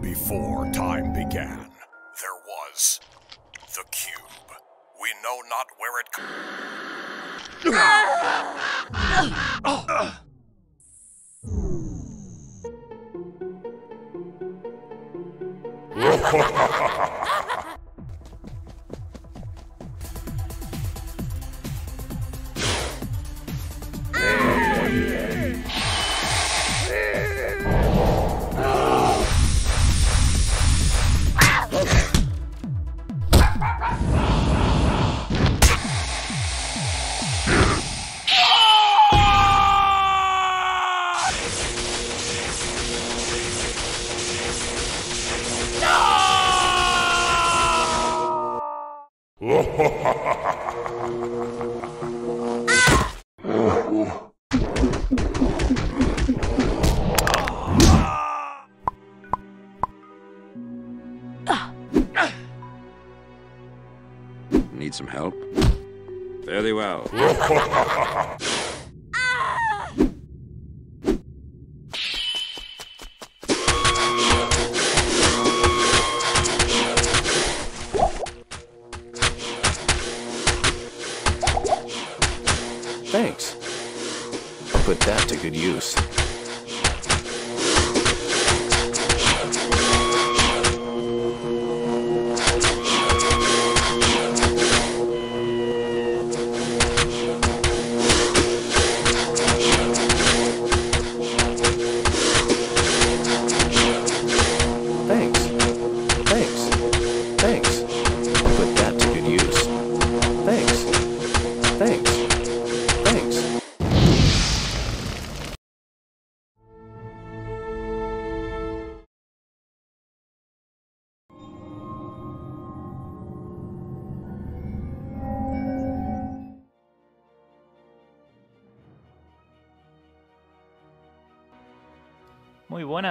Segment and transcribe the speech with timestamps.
[0.00, 1.58] Before time began,
[2.20, 3.00] there was
[3.74, 4.50] the cube.
[5.00, 6.08] We know not where it.
[15.96, 17.44] Need
[65.10, 65.34] help?
[66.44, 67.08] Fare thee well.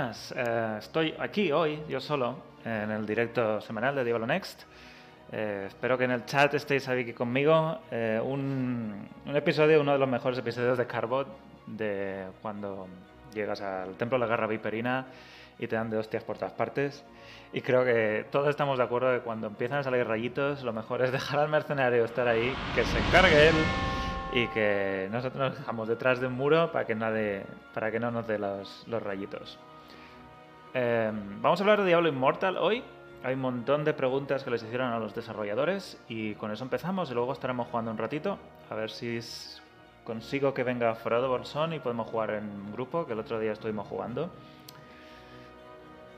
[0.09, 4.63] buenas, eh, estoy aquí hoy, yo solo, en el directo semanal de Diablo Next.
[5.31, 7.79] Eh, espero que en el chat estéis aquí conmigo.
[7.91, 11.27] Eh, un, un episodio, uno de los mejores episodios de Carbot,
[11.67, 12.87] de cuando
[13.33, 15.05] llegas al Templo de la Garra Viperina
[15.59, 17.03] y te dan de hostias por todas partes.
[17.53, 21.03] Y creo que todos estamos de acuerdo que cuando empiezan a salir rayitos, lo mejor
[21.03, 23.55] es dejar al mercenario estar ahí, que se encargue él
[24.33, 27.43] y que nosotros nos dejamos detrás de un muro para que, nadie,
[27.73, 29.59] para que no nos dé los, los rayitos.
[30.73, 32.83] Eh, vamos a hablar de Diablo Immortal hoy.
[33.23, 37.11] Hay un montón de preguntas que les hicieron a los desarrolladores y con eso empezamos
[37.11, 38.37] y luego estaremos jugando un ratito.
[38.69, 39.19] A ver si
[40.05, 43.87] consigo que venga Frodo Bolsón y podemos jugar en grupo, que el otro día estuvimos
[43.87, 44.29] jugando.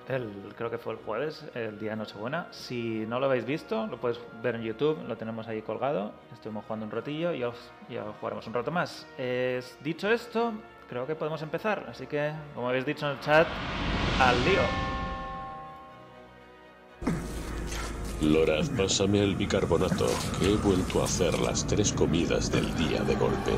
[0.07, 2.47] El, creo que fue el jueves, el día Nochebuena.
[2.51, 6.11] Si no lo habéis visto, lo podéis ver en YouTube, lo tenemos ahí colgado.
[6.33, 9.07] Estuvimos jugando un ratillo y ya, os- ya jugaremos un rato más.
[9.81, 10.53] Dicho esto,
[10.89, 11.85] creo que podemos empezar.
[11.89, 13.47] Así que, como habéis dicho en el chat,
[14.29, 14.61] al lío.
[18.21, 20.05] Loraz, pásame el bicarbonato,
[20.39, 23.51] que he vuelto a hacer las tres comidas del día de golpe.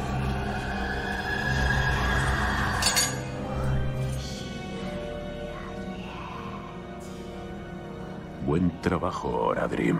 [8.45, 9.99] Buen trabajo, Oradrim.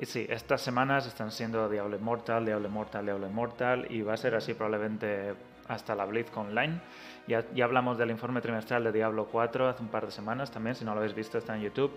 [0.00, 4.16] Y sí, estas semanas están siendo Diablo Immortal, Diablo Immortal, Diablo Immortal y va a
[4.16, 5.34] ser así probablemente
[5.68, 6.80] hasta la Blitz Online.
[7.26, 10.86] Ya, hablamos del informe trimestral de Diablo 4 hace un par de semanas también, si
[10.86, 11.92] no lo habéis visto está en YouTube.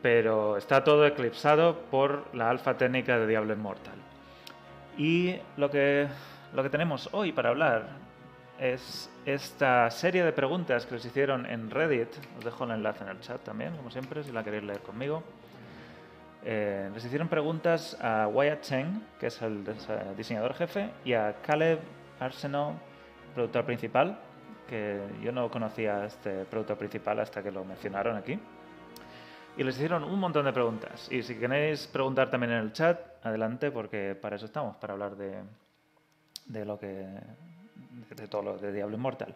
[0.00, 3.98] Pero está todo eclipsado por la alfa técnica de Diablo Immortal.
[4.96, 6.08] Y lo que,
[6.54, 7.86] lo que tenemos hoy para hablar
[8.58, 12.08] es esta serie de preguntas que les hicieron en Reddit.
[12.38, 15.22] Os dejo el enlace en el chat también, como siempre, si la queréis leer conmigo.
[16.48, 19.64] Eh, les hicieron preguntas a Wyatt Cheng, que es el
[20.16, 21.80] diseñador jefe, y a Caleb
[22.20, 22.78] Arsenault,
[23.34, 24.16] productor principal,
[24.68, 28.38] que yo no conocía a este productor principal hasta que lo mencionaron aquí.
[29.56, 31.08] Y les hicieron un montón de preguntas.
[31.10, 35.16] Y si queréis preguntar también en el chat, adelante, porque para eso estamos, para hablar
[35.16, 35.42] de,
[36.44, 37.08] de lo que.
[38.14, 39.34] de todo lo de Diablo Immortal.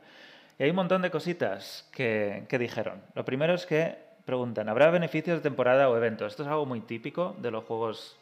[0.60, 3.02] Y hay un montón de cositas que, que dijeron.
[3.14, 6.32] Lo primero es que preguntan: ¿habrá beneficios de temporada o eventos?
[6.32, 8.18] Esto es algo muy típico de los juegos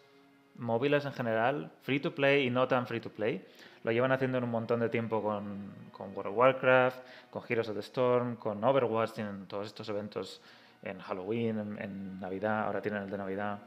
[0.57, 3.47] móviles en general, free to play y no tan free to play.
[3.85, 6.99] Lo llevan haciendo en un montón de tiempo con, con World of Warcraft,
[7.31, 10.43] con Heroes of the Storm, con Overwatch, tienen todos estos eventos
[10.83, 13.59] en Halloween, en, en Navidad, ahora tienen el de Navidad.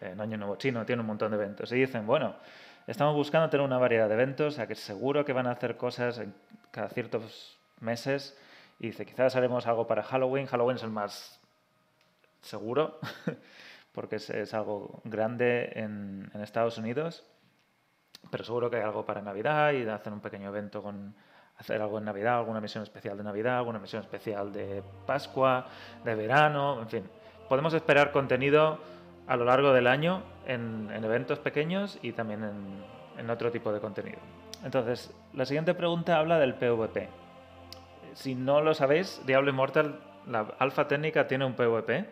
[0.00, 1.70] en Año Nuevo Chino, tiene un montón de eventos.
[1.72, 2.34] Y dicen, bueno,
[2.86, 6.18] estamos buscando tener una variedad de eventos, sea que seguro que van a hacer cosas
[6.18, 6.34] en
[6.70, 8.38] cada ciertos meses.
[8.78, 10.46] Y dice, quizás haremos algo para Halloween.
[10.46, 11.39] Halloween es el más
[12.42, 12.98] seguro,
[13.92, 17.24] porque es, algo grande en, en Estados Unidos.
[18.30, 21.14] Pero seguro que hay algo para Navidad y hacen un pequeño evento con
[21.60, 25.66] hacer algo en Navidad, alguna misión especial de Navidad, alguna misión especial de Pascua,
[26.04, 27.04] de verano, en fin.
[27.48, 28.78] Podemos esperar contenido
[29.26, 32.44] a lo largo del año en, eventos pequeños y también
[33.18, 34.18] en, otro tipo de contenido.
[34.64, 37.08] Entonces, la siguiente pregunta habla del PvP.
[38.14, 42.08] Si no lo sabéis, Diablo Immortal, la alfa técnica tiene un PvP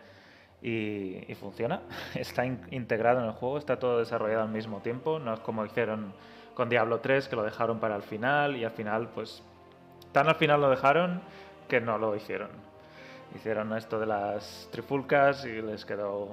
[0.61, 1.81] y, funciona.
[2.15, 6.13] Está integrado en el juego, está todo desarrollado al mismo tiempo, no es como hicieron
[6.53, 9.41] con Diablo 3, que lo dejaron para el final y al final, pues,
[10.11, 11.21] tan al final lo dejaron
[11.69, 12.49] que no lo hicieron.
[13.33, 16.27] Hicieron esto de las trifulcas y les quedó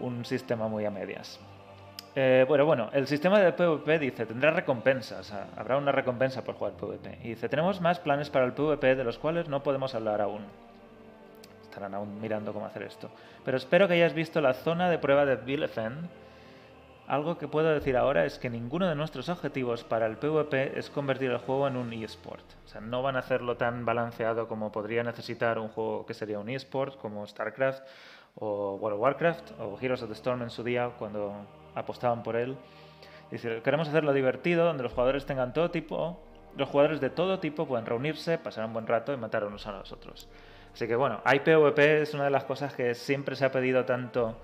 [0.00, 1.40] un, sistema muy a medias.
[2.14, 6.74] Eh, bueno, bueno, el sistema de PvP dice, tendrá recompensas, habrá una recompensa por jugar
[6.74, 7.20] PvP.
[7.22, 10.44] Y dice, tenemos más planes para el PvP de los cuales no podemos hablar aún.
[11.70, 13.10] Estarán aún mirando cómo hacer esto.
[13.44, 16.08] Pero espero que hayas visto la zona de prueba de Bielefeld
[17.10, 20.90] algo que puedo decir ahora es que ninguno de nuestros objetivos para el PvP es
[20.90, 22.44] convertir el juego en un eSport.
[22.64, 26.38] O sea, no van a hacerlo tan balanceado como podría necesitar un juego que sería
[26.38, 27.82] un eSport como StarCraft
[28.36, 31.34] o World of Warcraft o Heroes of the Storm en su día cuando
[31.74, 32.56] apostaban por él.
[33.64, 36.20] Queremos hacerlo divertido, donde los jugadores tengan todo tipo,
[36.56, 39.72] los jugadores de todo tipo pueden reunirse, pasar un buen rato y matar unos a
[39.72, 40.28] los otros.
[40.72, 43.84] Así que bueno, hay PvP es una de las cosas que siempre se ha pedido
[43.84, 44.36] tanto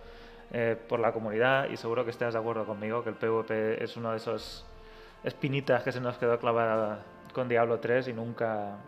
[0.53, 3.97] eh, por la comunidad y seguro que estés de acuerdo conmigo que el PvP es
[3.97, 4.65] uno de esos
[5.25, 8.79] espinitas que se nos quedó clavada con Diablo 3 y nunca,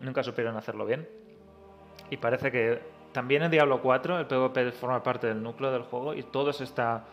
[0.00, 1.08] nunca supieron hacerlo bien.
[2.10, 2.80] Y parece que
[3.12, 6.64] también en Diablo 4 el PvP forma parte del núcleo del juego y todo se
[6.64, 7.04] está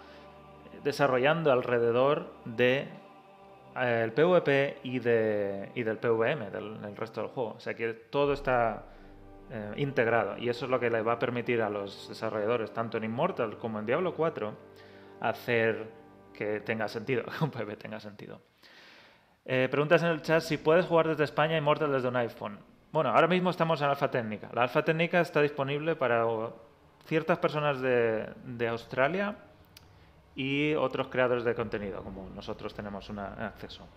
[0.83, 2.87] desarrollando alrededor de
[3.77, 7.53] eh, el PvP y, de, y del PvM, del, del, resto del juego.
[7.57, 8.83] O sea que todo está
[9.55, 10.35] eh, integrado.
[10.39, 13.59] Y eso es lo que le va a permitir a los desarrolladores, tanto en Immortal
[13.59, 14.51] como en Diablo 4,
[15.21, 15.91] hacer
[16.33, 18.41] que tenga sentido, que un PvP tenga sentido.
[19.45, 22.57] Eh, preguntas en el chat si puedes jugar desde España Immortal desde un iPhone.
[22.91, 24.50] Bueno, ahora mismo estamos en alfa técnica.
[24.53, 26.25] La alfa técnica está disponible para
[27.05, 29.35] ciertas personas de, de Australia
[30.35, 33.88] y otros creadores de contenido, como nosotros tenemos un acceso.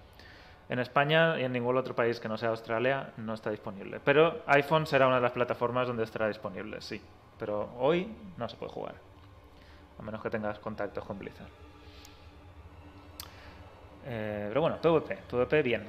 [0.68, 4.00] En España y en ningún otro país que no sea Australia no está disponible.
[4.04, 7.00] Pero iPhone será una de las plataformas donde estará disponible, sí.
[7.38, 8.94] Pero hoy no se puede jugar.
[9.98, 11.48] A menos que tengas contactos con Blizzard.
[14.06, 15.18] Eh, pero bueno, PvP.
[15.30, 15.84] PvP bien.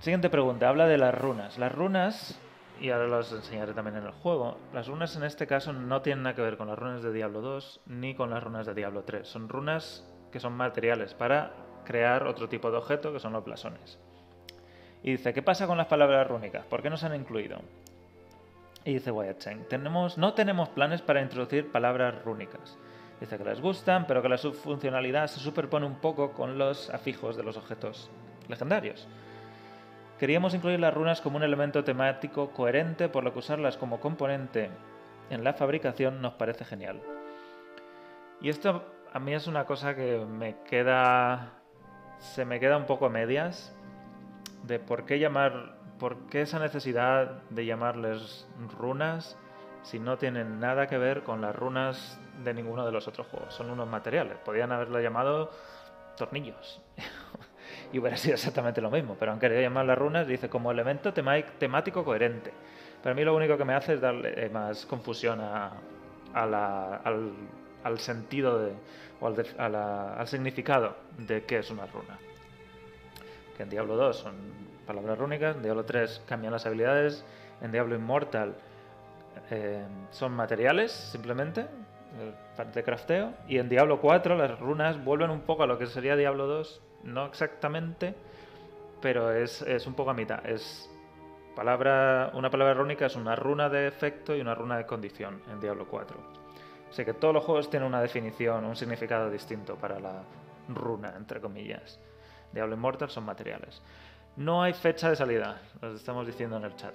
[0.00, 0.68] Siguiente pregunta.
[0.68, 1.58] Habla de las runas.
[1.58, 2.38] Las runas,
[2.80, 6.24] y ahora las enseñaré también en el juego, las runas en este caso no tienen
[6.24, 9.02] nada que ver con las runas de Diablo 2 ni con las runas de Diablo
[9.02, 9.26] 3.
[9.26, 11.52] Son runas que son materiales para
[11.86, 13.98] crear otro tipo de objeto que son los blasones.
[15.02, 16.66] Y dice, ¿qué pasa con las palabras rúnicas?
[16.66, 17.60] ¿Por qué no se han incluido?
[18.84, 22.76] Y dice Wyatt tenemos, no tenemos planes para introducir palabras rúnicas.
[23.20, 27.36] Dice que les gustan, pero que la subfuncionalidad se superpone un poco con los afijos
[27.36, 28.10] de los objetos
[28.48, 29.08] legendarios.
[30.18, 34.70] Queríamos incluir las runas como un elemento temático coherente, por lo que usarlas como componente
[35.30, 37.00] en la fabricación nos parece genial.
[38.40, 41.52] Y esto a mí es una cosa que me queda
[42.18, 43.74] se me queda un poco a medias
[44.64, 48.46] de por qué llamar, por qué esa necesidad de llamarles
[48.78, 49.38] runas
[49.82, 53.54] si no tienen nada que ver con las runas de ninguno de los otros juegos.
[53.54, 54.36] Son unos materiales.
[54.38, 55.52] Podrían haberlo llamado
[56.16, 56.82] tornillos.
[57.92, 59.16] y hubiera sido exactamente lo mismo.
[59.18, 62.52] Pero han querido llamar las runas, dice, como elemento temático coherente.
[63.00, 65.40] Para mí lo único que me hace es darle más confusión
[66.34, 68.72] al sentido de,
[69.20, 72.18] o al, significado de qué es una runa.
[73.56, 74.34] Que en Diablo 2 son
[74.86, 77.24] palabras rúnicas, en Diablo 3 cambian las habilidades,
[77.60, 78.54] en Diablo Immortal
[79.50, 81.66] eh, son materiales simplemente,
[82.56, 85.86] parte de crafteo, y en Diablo 4 las runas vuelven un poco a lo que
[85.86, 88.14] sería Diablo 2, no exactamente,
[89.00, 90.44] pero es, es un poco a mitad.
[90.46, 90.90] Es
[91.54, 95.60] palabra, una palabra rúnica es una runa de efecto y una runa de condición en
[95.60, 96.45] Diablo 4.
[96.90, 100.22] Así que todos los juegos tienen una definición, un significado distinto para la
[100.68, 101.98] runa, entre comillas.
[102.52, 103.82] Diablo Immortal son materiales.
[104.36, 106.94] No hay fecha de salida, lo estamos diciendo en el chat.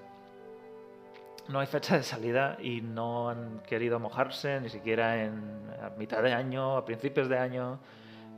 [1.48, 6.22] No hay fecha de salida y no han querido mojarse ni siquiera en a mitad
[6.22, 7.80] de año, a principios de año,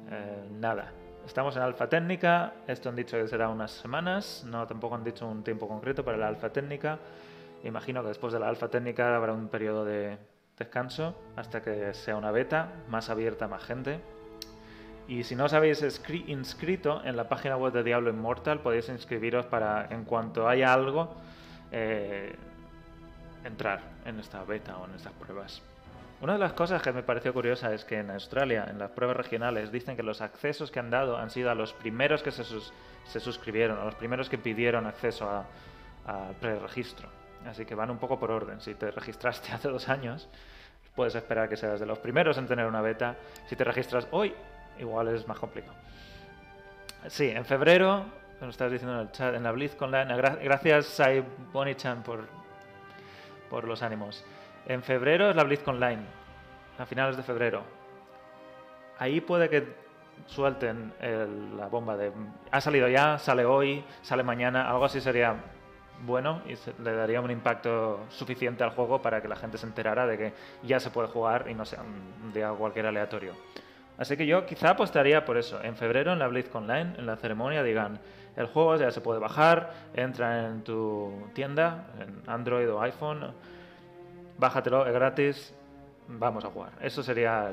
[0.10, 0.92] eh, nada.
[1.26, 5.28] Estamos en alfa técnica, esto han dicho que será unas semanas, no tampoco han dicho
[5.28, 7.00] un tiempo concreto para la alfa técnica.
[7.64, 10.18] Imagino que después de la alfa técnica habrá un periodo de
[10.58, 14.00] descanso hasta que sea una beta más abierta a más gente.
[15.08, 15.84] Y si no os habéis
[16.28, 21.16] inscrito en la página web de Diablo Immortal, podéis inscribiros para, en cuanto haya algo,
[21.72, 22.36] eh,
[23.44, 25.62] entrar en esta beta o en estas pruebas.
[26.22, 29.18] Una de las cosas que me pareció curiosa es que en Australia, en las pruebas
[29.18, 32.46] regionales, dicen que los accesos que han dado han sido a los primeros que se,
[32.46, 35.30] se suscribieron, a los primeros que pidieron acceso
[36.06, 37.10] al preregistro.
[37.48, 38.62] Así que van un poco por orden.
[38.62, 40.30] Si te registraste hace dos años,
[40.96, 43.16] puedes esperar que seas de los primeros en tener una beta.
[43.48, 44.34] Si te registras hoy,
[44.80, 45.74] igual es más complicado.
[47.08, 48.06] Sí, en febrero,
[48.40, 52.26] lo diciendo en el chat, en la BlizzCon gra- gracias Sai Bonichan por,
[53.50, 54.24] por los ánimos.
[54.68, 56.02] En febrero es la BlizzCon Online,
[56.80, 57.64] a finales de febrero.
[59.00, 59.76] Ahí puede que
[60.28, 62.12] suelten el- la bomba de
[62.52, 65.36] ha salido ya, sale hoy, sale mañana, algo así sería
[66.06, 70.06] bueno y le daría un impacto suficiente al juego para que la gente se enterara
[70.06, 70.34] de que
[70.64, 73.34] ya se puede jugar y no sea un día cualquier aleatorio.
[73.98, 75.62] Así que yo quizá apostaría por eso.
[75.64, 78.00] En febrero en la BlizzCon Online, en la ceremonia, digan,
[78.36, 83.34] el juego ya se puede bajar, entra en tu tienda, en Android o iPhone,
[84.38, 85.56] bájatelo, es gratis,
[86.08, 86.72] vamos a jugar.
[86.82, 87.52] Eso sería,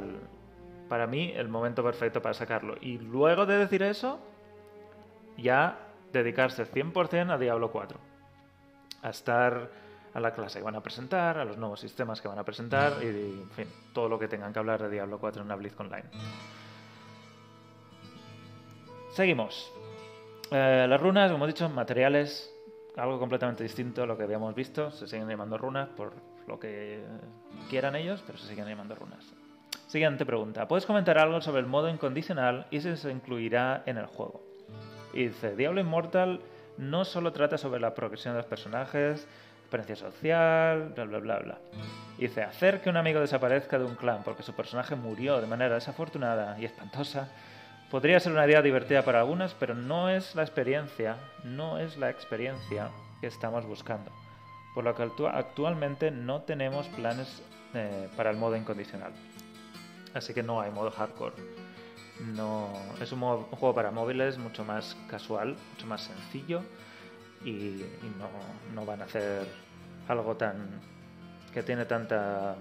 [0.89, 2.77] para mí, el momento perfecto para sacarlo.
[2.81, 4.19] Y luego de decir eso,
[5.37, 5.79] ya
[6.13, 8.10] dedicarse 100% a Diablo 4.
[9.03, 9.71] A estar
[10.13, 12.95] a la clase que van a presentar, a los nuevos sistemas que van a presentar
[13.03, 15.87] y, en fin, todo lo que tengan que hablar de Diablo 4 en una BlizzCon
[15.87, 16.09] Online.
[19.13, 19.73] Seguimos.
[20.51, 22.53] Eh, las runas, como he dicho, materiales,
[22.97, 24.91] algo completamente distinto a lo que habíamos visto.
[24.91, 26.13] Se siguen llamando runas por
[26.47, 27.05] lo que
[27.69, 29.33] quieran ellos, pero se siguen llamando runas.
[29.87, 30.69] Siguiente pregunta.
[30.69, 34.43] ¿Puedes comentar algo sobre el modo incondicional y si se incluirá en el juego?
[35.13, 36.41] Y dice, Diablo Immortal
[36.81, 39.27] no solo trata sobre la progresión de los personajes,
[39.61, 41.59] experiencia social, bla bla bla bla.
[42.19, 45.75] Dice, hacer que un amigo desaparezca de un clan porque su personaje murió de manera
[45.77, 47.29] desafortunada y espantosa
[47.91, 52.11] podría ser una idea divertida para algunas, pero no es la experiencia, no es la
[52.11, 52.89] experiencia
[53.21, 54.11] que estamos buscando.
[54.75, 57.43] Por lo que actua- actualmente no tenemos planes
[57.75, 59.13] eh, para el modo incondicional.
[60.15, 61.35] Así que no hay modo hardcore.
[62.27, 62.69] No,
[63.01, 66.63] es un, un juego para móviles mucho más casual, mucho más sencillo
[67.45, 68.29] y, y no,
[68.75, 69.47] no van a hacer
[70.09, 70.69] algo tan
[71.55, 72.57] que tiene tanta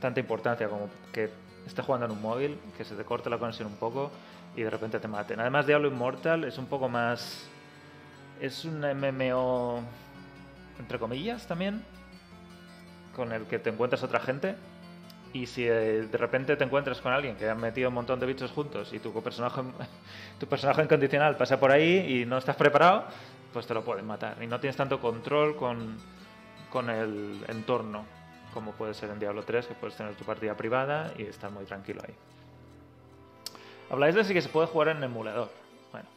[0.00, 1.30] tanta importancia como que
[1.66, 4.10] estés jugando en un móvil, que se te corte la conexión un poco
[4.56, 5.38] y de repente te maten.
[5.38, 7.46] Además, Diablo Immortal es un poco más.
[8.40, 9.82] Es un MMO,
[10.78, 11.84] entre comillas, también,
[13.14, 14.56] con el que te encuentras otra gente.
[15.32, 18.26] Y si eh, de repente te encuentras con alguien que ha metido un montón de
[18.26, 19.62] bichos juntos y tu personaje,
[20.40, 23.04] tu personaje incondicional pasa por ahí y no estás preparado,
[23.52, 24.42] pues te lo pueden matar.
[24.42, 25.96] Y no tienes tanto control con,
[26.70, 28.04] con el entorno
[28.52, 31.64] como puede ser en Diablo 3, que puedes tener tu partida privada y estar muy
[31.64, 32.14] tranquilo ahí.
[33.90, 35.50] Habláis de si que se puede jugar en emulador.
[35.90, 36.08] Bueno,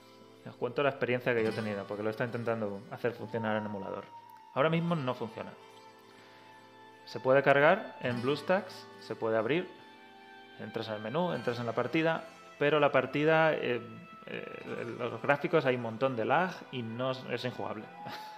[0.47, 3.65] os cuento la experiencia que yo he tenido, porque lo he intentando hacer funcionar en
[3.65, 4.05] emulador.
[4.53, 5.51] Ahora mismo no funciona.
[7.13, 9.69] Se puede cargar en BlueStacks, se puede abrir,
[10.59, 12.23] entras en el menú, entras en la partida,
[12.57, 13.79] pero la partida, eh,
[14.25, 17.85] eh, los gráficos hay un montón de lag y no es injugable.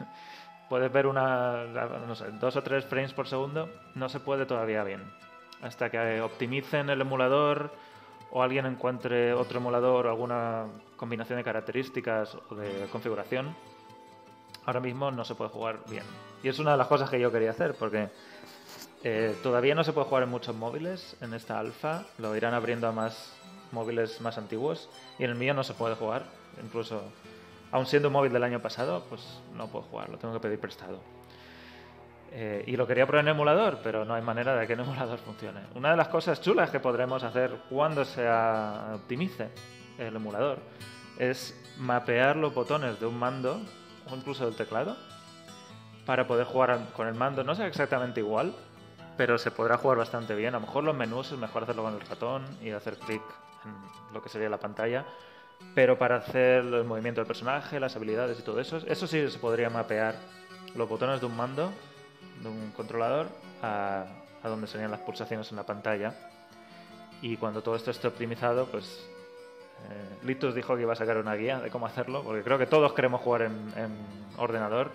[0.70, 1.63] Puedes ver una,
[2.05, 5.10] no sé, dos o tres frames por segundo, no se puede todavía bien.
[5.62, 7.72] Hasta que optimicen el emulador
[8.29, 10.65] o alguien encuentre otro emulador o alguna
[10.98, 13.55] combinación de características o de configuración,
[14.65, 16.03] ahora mismo no se puede jugar bien.
[16.44, 18.10] Y es una de las cosas que yo quería hacer, porque
[19.07, 22.88] eh, todavía no se puede jugar en muchos móviles en esta alfa, lo irán abriendo
[22.88, 23.38] a más
[23.71, 26.24] móviles más antiguos, y en el mío no se puede jugar,
[26.63, 27.03] incluso
[27.71, 29.21] aun siendo un móvil del año pasado, pues
[29.53, 31.01] no puedo jugar, lo tengo que pedir prestado.
[32.31, 35.19] Eh, y lo quería probar en emulador, pero no hay manera de que en emulador
[35.19, 35.59] funcione.
[35.75, 39.50] Una de las cosas chulas que podremos hacer cuando se optimice
[40.00, 40.57] el emulador
[41.19, 43.62] es mapear los botones de un mando
[44.09, 44.97] o incluso del teclado
[46.07, 47.43] para poder jugar con el mando.
[47.43, 48.55] No sea exactamente igual,
[49.17, 50.55] pero se podrá jugar bastante bien.
[50.55, 53.22] A lo mejor los menús es mejor hacerlo con el ratón y hacer clic
[53.63, 55.05] en lo que sería la pantalla.
[55.74, 59.39] Pero para hacer el movimiento del personaje, las habilidades y todo eso, eso sí se
[59.39, 60.15] podría mapear
[60.75, 61.72] los botones de un mando,
[62.41, 63.27] de un controlador,
[63.62, 64.05] a,
[64.43, 66.13] a donde serían las pulsaciones en la pantalla.
[67.22, 69.07] Y cuando todo esto esté optimizado, pues
[69.89, 72.67] eh, Litus dijo que iba a sacar una guía de cómo hacerlo, porque creo que
[72.67, 73.95] todos queremos jugar en, en
[74.38, 74.91] ordenador.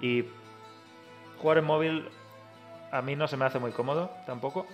[0.00, 0.26] Y
[1.40, 2.08] jugar en móvil
[2.94, 4.66] a mí no se me hace muy cómodo tampoco.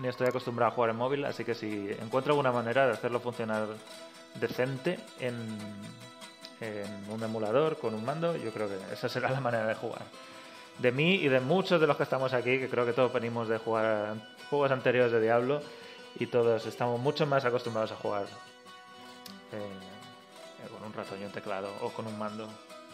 [0.00, 3.18] Ni estoy acostumbrado a jugar en móvil, así que si encuentro alguna manera de hacerlo
[3.18, 3.66] funcionar
[4.34, 5.58] decente en,
[7.10, 10.02] un emulador con un mando, yo creo que esa será la manera de jugar.
[10.78, 13.48] de mí y de muchos de los que estamos aquí, que creo que todos venimos
[13.48, 14.14] de jugar
[14.48, 15.62] juegos anteriores de Diablo
[16.18, 18.24] y todos estamos mucho más acostumbrados a jugar
[19.52, 22.48] eh, eh, con un ratón y un teclado o con un mando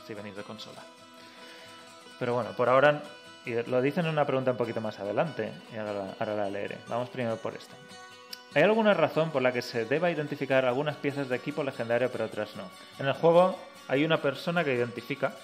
[0.07, 0.81] si venís de consola.
[2.19, 3.03] Pero bueno, por ahora,
[3.45, 6.79] y lo dicen en una pregunta un poquito más adelante, y ahora, ahora la leeré.
[6.89, 7.75] Vamos primero por esta.
[8.55, 12.27] ¿Hay alguna razón por la que se deba identificar algunas piezas de equipo legendario pero
[12.27, 12.69] otras no?
[12.99, 13.59] En el juego
[13.89, 15.35] hay una persona que identifica,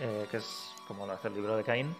[0.00, 1.94] eh, que es como lo hace el libro de Caín,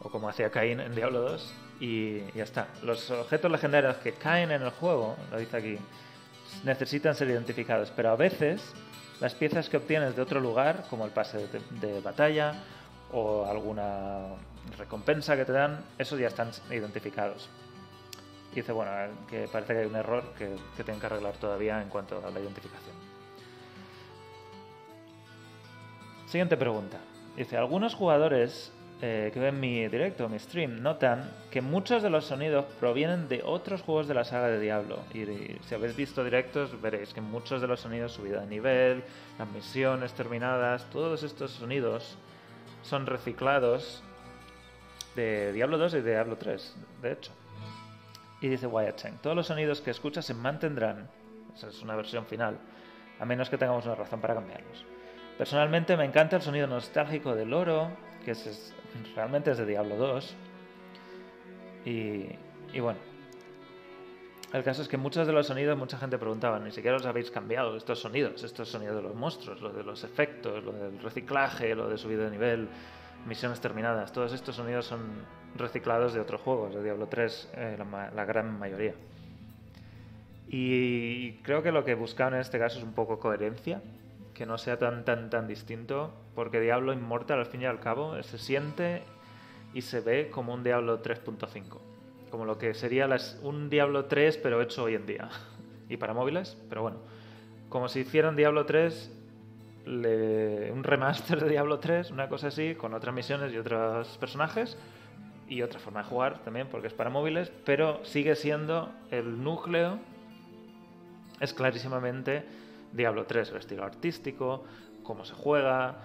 [0.00, 2.68] o como hacía Caín en Diablo 2, y ya está.
[2.82, 5.78] Los objetos legendarios que caen en el juego, lo dice aquí,
[6.64, 8.62] necesitan ser identificados, pero a veces
[9.20, 11.48] las piezas que obtienes de otro lugar, como el pase
[11.80, 12.54] de batalla
[13.12, 14.26] o alguna
[14.76, 17.48] recompensa que te dan, esos ya están identificados.
[18.52, 18.90] Y dice, bueno,
[19.28, 22.30] que parece que hay un error que, que tienen que arreglar todavía en cuanto a
[22.30, 22.96] la identificación.
[26.26, 26.98] Siguiente pregunta.
[27.36, 32.24] Dice, algunos jugadores eh, que ven mi directo, mi stream, notan que muchos de los
[32.24, 34.98] sonidos provienen de otros juegos de la saga de Diablo.
[35.14, 35.24] Y
[35.62, 39.04] si habéis visto directos, veréis que muchos de los sonidos, subida de nivel,
[39.38, 42.18] las misiones terminadas, todos estos sonidos
[42.88, 44.02] son reciclados
[45.14, 47.32] de Diablo 2 y Diablo 3, de hecho.
[48.40, 51.08] Y dice Wyatt Cheng, todos los sonidos que escuchas se mantendrán,
[51.54, 52.58] esa es una versión final,
[53.18, 54.84] a menos que tengamos una razón para cambiarlos.
[55.36, 57.90] Personalmente me encanta el sonido nostálgico del oro,
[58.24, 58.72] que es-
[59.14, 60.34] realmente es de Diablo 2.
[61.84, 62.26] Y,
[62.72, 62.98] y bueno,
[64.52, 67.30] el caso es que muchos de los sonidos, mucha gente preguntaba, ni siquiera los habéis
[67.30, 71.74] cambiado, estos sonidos, estos sonidos de los monstruos, lo de los efectos, lo del reciclaje,
[71.74, 72.68] lo de subida de nivel,
[73.26, 75.00] misiones terminadas, todos estos sonidos son
[75.56, 78.94] reciclados de otros juegos, de Diablo 3, eh, la, la gran mayoría.
[80.48, 83.82] Y creo que lo que buscaban en este caso es un poco coherencia,
[84.32, 88.22] que no sea tan tan tan distinto, porque Diablo Immortal al fin y al cabo
[88.22, 89.02] se siente
[89.74, 91.78] y se ve como un Diablo 3.5,
[92.30, 93.08] como lo que sería
[93.42, 95.28] un Diablo 3 pero hecho hoy en día.
[95.90, 96.98] Y para móviles, pero bueno,
[97.70, 99.10] como si hicieran Diablo 3
[99.86, 104.76] le- un remaster de Diablo 3, una cosa así, con otras misiones y otros personajes
[105.48, 109.98] y otra forma de jugar también porque es para móviles, pero sigue siendo el núcleo
[111.40, 112.44] es clarísimamente
[112.92, 114.64] Diablo 3, el estilo artístico,
[115.02, 115.96] cómo se juega,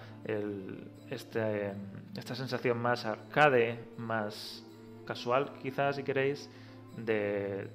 [1.10, 1.72] este,
[2.16, 4.63] esta sensación más arcade, más
[5.04, 6.50] casual quizás si queréis,
[6.96, 7.68] de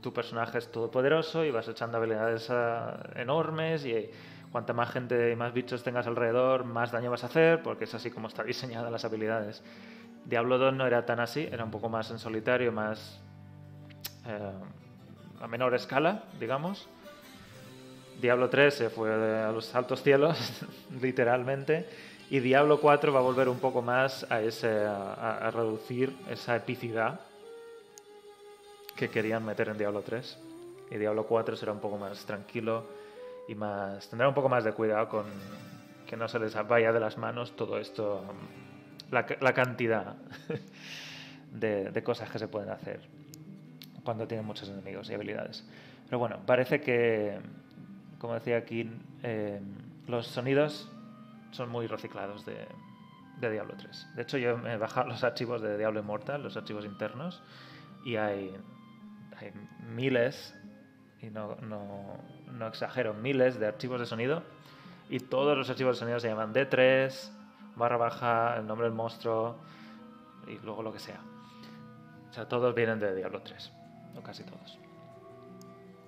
[0.00, 4.10] tu personaje es todopoderoso y vas echando habilidades ah, enormes y
[4.50, 7.94] cuanta más gente y más bichos tengas alrededor, más daño vas a hacer, porque es
[7.94, 9.62] así como está diseñada las habilidades.
[10.24, 13.20] Diablo 2 no era tan así, era un poco más en solitario, más
[14.26, 14.52] eh,
[15.40, 16.88] a menor escala, digamos.
[18.20, 20.64] Diablo 3 se fue a los altos cielos,
[21.00, 21.88] literalmente,
[22.30, 27.20] y Diablo 4 va a volver un poco más a, ese, a, reducir esa epicidad
[28.96, 30.38] que querían meter en Diablo 3.
[30.90, 32.84] Y Diablo 4 será un poco más tranquilo
[33.48, 35.24] y más tendrá un poco más de cuidado con
[36.06, 38.22] que no se les vaya de las manos todo esto,
[39.10, 40.16] la, la cantidad
[41.52, 43.00] de, de cosas que se pueden hacer
[44.04, 45.64] cuando tienen muchos enemigos y habilidades.
[46.06, 47.38] Pero bueno, parece que,
[48.18, 48.90] como decía aquí,
[49.22, 49.60] eh,
[50.06, 50.90] los sonidos
[51.50, 52.66] son muy reciclados de,
[53.40, 54.08] de Diablo 3.
[54.14, 57.42] De hecho, yo me he bajado los archivos de Diablo Immortal, los archivos internos,
[58.04, 58.54] y hay,
[59.36, 59.52] hay
[59.94, 60.54] miles,
[61.20, 62.18] y no, no,
[62.52, 64.42] no exagero, miles de archivos de sonido,
[65.08, 67.30] y todos los archivos de sonido se llaman D3,
[67.76, 69.56] barra baja, el nombre del monstruo,
[70.46, 71.20] y luego lo que sea.
[72.30, 73.72] O sea, todos vienen de Diablo 3,
[74.16, 74.78] o casi todos.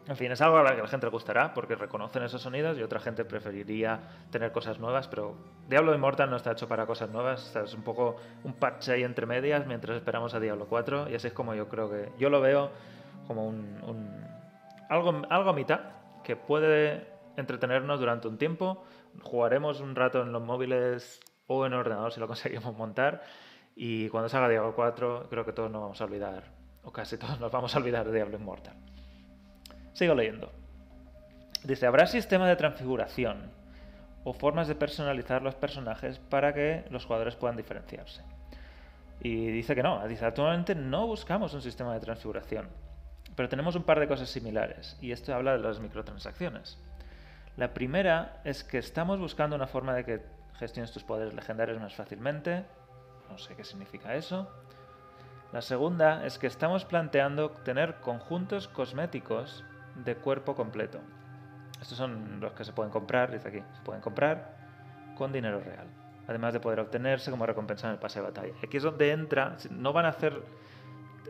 [0.07, 2.79] En fin, es algo a la que la gente le gustará porque reconocen esos sonidos
[2.79, 5.37] y otra gente preferiría tener cosas nuevas, pero
[5.69, 9.05] Diablo Immortal no está hecho para cosas nuevas, sea, es un poco un parche ahí
[9.05, 12.31] entre medias mientras esperamos a Diablo 4 y así es como yo creo que yo
[12.31, 12.71] lo veo
[13.27, 14.25] como un,
[14.89, 15.81] algo, algo a mitad
[16.25, 18.85] que puede entretenernos durante un tiempo,
[19.23, 23.23] jugaremos un rato en los móviles o en ordenador si lo conseguimos montar
[23.77, 26.45] y cuando salga Diablo 4 creo que todos nos vamos a olvidar,
[26.83, 28.90] o casi todos nos vamos a olvidar de Diablo Immortal.
[29.93, 30.53] Sigo leyendo.
[31.65, 33.51] Dice, ¿habrá sistema de transfiguración
[34.25, 38.23] o formas de personalizar los personajes para que los jugadores puedan diferenciarse?
[39.21, 40.07] Y dice que no.
[40.09, 42.69] Dice, actualmente no buscamos un sistema de transfiguración,
[43.37, 46.79] pero tenemos un par de cosas similares, y esto habla de las microtransacciones.
[47.57, 50.23] La primera es que estamos buscando una forma de que
[50.59, 52.65] gestiones tus poderes legendarios más fácilmente.
[53.29, 54.51] No sé qué significa eso.
[55.53, 59.65] La segunda es que estamos planteando tener conjuntos cosméticos
[60.05, 61.01] de cuerpo completo.
[61.81, 64.57] Estos son los que se pueden comprar, dice aquí, se pueden comprar
[65.17, 65.87] con dinero real.
[66.27, 68.55] además de poder obtenerse como recompensa en el pase de batalla.
[68.63, 70.41] Aquí es donde entra, no van a hacer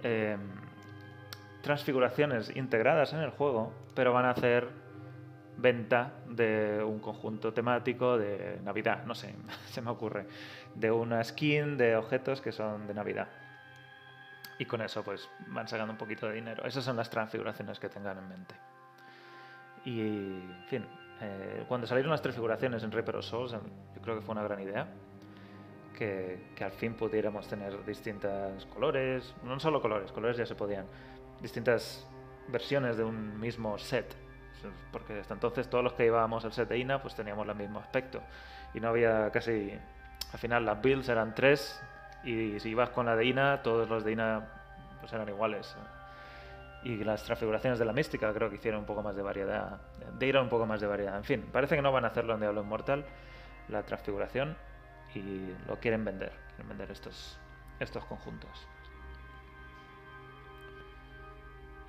[0.02, 0.36] eh,
[1.62, 4.68] transfiguraciones integradas en el juego, pero van a hacer
[5.56, 9.34] venta de un conjunto temático de Navidad, no sé,
[9.66, 10.26] se me ocurre,
[10.74, 13.28] de una skin de objetos que son de Navidad.
[14.60, 16.66] Y con eso pues van sacando un poquito de dinero.
[16.66, 18.54] Esas son las transfiguraciones que tengan en mente.
[19.86, 20.86] Y, en fin,
[21.22, 24.60] eh, cuando salieron las transfiguraciones en Reaper of Souls, yo creo que fue una gran
[24.60, 24.86] idea.
[25.96, 30.84] Que, que, al fin pudiéramos tener distintos colores, no solo colores, colores ya se podían,
[31.40, 32.06] distintas
[32.48, 34.14] versiones de un mismo set
[34.92, 37.78] porque hasta entonces todos los que llevábamos el set de INA pues teníamos el mismo
[37.78, 38.20] aspecto
[38.74, 39.72] y no había casi
[40.32, 41.80] al final las builds eran tres
[42.24, 44.42] y si ibas con la de INA todos los de INA
[45.00, 45.76] pues eran iguales.
[46.82, 49.80] Y las transfiguraciones de la mística creo que hicieron un poco más de variedad
[50.18, 51.16] de ir a un poco más de variedad.
[51.16, 53.04] En fin parece que no van a hacerlo en Diablo Immortal
[53.68, 54.56] la transfiguración
[55.14, 57.38] y lo quieren vender quieren vender estos
[57.78, 58.66] estos conjuntos.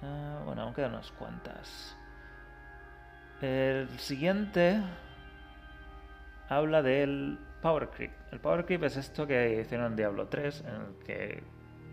[0.02, 1.96] Uh, bueno aún quedan unas cuantas.
[3.42, 4.82] El siguiente
[6.48, 8.12] habla del Power Creep.
[8.32, 11.44] El Power Creep es esto que hicieron en Diablo 3, en el que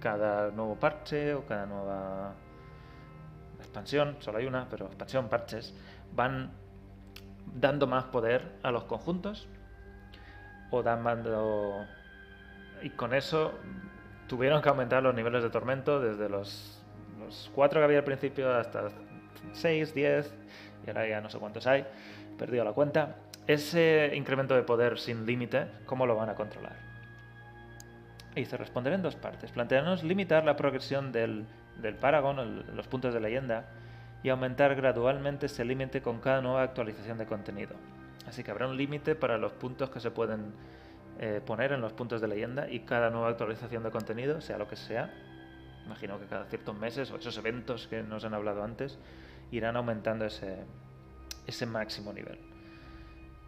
[0.01, 2.35] cada nuevo parche o cada nueva
[3.59, 5.75] expansión, solo hay una, pero expansión, parches,
[6.13, 6.51] van
[7.55, 9.49] dando más poder a los conjuntos
[10.71, 11.85] o dando...
[12.83, 13.53] Y con eso
[14.29, 16.83] tuvieron que aumentar los niveles de tormento desde los,
[17.19, 18.89] los 4 que había al principio hasta
[19.53, 20.35] 6, 10
[20.87, 21.85] y ahora ya no sé cuántos hay,
[22.39, 23.17] perdido la cuenta.
[23.49, 26.77] Ese incremento de poder sin límite, ¿cómo lo van a controlar?
[28.37, 29.51] Y se responder en dos partes.
[29.51, 31.47] Plantearnos limitar la progresión del,
[31.81, 33.65] del Paragon, los puntos de leyenda,
[34.23, 37.75] y aumentar gradualmente ese límite con cada nueva actualización de contenido.
[38.27, 40.53] Así que habrá un límite para los puntos que se pueden
[41.19, 44.69] eh, poner en los puntos de leyenda y cada nueva actualización de contenido, sea lo
[44.69, 45.11] que sea,
[45.87, 48.99] imagino que cada ciertos meses o esos eventos que nos han hablado antes,
[49.51, 50.67] irán aumentando ese,
[51.47, 52.48] ese máximo nivel.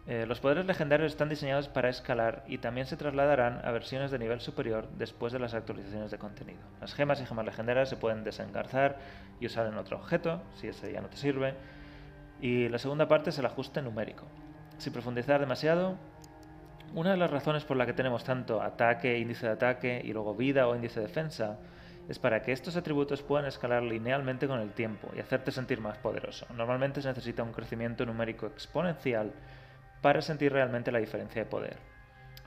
[0.07, 4.17] Eh, los poderes legendarios están diseñados para escalar y también se trasladarán a versiones de
[4.17, 6.59] nivel superior después de las actualizaciones de contenido.
[6.79, 8.97] Las gemas y gemas legendarias se pueden desengarzar
[9.39, 11.53] y usar en otro objeto, si ese ya no te sirve.
[12.41, 14.25] Y la segunda parte es el ajuste numérico.
[14.79, 15.97] Sin profundizar demasiado,
[16.95, 20.33] una de las razones por la que tenemos tanto ataque, índice de ataque y luego
[20.35, 21.59] vida o índice de defensa
[22.09, 25.99] es para que estos atributos puedan escalar linealmente con el tiempo y hacerte sentir más
[25.99, 26.47] poderoso.
[26.57, 29.31] Normalmente se necesita un crecimiento numérico exponencial
[30.01, 31.77] para sentir realmente la diferencia de poder.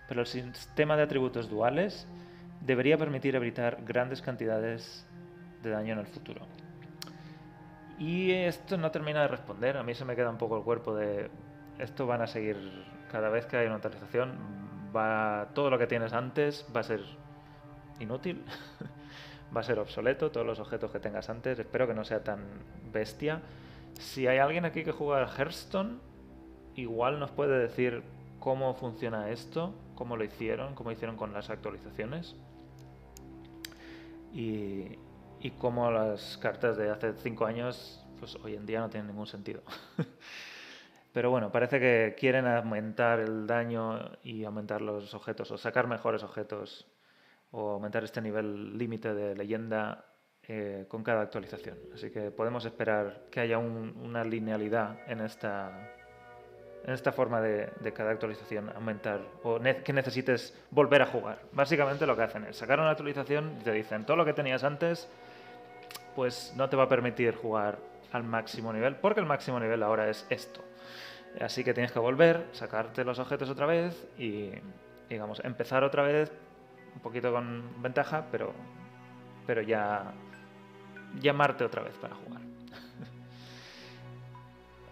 [0.09, 2.07] Pero el sistema de atributos duales
[2.61, 5.07] debería permitir evitar grandes cantidades
[5.63, 6.43] de daño en el futuro.
[7.99, 10.95] Y esto no termina de responder, a mí se me queda un poco el cuerpo
[10.95, 11.31] de
[11.79, 12.57] esto van a seguir
[13.11, 14.37] cada vez que hay una actualización,
[14.95, 17.01] va todo lo que tienes antes va a ser
[18.01, 18.45] inútil.
[19.55, 22.41] va a ser obsoleto, todos los objetos que tengas antes, espero que no sea tan
[22.93, 23.41] bestia.
[23.99, 25.99] Si hay alguien aquí que juega al Hearthstone,
[26.77, 28.03] igual nos puede decir
[28.41, 32.37] cómo funciona esto, cómo lo hicieron, cómo hicieron con las actualizaciones.
[34.33, 34.99] Y,
[35.41, 39.27] y cómo las cartas de hace 5 años, pues hoy en día no tienen ningún
[39.27, 39.63] sentido.
[41.13, 46.25] Pero bueno, parece que quieren aumentar el daño y aumentar los objetos o sacar mejores
[46.25, 46.89] objetos
[47.53, 50.07] o aumentar este nivel límite de leyenda
[50.49, 51.79] eh, con cada actualización.
[51.95, 55.89] Así que podemos esperar que haya una linealidad en esta,
[56.87, 61.39] en esta forma de, cada actualización aumentar o que necesites volver a jugar.
[61.53, 64.65] Básicamente lo que hacen es sacar una actualización y te dicen todo lo que tenías
[64.65, 65.09] antes
[66.15, 67.79] pues no te va a permitir jugar
[68.13, 70.63] al máximo nivel porque el máximo nivel ahora es esto.
[71.41, 74.51] Así que tienes que volver, sacarte los objetos otra vez y
[75.09, 76.31] digamos empezar otra vez
[76.95, 78.53] un poquito con ventaja, pero,
[79.47, 80.13] pero ya
[81.21, 82.43] llamarte otra vez para jugar.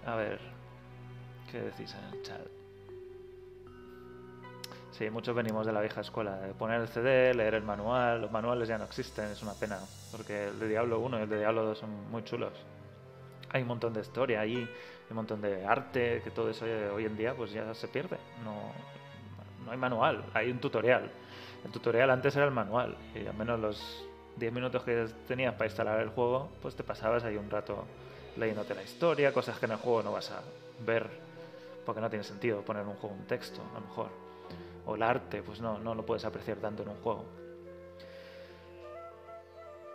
[0.07, 0.52] A ver,
[1.53, 2.41] ¿qué decís en el chat?
[4.91, 8.23] Sí, muchos venimos de la vieja escuela, de poner el CD, leer el manual.
[8.23, 9.79] Los manuales ya no existen, es una pena,
[10.11, 12.53] porque el de Diablo 1 y el de Diablo 2 son muy chulos.
[13.51, 14.69] Hay un montón de historia ahí,
[15.11, 18.17] un montón de arte, que todo eso hoy en día pues ya se pierde.
[18.45, 18.73] No,
[19.65, 21.11] no hay manual, hay un tutorial.
[21.65, 25.67] El tutorial antes era el manual y al menos los 10 minutos que tenías para
[25.67, 27.85] instalar el juego, pues te pasabas ahí un rato
[28.37, 30.41] leyéndote la historia, cosas que en el juego no vas a
[30.85, 31.22] ver
[31.85, 34.09] porque no tiene sentido poner en un juego un texto, a lo mejor.
[34.87, 37.25] O el arte, pues no, no lo puedes apreciar tanto en un juego.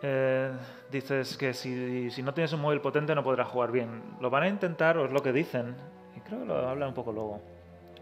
[0.00, 0.52] Eh,
[0.90, 4.16] dices que si, si, no tienes un móvil potente no podrás jugar bien.
[4.20, 5.74] Lo van a intentar, o es lo que dicen,
[6.16, 7.40] y creo que lo hablan un poco luego.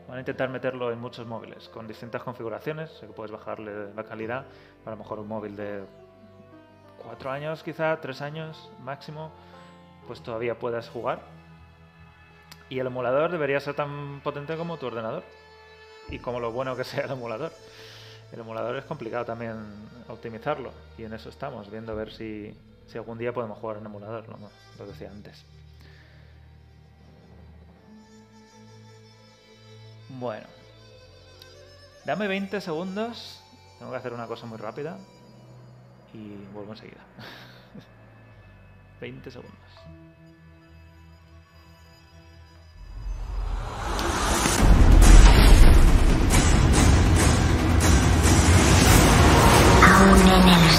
[0.06, 2.90] Van a intentar meterlo en muchos móviles, con distintas configuraciones.
[2.90, 4.44] Sé que puedes bajarle la calidad.
[4.84, 5.82] A lo mejor un móvil de
[7.02, 9.32] cuatro años, quizá, tres años máximo,
[10.06, 11.35] pues todavía puedas jugar.
[12.68, 15.22] Y el emulador debería ser tan potente como tu ordenador.
[16.08, 17.52] Y como lo bueno que sea el emulador.
[18.32, 19.56] El emulador es complicado también
[20.08, 20.72] optimizarlo.
[20.98, 22.56] Y en eso estamos, viendo a ver si,
[22.88, 24.38] si algún día podemos jugar en emulador, lo,
[24.78, 25.44] lo decía antes.
[30.08, 30.46] Bueno.
[32.04, 33.42] Dame 20 segundos.
[33.78, 34.98] Tengo que hacer una cosa muy rápida.
[36.12, 37.00] Y vuelvo enseguida.
[39.00, 40.05] 20 segundos.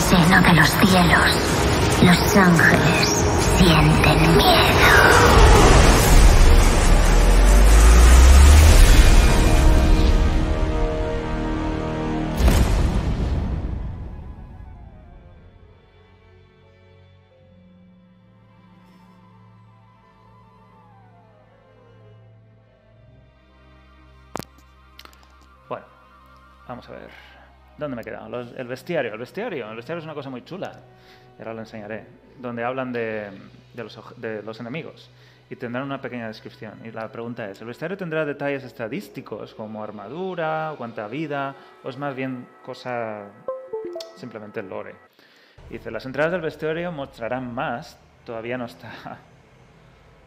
[0.10, 1.36] Seno de los cielos,
[2.02, 3.26] los ángeles
[3.58, 4.78] sienten miedo.
[25.67, 25.86] Bueno,
[26.65, 27.37] vamos a ver.
[27.78, 28.40] ¿Dónde me he quedado?
[28.40, 29.13] El bestiario.
[29.13, 29.70] El bestiario.
[29.70, 30.72] El bestiario es una cosa muy chula.
[31.38, 32.06] Y ahora lo enseñaré.
[32.40, 33.30] Donde hablan de,
[33.74, 35.10] de los, de los enemigos.
[35.50, 36.82] Y tendrán una pequeña descripción.
[36.84, 41.56] Y la pregunta es, ¿el bestiario tendrá detalles estadísticos como armadura, cuánta vida?
[41.84, 43.28] ¿O es más bien cosa
[44.16, 44.96] simplemente lore?
[45.70, 48.00] Dice, las entradas del bestiario mostrarán más.
[48.26, 49.20] Todavía no está...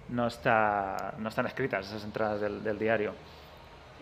[0.08, 3.14] No, está, no están escritas esas entradas del, del diario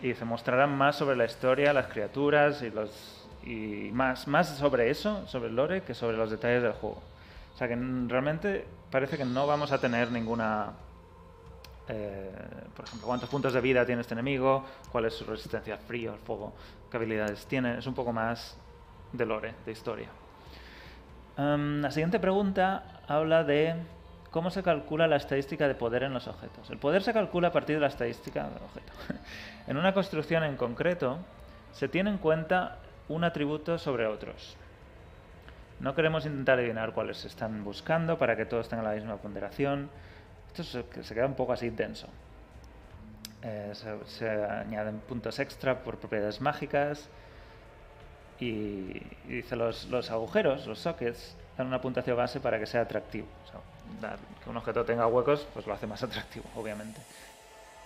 [0.01, 4.89] y se mostrarán más sobre la historia, las criaturas y los y más más sobre
[4.89, 7.01] eso, sobre el lore que sobre los detalles del juego.
[7.53, 10.73] O sea que realmente parece que no vamos a tener ninguna
[11.89, 12.31] eh,
[12.75, 16.13] por ejemplo, cuántos puntos de vida tiene este enemigo, cuál es su resistencia al frío,
[16.13, 16.53] al fuego,
[16.89, 18.57] qué habilidades tiene, es un poco más
[19.11, 20.07] de lore, de historia.
[21.35, 23.73] Em, la siguiente pregunta habla de
[24.29, 26.69] cómo se calcula la estadística de poder en los objetos.
[26.69, 28.93] El poder se calcula a partir de la estadística del objeto.
[29.67, 31.17] en una construcción en concreto,
[31.71, 32.77] se tiene en cuenta
[33.09, 34.55] un atributo sobre otros.
[35.79, 39.89] No queremos intentar adivinar cuáles están buscando para que todos tengan la misma ponderación.
[40.55, 42.07] Esto se, queda un poco así denso.
[43.43, 43.73] Eh,
[44.05, 47.09] se, añaden puntos extra por propiedades mágicas,
[48.39, 48.45] y,
[49.25, 53.27] y dice los, los agujeros, los sockets, dan una puntuación base para que sea atractivo.
[54.43, 57.01] Que un objeto tenga huecos, pues lo hace más atractivo, obviamente.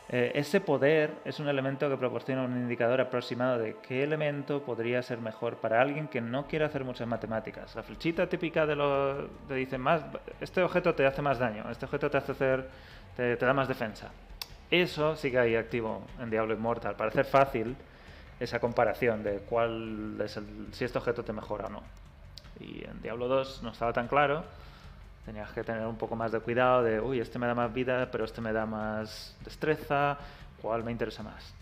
[0.09, 5.01] Eh, ese poder es un elemento que proporciona un indicador aproximado de qué elemento podría
[5.01, 7.73] ser mejor para alguien que no quiere hacer muchas matemáticas.
[7.75, 10.03] La flechita típica de lo te dice más,
[10.41, 12.69] este objeto te hace más daño, este objeto te hace hacer,
[13.15, 14.11] te, da más defensa.
[14.69, 17.75] Eso que hay activo en Diablo Immortal para hacer fácil
[18.39, 21.83] esa comparación de cuál es el, si este objeto te mejora o no.
[22.59, 24.43] Y en Diablo 2 no estaba tan claro,
[25.25, 28.09] tenías que tener un poco más de cuidado de, uy, este me da más vida,
[28.11, 30.17] pero este me da más destreza,
[30.61, 31.53] ¿cuál me interesa más?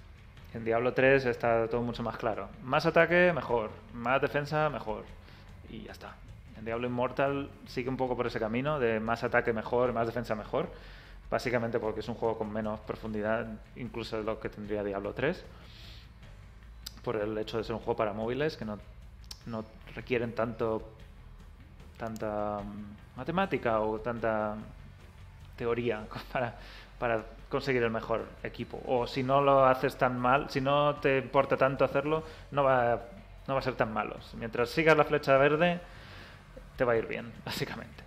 [0.54, 2.50] En Diablo 3 está todo mucho más claro.
[2.64, 3.70] Más ataque, mejor.
[3.94, 5.06] Más defensa, mejor.
[5.70, 6.16] Y ya está.
[6.58, 10.36] En Diablo Immortal sigue un poco por ese camino de más ataque mejor, más defensa
[10.36, 10.70] mejor.
[11.30, 13.48] Básicamente porque es un juego con menos profundidad,
[13.78, 15.46] incluso de lo que tendría Diablo 3
[17.04, 18.78] por el hecho de ser un juego para móviles que no,
[19.46, 20.94] no requieren tanto
[21.98, 24.58] tanta mm, matemática o tanta
[25.56, 26.02] teoría
[26.34, 26.56] para,
[26.98, 28.82] para conseguir el mejor equipo.
[28.88, 33.00] O si no lo haces tan mal, si no te importa tanto hacerlo, no va,
[33.48, 34.18] no va a ser tan malo.
[34.40, 35.80] Mientras sigas la flecha verde,
[36.78, 38.04] te va a ir bien, básicamente.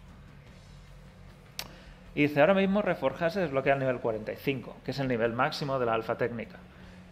[2.17, 5.79] Y dice, ahora mismo Reforjar se desbloquea al nivel 45, que es el nivel máximo
[5.79, 6.59] de la alfa técnica.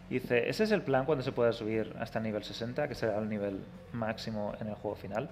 [0.09, 3.17] Dice, ese es el plan cuando se pueda subir hasta el nivel 60, que será
[3.17, 5.29] el nivel máximo en el juego final.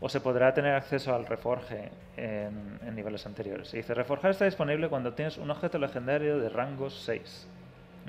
[0.00, 3.72] O se podrá tener acceso al reforge en, niveles anteriores.
[3.74, 7.48] Y dice, reforjar está disponible cuando tienes un objeto legendario de rango 6,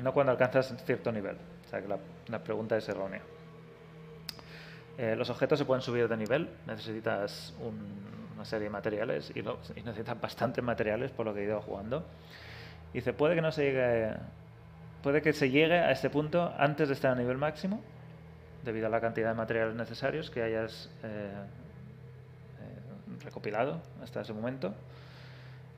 [0.03, 1.37] no cuando alcanzas cierto nivel.
[1.65, 3.21] O sea que la, pregunta es errónea.
[4.97, 9.41] Eh, los objetos se pueden subir de nivel, necesitas un- una serie de materiales y,
[9.81, 12.05] necesitas bastantes materiales por lo que he ido jugando.
[12.93, 14.13] Dice, puede que no se llegue,
[15.01, 17.81] puede que se llegue a este punto antes de estar a nivel máximo,
[18.63, 21.31] debido a la cantidad de materiales necesarios que hayas eh,
[23.27, 24.73] recopilado hasta ese momento.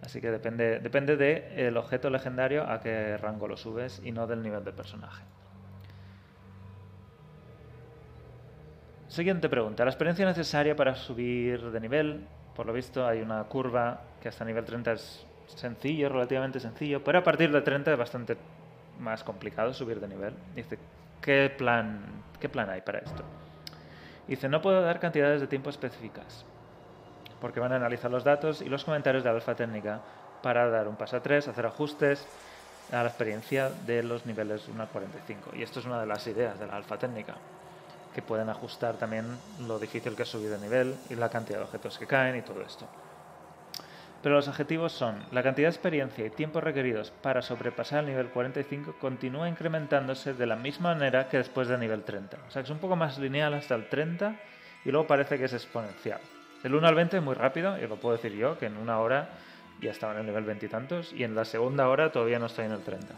[0.02, 4.42] Así que depende, depende del objeto legendario a qué rango lo subes y no del
[4.42, 5.24] nivel del personaje.
[9.08, 9.84] Siguiente pregunta.
[9.84, 12.28] La experiencia necesaria para subir de nivel.
[12.56, 17.20] Por lo visto hay una curva que hasta nivel 30 es sencillo, relativamente sencillo, pero
[17.20, 18.38] a partir de 30 es bastante
[19.00, 20.34] más complicado subir de nivel.
[20.56, 20.78] Dice,
[21.22, 22.02] ¿qué plan,
[22.40, 23.24] qué plan hay para esto?
[24.28, 26.46] Dice, no puedo dar cantidades de tiempo específicas,
[27.42, 30.02] porque van a analizar los datos y los comentarios de la alfa técnica
[30.42, 32.28] para dar un paso a tres, hacer ajustes
[32.92, 35.52] a la experiencia de los niveles 1 a 45.
[35.56, 37.36] Y esto es una de las ideas de la alfa técnica,
[38.14, 41.66] que pueden ajustar también lo difícil que es subir de nivel y la cantidad de
[41.66, 42.88] objetos que caen y todo esto.
[44.22, 48.30] Pero los objetivos son, la cantidad de experiencia y tiempo requeridos para sobrepasar el nivel
[48.30, 52.38] 45 continúa incrementándose de la misma manera que después del nivel 30.
[52.48, 54.36] O sea que es un poco más lineal hasta el 30
[54.84, 56.20] y luego parece que es exponencial.
[56.64, 59.00] El 1 al 20 es muy rápido, y lo puedo decir yo, que en una
[59.00, 59.30] hora
[59.82, 62.66] ya estaba en el nivel 20 y y en la segunda hora todavía no estoy
[62.66, 63.16] en el 30.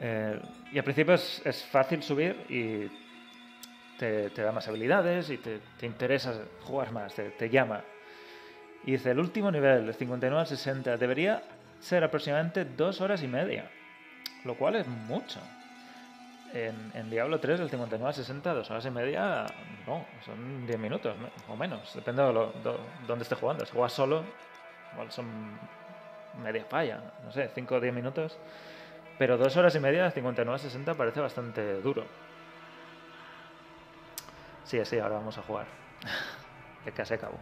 [0.00, 0.40] Eh,
[0.72, 2.90] y al principio es, fácil subir y
[3.98, 7.82] te, da más habilidades y te, te interesa jugar más, te, te llama.
[8.84, 11.42] Y dice, el último nivel, de 59 al 60, debería
[11.80, 13.70] ser aproximadamente dos horas y media,
[14.44, 15.40] lo cual es mucho.
[16.54, 19.44] En, en, Diablo 3, del 59 al 60, dos horas y media,
[19.88, 21.16] no, son 10 minutos
[21.48, 22.76] o menos, depende de, lo, de
[23.08, 23.66] dónde esté jugando.
[23.66, 24.22] Si juegas solo,
[24.92, 25.26] igual son
[26.40, 28.38] media falla, no sé, 5 o 10 minutos.
[29.18, 32.04] Pero dos horas y media, 59 a 60, parece bastante duro.
[34.64, 35.66] Sí, sí, ahora vamos a jugar.
[36.84, 37.38] que casi acabó.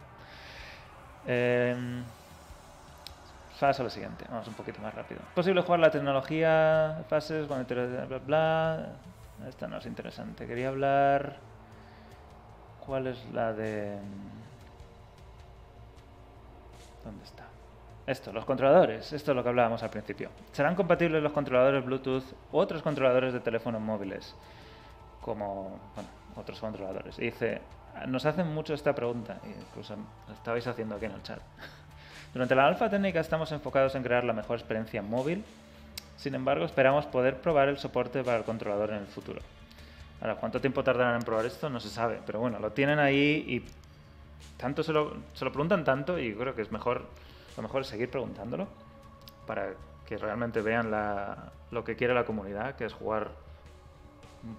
[1.26, 2.02] Eh,
[3.62, 5.20] paso a lo siguiente, vamos un poquito más rápido.
[5.36, 8.86] Posible jugar la tecnología, fases, bla, bla, bla.
[9.48, 10.48] Esta no es interesante.
[10.48, 11.36] Quería hablar.
[12.84, 14.00] ¿Cuál es la de.?
[17.04, 17.44] ¿Dónde está?
[18.04, 19.12] Esto, los controladores.
[19.12, 20.30] Esto es lo que hablábamos al principio.
[20.50, 24.34] ¿Serán compatibles los controladores Bluetooth u otros controladores de teléfonos móviles?
[25.20, 27.16] Como, bueno, otros controladores.
[27.20, 27.60] Y dice,
[28.08, 29.94] nos hacen mucho esta pregunta, incluso
[30.26, 31.38] la estabais haciendo aquí en el chat.
[32.32, 35.44] Durante la alfa técnica estamos enfocados en crear la mejor experiencia móvil,
[36.16, 39.40] sin embargo esperamos poder probar el soporte para el controlador en el futuro.
[40.20, 41.68] Ahora, ¿cuánto tiempo tardarán en probar esto?
[41.68, 43.64] No se sabe, pero bueno, lo tienen ahí y
[44.56, 47.06] tanto se lo, se lo preguntan tanto y creo que es mejor,
[47.56, 48.66] lo mejor es seguir preguntándolo
[49.46, 49.74] para
[50.06, 53.30] que realmente vean la, lo que quiere la comunidad, que es jugar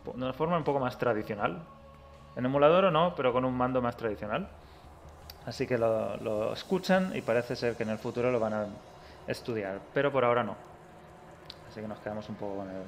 [0.03, 1.63] de una forma un poco más tradicional,
[2.35, 4.47] en emulador o no, pero con un mando más tradicional.
[5.45, 8.67] Así que lo, escuchan y parece ser que en el futuro lo van a
[9.27, 10.55] estudiar, pero por ahora no.
[11.69, 12.83] Así que nos quedamos un poco con, el,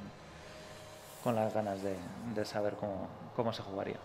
[1.23, 3.97] con las ganas de, saber cómo, cómo, se jugaría.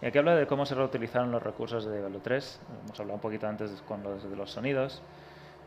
[0.00, 2.60] Y aquí habla de cómo se reutilizaron los recursos de Diablo 3.
[2.84, 5.02] Hemos hablado un poquito antes con los de los sonidos.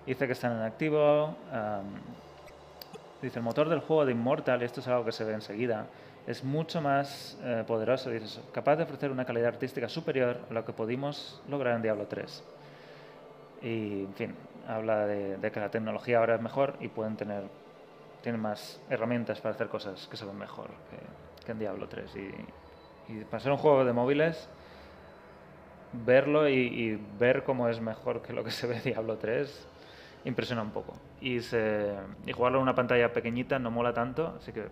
[0.06, 1.36] Dice que están en activo.
[3.22, 5.86] Dice el motor del juego de Immortal, y esto es algo que se ve enseguida,
[6.28, 10.66] es mucho más eh, poderoso, dices, capaz de ofrecer una calidad artística superior a lo
[10.66, 12.44] que pudimos lograr en Diablo 3.
[13.64, 14.36] Y, en fin,
[14.68, 17.44] habla de, de, que la tecnología ahora es mejor y pueden tener
[18.22, 22.16] tienen más herramientas para hacer cosas que se ven mejor que, que en Diablo 3.
[22.16, 24.48] Y, y, para ser un juego de móviles,
[25.94, 29.68] verlo y, y, ver cómo es mejor que lo que se ve en Diablo 3
[30.26, 30.94] impresiona un poco.
[31.20, 31.94] Y, se,
[32.26, 34.68] y jugarlo en una pantalla pequeñita no mola tanto, así que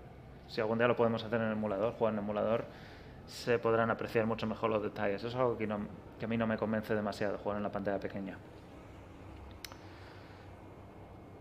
[0.50, 2.66] si algún día lo podemos hacer en el emulador, jugar en el emulador,
[3.28, 5.18] se podrán apreciar mucho mejor los detalles.
[5.18, 5.68] Eso es algo que,
[6.18, 8.38] que a mí no me convence demasiado, jugar en la pantalla pequeña.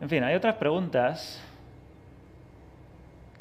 [0.01, 1.43] En fin, hay otras preguntas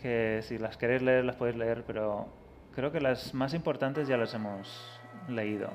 [0.01, 2.27] que si las queréis leer las podéis leer, pero
[2.73, 5.69] creo que las más importantes ya las hemos leído.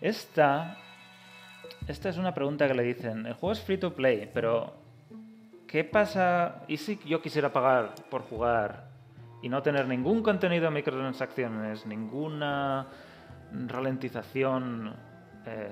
[0.00, 0.76] Esta,
[1.86, 4.74] esta es una pregunta que le dicen, el juego es free to play, pero
[5.66, 6.62] ¿qué pasa?
[6.68, 8.85] ¿Y si yo quisiera pagar por jugar
[9.46, 12.84] y no tener ningún contenido de microtransacciones, ninguna
[13.68, 14.92] ralentización
[15.46, 15.68] eh,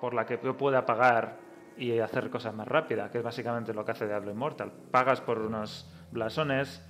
[0.00, 1.38] por la que yo pueda pagar
[1.76, 4.70] y hacer cosas más rápidas, que es básicamente lo que hace Diablo Immortal.
[4.92, 6.80] Pagas por unos blasones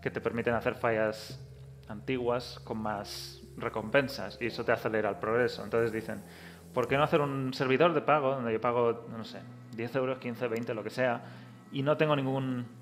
[0.00, 1.44] que te permiten hacer fallas
[1.88, 5.64] antiguas con más recompensas y eso te acelera el progreso.
[5.64, 6.22] Entonces dicen,
[6.72, 9.40] ¿por qué no hacer un servidor de pago donde yo pago, no sé,
[9.74, 11.20] 10 euros, 15, 20, lo que sea,
[11.72, 12.81] y no tengo ningún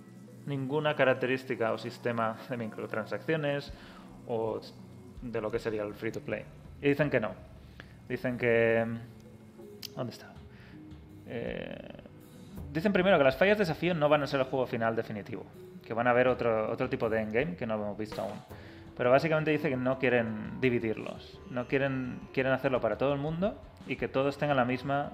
[0.51, 3.73] ninguna característica o sistema de microtransacciones
[4.27, 4.61] o
[5.23, 6.45] de lo que sería el free to play.
[6.83, 7.33] Y dicen que no.
[8.09, 8.85] Dicen que...
[9.97, 10.33] ¿Dónde está?
[11.27, 12.03] Eh,
[12.73, 15.45] dicen primero que las fallas de desafío no van a ser el juego final definitivo,
[15.85, 18.39] que van a haber otro, otro tipo de endgame que no hemos visto aún.
[18.97, 23.57] Pero básicamente dice que no quieren dividirlos, no quieren, quieren hacerlo para todo el mundo
[23.87, 25.13] y que todos tengan la misma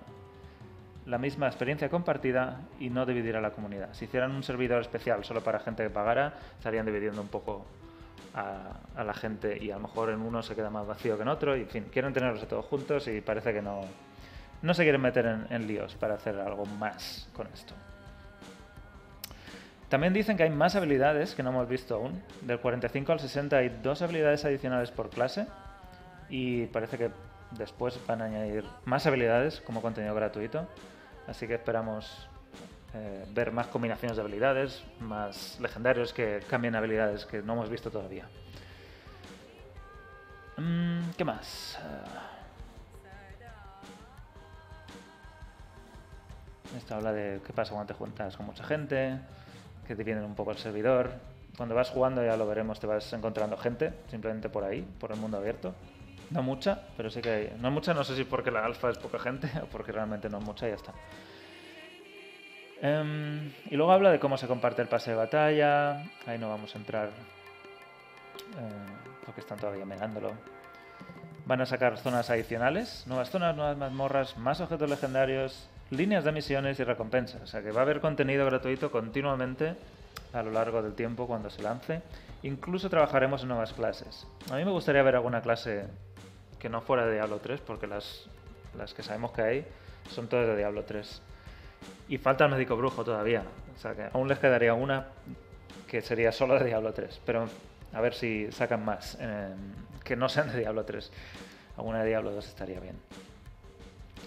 [1.06, 3.90] la misma experiencia compartida y no dividir a la comunidad.
[3.92, 7.64] Si hicieran un servidor especial solo para gente que pagara, estarían dividiendo un poco
[8.34, 11.28] a, la gente y a lo mejor en uno se queda más vacío que en
[11.28, 11.56] otro.
[11.56, 13.82] Y en fin, quieren tenerlos todos juntos y parece que no,
[14.62, 17.74] no se quieren meter en, en líos para hacer algo más con esto.
[19.88, 22.20] También dicen que hay más habilidades que no hemos visto aún.
[22.42, 25.46] Del 45 al 60 hay dos habilidades adicionales por clase.
[26.28, 27.10] Y parece que
[27.52, 30.66] después van a añadir más habilidades como contenido gratuito.
[31.26, 32.28] Así que esperamos
[32.94, 37.90] eh, ver más combinaciones de habilidades, más legendarios que cambien habilidades que no hemos visto
[37.90, 38.26] todavía.
[40.56, 41.78] Mm, ¿Qué más?
[41.82, 42.36] Uh,
[46.76, 49.18] esto habla de qué pasa cuando te juntas con mucha gente,
[49.86, 51.10] que te vienen un poco el servidor.
[51.56, 55.18] Cuando vas jugando, ya lo veremos, te vas encontrando gente, simplemente por ahí, por el
[55.18, 55.74] mundo abierto.
[56.30, 57.56] No mucha, pero sí que hay.
[57.60, 60.38] No mucha, no sé si porque la alfa es poca gente o porque realmente no
[60.38, 60.92] es mucha y ya está.
[62.82, 66.02] Um, y luego habla de cómo se comparte el pase de batalla.
[66.26, 67.10] Ahí no vamos a entrar eh,
[69.24, 70.32] porque están todavía mirándolo.
[71.46, 76.78] Van a sacar zonas adicionales, nuevas zonas, nuevas mazmorras, más objetos legendarios, líneas de misiones
[76.80, 77.40] y recompensas.
[77.40, 79.76] O sea que va a haber contenido gratuito continuamente
[80.32, 82.02] a lo largo del tiempo cuando se lance.
[82.46, 84.24] Incluso trabajaremos en nuevas clases.
[84.52, 85.88] A mí me gustaría ver alguna clase
[86.60, 88.30] que no fuera de Diablo 3, porque las,
[88.78, 89.66] las que sabemos que hay
[90.12, 91.22] son todas de Diablo 3.
[92.08, 93.42] Y falta el médico brujo todavía.
[93.74, 95.08] O sea que aún les quedaría una
[95.88, 97.20] que sería solo de Diablo 3.
[97.26, 97.48] Pero
[97.92, 99.48] a ver si sacan más eh,
[100.04, 101.10] que no sean de Diablo 3.
[101.78, 102.94] Alguna de Diablo 2 estaría bien.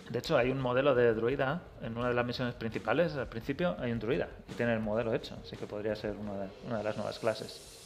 [0.09, 3.15] De hecho, hay un modelo de druida en una de las misiones principales.
[3.15, 6.33] Al principio hay un druida y tiene el modelo hecho, así que podría ser una
[6.33, 7.78] de, una de las nuevas clases.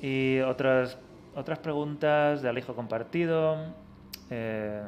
[0.00, 0.98] Y otras,
[1.34, 3.56] otras preguntas de alijo compartido.
[4.30, 4.82] Eh,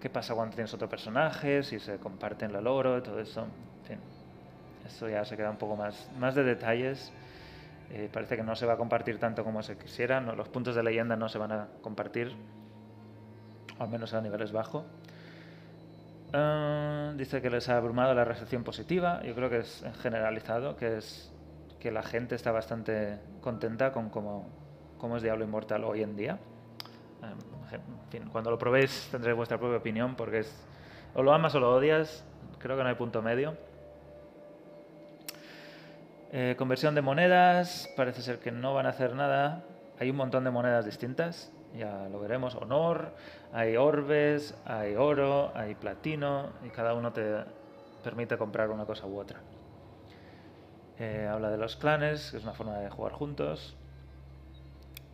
[0.00, 1.62] ¿Qué pasa cuando tienes otro personaje?
[1.62, 3.42] Si se comparten el logro y todo eso.
[3.42, 3.98] En fin,
[4.84, 7.12] esto ya se queda un poco más, más de detalles.
[7.90, 10.20] Eh, parece que no se va a compartir tanto como se quisiera.
[10.20, 12.32] No, los puntos de leyenda no se van a compartir,
[13.78, 14.84] al menos a niveles bajos.
[16.34, 19.22] Uh, dice que les ha abrumado la recepción positiva.
[19.22, 21.30] Yo creo que es generalizado, que es
[21.82, 24.46] que la gente está bastante contenta con cómo,
[25.16, 26.38] es Diablo Inmortal hoy en día.
[27.20, 30.64] Um, en fin, cuando lo probéis tendréis vuestra propia opinión porque es
[31.12, 32.24] o lo amas o lo odias.
[32.60, 33.56] Creo que no hay punto medio.
[36.30, 39.64] Eh, conversión de monedas, parece ser que no van a hacer nada.
[39.98, 42.54] Hay un montón de monedas distintas, ya lo veremos.
[42.54, 43.12] Honor,
[43.52, 47.42] hay orbes, hay oro, hay platino, y cada uno te
[48.04, 49.40] permite comprar una cosa u otra.
[50.98, 53.76] Eh, habla de los clanes, que es una forma de jugar juntos.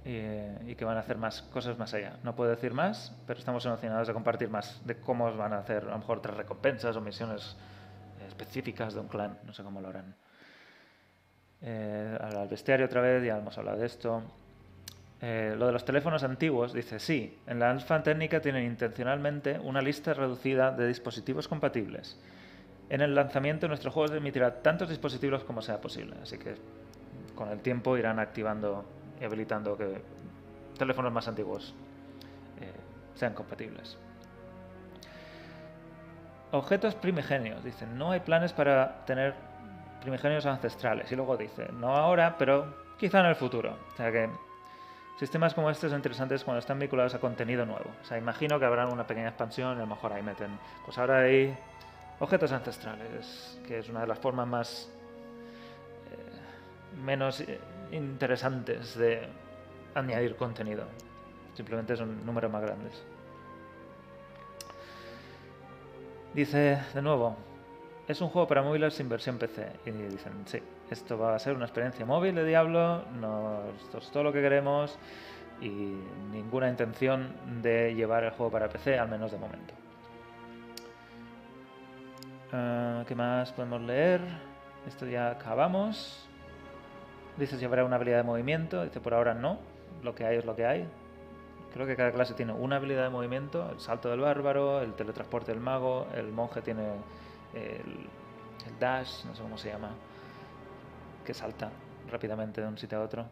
[0.05, 2.16] Y, que van a hacer más cosas más allá.
[2.22, 5.83] No puedo decir más, pero estamos emocionados de compartir más de cómo van a hacer
[5.83, 7.57] a lo mejor otras recompensas o misiones
[8.26, 9.39] específicas de un clan.
[9.45, 10.14] No sé cómo lo harán.
[11.61, 14.22] Eh, al bestiario otra vez, ya hemos hablado de esto.
[15.20, 19.83] Eh, lo de los teléfonos antiguos, dice, sí, en la alfa técnica tienen intencionalmente una
[19.83, 22.16] lista reducida de dispositivos compatibles.
[22.91, 26.55] En el lanzamiento nuestro juego emitirá tantos dispositivos como sea posible, así que
[27.34, 28.84] con el tiempo irán activando
[29.20, 30.01] y habilitando que
[30.78, 31.74] teléfonos más antiguos
[32.61, 32.72] eh,
[33.14, 33.99] sean compatibles.
[36.51, 39.34] Objetos primigenios, dicen, no hay planes para tener
[40.01, 41.11] primigenios ancestrales.
[41.12, 43.76] Y luego dice, no ahora, pero quizá en el futuro.
[43.93, 44.30] O sea que
[45.18, 47.91] sistemas como estos son interesantes cuando están vinculados a contenido nuevo.
[48.01, 50.97] O sea, imagino que habrá una pequeña expansión y a lo mejor ahí meten, pues
[50.97, 51.55] ahora hay
[52.21, 54.91] objetos ancestrales, que es una de las formas más
[56.11, 57.43] eh, menos
[57.93, 59.29] interesantes de
[59.95, 60.85] añadir contenido.
[61.55, 63.03] Simplemente son números más grandes.
[66.35, 67.37] Dice de nuevo,
[68.07, 69.66] es un juego para móviles sin versión PC.
[69.87, 73.61] Y dicen, sí, esto va a ser una experiencia móvil de Diablo, no,
[74.12, 74.99] todo lo que queremos
[75.61, 75.95] y
[76.31, 79.75] ninguna intención de llevar el juego para PC, al menos de momento.
[82.51, 84.23] Uh, ¿Qué más podemos leer?
[84.87, 86.27] Esto ya acabamos.
[87.37, 88.85] Dice si habrá una habilidad de movimiento.
[88.85, 89.59] Dice por ahora no.
[90.03, 90.89] Lo que hay es lo que hay.
[91.75, 93.71] Creo que cada clase tiene una habilidad de movimiento.
[93.71, 96.85] El salto del bárbaro, el teletransporte del mago, el monje tiene
[97.53, 98.07] el,
[98.67, 99.91] el, dash, no sé cómo se llama,
[101.27, 101.71] que salta
[102.11, 103.27] rápidamente de un sitio a otro.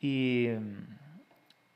[0.00, 0.48] Y,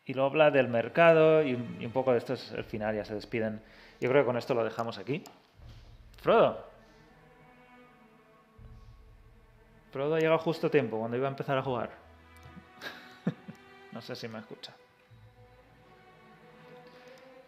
[0.04, 3.06] y luego habla del mercado y, y, un poco de esto es el final, ya
[3.06, 3.62] se despiden.
[4.00, 5.24] Yo creo que con esto lo dejamos aquí.
[6.18, 6.64] Frodo.
[9.90, 11.90] Frodo ha llegado justo a tiempo, cuando iba a empezar a jugar.
[13.92, 14.74] no sé si me escucha.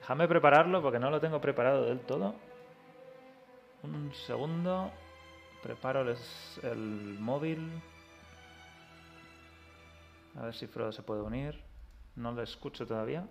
[0.01, 2.35] Déjame prepararlo porque no lo tengo preparado del todo.
[3.83, 4.91] Un segundo.
[5.63, 6.01] Preparo
[6.63, 7.81] el móvil.
[10.37, 11.63] A ver si Frodo se puede unir.
[12.17, 13.27] No lo escucho todavía.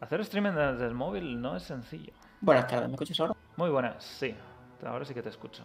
[0.00, 2.12] Hacer streaming desde el móvil no es sencillo.
[2.40, 3.34] Buenas tardes, ¿me escuchas ahora?
[3.56, 4.34] Muy buenas, sí.
[4.84, 5.64] Ahora sí que te escucho.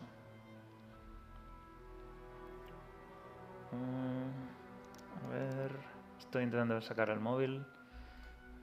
[3.72, 5.72] Mm, a ver.
[6.18, 7.64] Estoy intentando sacar el móvil.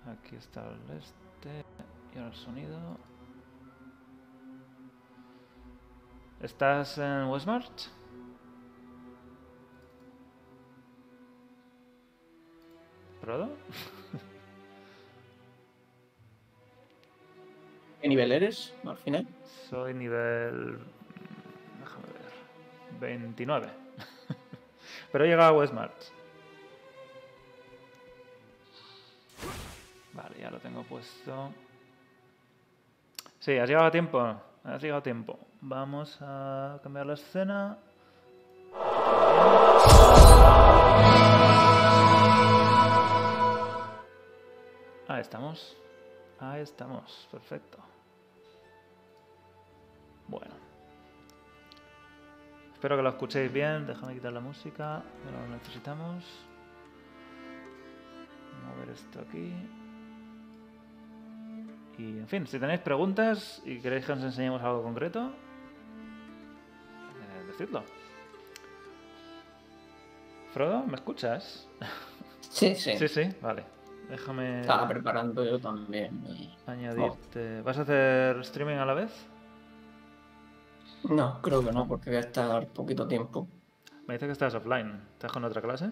[0.06, 1.64] Aquí está el este.
[2.14, 2.96] Y ahora el sonido.
[6.40, 7.70] ¿Estás en Westmart?
[13.20, 13.50] ¿Prodo?
[18.00, 19.26] ¿Qué nivel eres al final?
[19.68, 20.78] Soy nivel.
[21.80, 23.00] Déjame ver.
[23.00, 23.68] 29.
[25.12, 25.92] Pero he llegado a Westmart.
[30.14, 31.52] Vale, ya lo tengo puesto.
[33.38, 34.18] Sí, has llegado a tiempo.
[34.64, 35.38] Has llegado a tiempo.
[35.60, 37.78] Vamos a cambiar la escena.
[45.06, 45.76] Ahí estamos.
[46.38, 47.28] Ahí estamos.
[47.30, 47.89] Perfecto.
[52.80, 53.86] Espero que lo escuchéis bien.
[53.86, 55.02] Déjame quitar la música.
[55.30, 56.24] No lo necesitamos.
[58.64, 59.52] Mover esto aquí.
[61.98, 65.26] Y en fin, si tenéis preguntas y queréis que os enseñemos algo concreto,
[67.20, 67.84] eh, decidlo.
[70.54, 71.68] Frodo, ¿me escuchas?
[72.40, 72.96] Sí, sí.
[72.96, 73.62] Sí, sí, vale.
[74.08, 76.24] Déjame Estaba preparando yo también.
[76.66, 77.60] añadirte.
[77.60, 79.29] ¿Vas a hacer streaming a la vez?
[81.08, 83.48] No, creo que no, porque voy a estar poquito tiempo.
[84.06, 85.00] Me dice que estás offline.
[85.12, 85.90] ¿Estás con otra clase?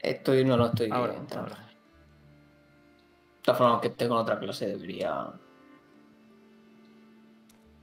[0.00, 1.52] Estoy, no, no estoy Ahora, entrando.
[1.54, 1.66] ahora.
[1.66, 5.32] De todas formas, que esté con otra clase debería,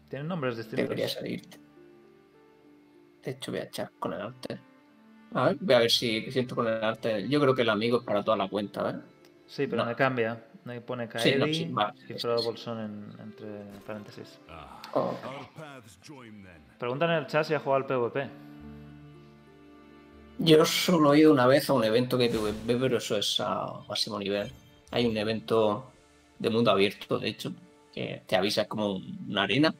[0.09, 0.83] Tienen nombres distintos.
[0.83, 1.59] debería salirte.
[3.23, 4.59] De hecho, voy a echar con el arte.
[5.33, 7.27] A ver, voy a ver si siento con el arte.
[7.27, 8.95] Yo creo que el amigo es para toda la cuenta, ¿eh?
[9.45, 9.89] Sí, pero No.
[9.89, 10.43] me cambia.
[10.69, 11.73] Me pone Sí, no, sí,
[12.09, 12.43] y Frodo.
[12.43, 13.47] Bolsón en- entre
[13.87, 14.39] paréntesis.
[14.93, 15.17] Oh.
[16.77, 18.29] Preguntan en el chat si ha jugado al PvP.
[20.37, 23.65] Yo solo he ido una vez a un evento de PvP, pero eso es a
[23.87, 24.51] máximo nivel.
[24.91, 25.91] Hay un evento
[26.37, 27.51] de mundo abierto, de hecho,
[27.91, 29.73] que te avisa es como una arena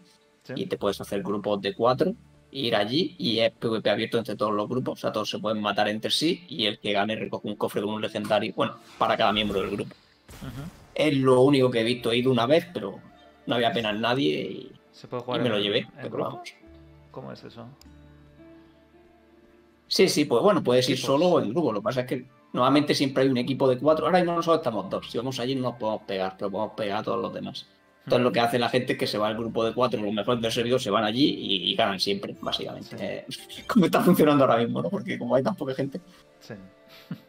[0.43, 0.53] ¿Sí?
[0.55, 2.13] y te puedes hacer grupos de cuatro,
[2.51, 5.61] ir allí y es PvP abierto entre todos los grupos, o sea, todos se pueden
[5.61, 9.15] matar entre sí y el que gane recoge un cofre con un legendario, bueno, para
[9.15, 9.93] cada miembro del grupo.
[10.41, 10.78] Ujú.
[10.95, 12.99] Es lo único que he visto, he ido una vez, pero
[13.45, 15.87] no había apenas nadie y, Se puede y jugar me lo llevé.
[16.01, 16.11] en.
[17.11, 17.65] ¿Cómo es eso?
[19.87, 21.73] Sí, sí, pues bueno, puedes ir solo o en grupo.
[21.73, 24.05] Lo que pasa es que normalmente siempre hay un equipo de cuatro.
[24.05, 25.09] Ahora mismo nosotros estamos dos.
[25.09, 27.65] Si vamos allí no nos podemos pegar, pero podemos pegar a todos los demás.
[28.03, 30.13] Entonces lo que hace la gente es que se va al grupo de cuatro, los
[30.13, 32.97] mejores del servidor se van allí y, y ganan siempre, básicamente.
[32.97, 33.03] Sí.
[33.03, 33.25] Eh,
[33.67, 34.89] como está funcionando ahora mismo, ¿no?
[34.89, 35.99] Porque como hay tan poca gente.
[36.39, 36.53] Sí.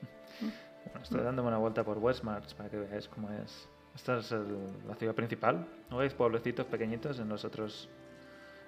[1.11, 3.69] estoy dándome una vuelta por Westmarch para que veáis cómo es.
[3.97, 5.67] Esta es el- la ciudad principal.
[5.91, 7.89] ¿No veis pueblecitos pequeñitos en los otros,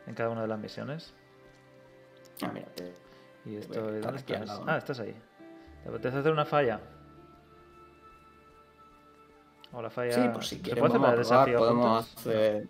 [0.08, 1.14] en cada una de las misiones?
[2.42, 2.92] Ah, mira, te-
[3.44, 4.48] Y esto, estar ¿dónde estás?
[4.48, 4.64] lado.
[4.66, 5.14] Ah, estás ahí.
[5.84, 6.80] ¿Te apetece hacer una falla?
[9.72, 10.12] O la falla...
[10.12, 12.16] Sí, pues si ¿Se quieres puede hacer la de desafío podemos juntos?
[12.26, 12.68] hacer...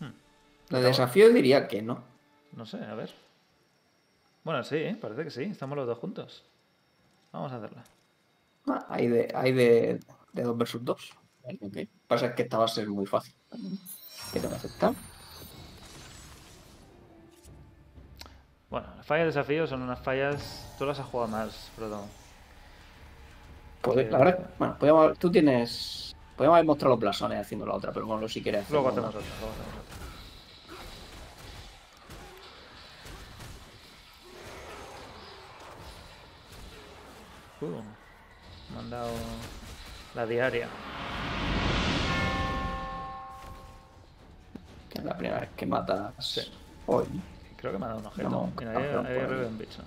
[0.00, 0.12] Hmm.
[0.70, 2.02] La de desafío diría que no.
[2.56, 3.10] No sé, a ver.
[4.42, 4.98] Bueno, sí, ¿eh?
[5.00, 5.44] parece que sí.
[5.44, 6.44] Estamos los dos juntos.
[7.32, 7.84] Vamos a hacerla.
[8.68, 10.00] Ah, hay de, hay de,
[10.32, 11.10] de dos versus dos.
[11.60, 13.34] Lo que pasa es que esta va a ser muy fácil.
[14.32, 14.94] Que tengo que aceptar.
[18.70, 20.66] Bueno, las fallas de desafío son unas fallas...
[20.78, 22.06] Tú las has jugado más, Frodo.
[23.82, 26.14] Pues, la verdad, bueno, podríamos- tú tienes.
[26.36, 28.70] Podríamos haber mostrado los blasones haciendo la otra, pero bueno, si quieres.
[28.70, 29.82] Luego hacemos otra, luego hacemos otra.
[37.60, 38.01] Uh,
[38.74, 39.10] me han dado
[40.14, 40.68] la diaria.
[44.94, 46.40] Es la primera vez que matas Sí.
[46.86, 47.06] hoy.
[47.56, 48.28] Creo que me ha dado un objeto.
[48.28, 49.82] No, Mira, no, ahí, no, un bicho.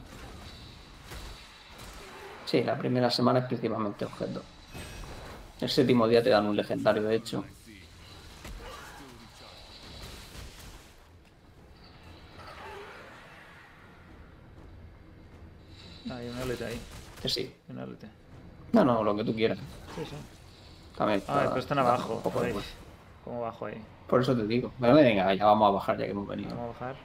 [2.46, 4.42] Sí, la primera semana es principalmente objeto.
[5.60, 7.44] El séptimo día te dan un legendario, de hecho.
[16.10, 16.80] Ah, hay un élite ahí.
[17.22, 17.52] Que sí.
[17.68, 18.08] hay Un élite.
[18.72, 19.58] No, no, lo que tú quieras.
[19.96, 20.16] Sí, sí.
[20.98, 21.24] También.
[21.28, 22.20] Ah, pero están abajo.
[22.22, 22.56] poco de.
[23.24, 23.82] ¿Cómo bajo ahí?
[24.08, 24.72] Por eso te digo.
[24.80, 26.56] Pero venga, ya vamos a bajar ya que hemos venido.
[26.56, 26.96] Vamos a bajar.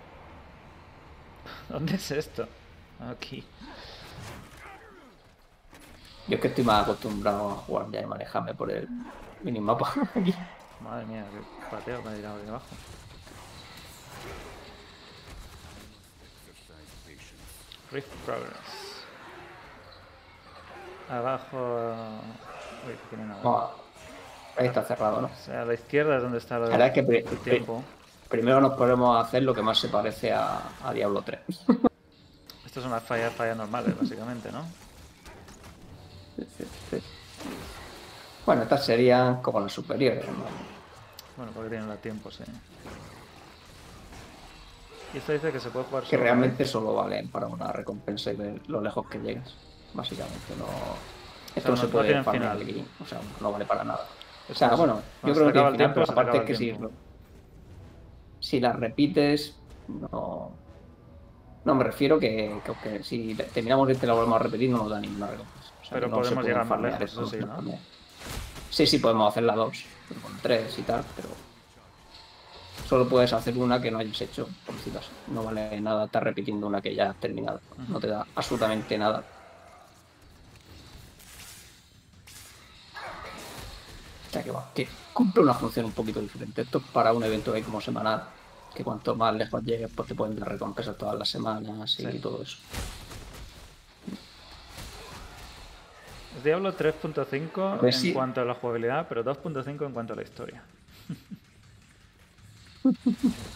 [1.68, 2.46] ¿Dónde es esto?
[3.10, 3.44] Aquí.
[6.28, 8.88] Yo es que estoy más acostumbrado a jugar ya y manejarme por el
[9.42, 10.34] minimapa aquí.
[10.80, 12.66] Madre mía, qué pateo me ha tirado ahí abajo.
[17.90, 18.79] Rift Progress.
[21.10, 21.56] Abajo.
[22.86, 23.50] Uy, ¿qué tienen abajo?
[23.52, 23.70] Vamos
[24.56, 25.28] Ahí está cerrado, ¿no?
[25.28, 27.38] O sea, a la izquierda es donde está lo La verdad es que pri- el
[27.38, 27.82] tiempo.
[28.28, 31.40] primero nos podemos hacer lo que más se parece a, a Diablo 3.
[32.66, 34.64] Estas son las fallas, fallas normales, básicamente, ¿no?
[38.46, 40.26] Bueno, estas serían como las superiores.
[40.26, 40.44] ¿no?
[41.36, 42.44] Bueno, porque tienen el tiempo, sí.
[45.14, 46.24] Y esto dice que se puede jugar Que solo, ¿eh?
[46.24, 49.54] realmente solo valen para una recompensa y ver lo lejos que llegas.
[49.94, 50.66] Básicamente, no.
[51.54, 52.70] Esto no- no, se no puede farmear final.
[52.70, 52.84] aquí.
[53.02, 54.06] O sea, no vale para nada.
[54.48, 54.76] O sea, es.
[54.78, 56.74] bueno, yo creo que tiene final, tiempo, pero aparte es que si,
[58.40, 59.56] si las repites,
[59.88, 60.52] no.
[61.64, 64.78] No, me refiero que, que, que si terminamos este y la volvemos a repetir, no
[64.78, 65.70] nos da ninguna recompensa.
[65.80, 67.78] O sea, Pero podemos llegar más lejos, eso sí, ¿no?
[68.70, 69.84] Sí, sí, podemos hacer las dos,
[70.22, 71.28] con tres y tal, pero
[72.88, 74.90] solo puedes hacer una que no hayas hecho, por así.
[75.28, 77.60] No vale nada estar repitiendo una que ya has terminado.
[77.88, 79.22] No te da absolutamente nada.
[84.30, 86.62] O sea que va, que cumple una función un poquito diferente.
[86.62, 88.22] Esto es para un evento ahí como semanal,
[88.72, 92.18] que cuanto más lejos llegues, pues te pueden dar recompensas todas las semanas y Sí.
[92.20, 92.58] todo eso.
[96.36, 98.12] Es Diablo 3.5 Pues en sí.
[98.12, 100.62] cuanto a la jugabilidad, pero 2.5 en cuanto a la historia.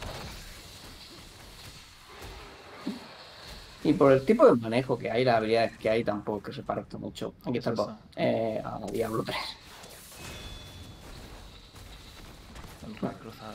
[3.85, 6.53] Y por el tipo de manejo que hay, las habilidades que hay, tampoco es que
[6.55, 7.35] se parezca mucho.
[7.45, 7.75] Aquí está
[8.17, 9.37] eh, a Diablo 3.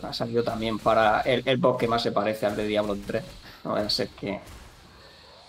[0.03, 3.23] Ha salido también para el, el boss que más se parece al de Diablo 3.
[3.63, 4.39] No vaya a ser que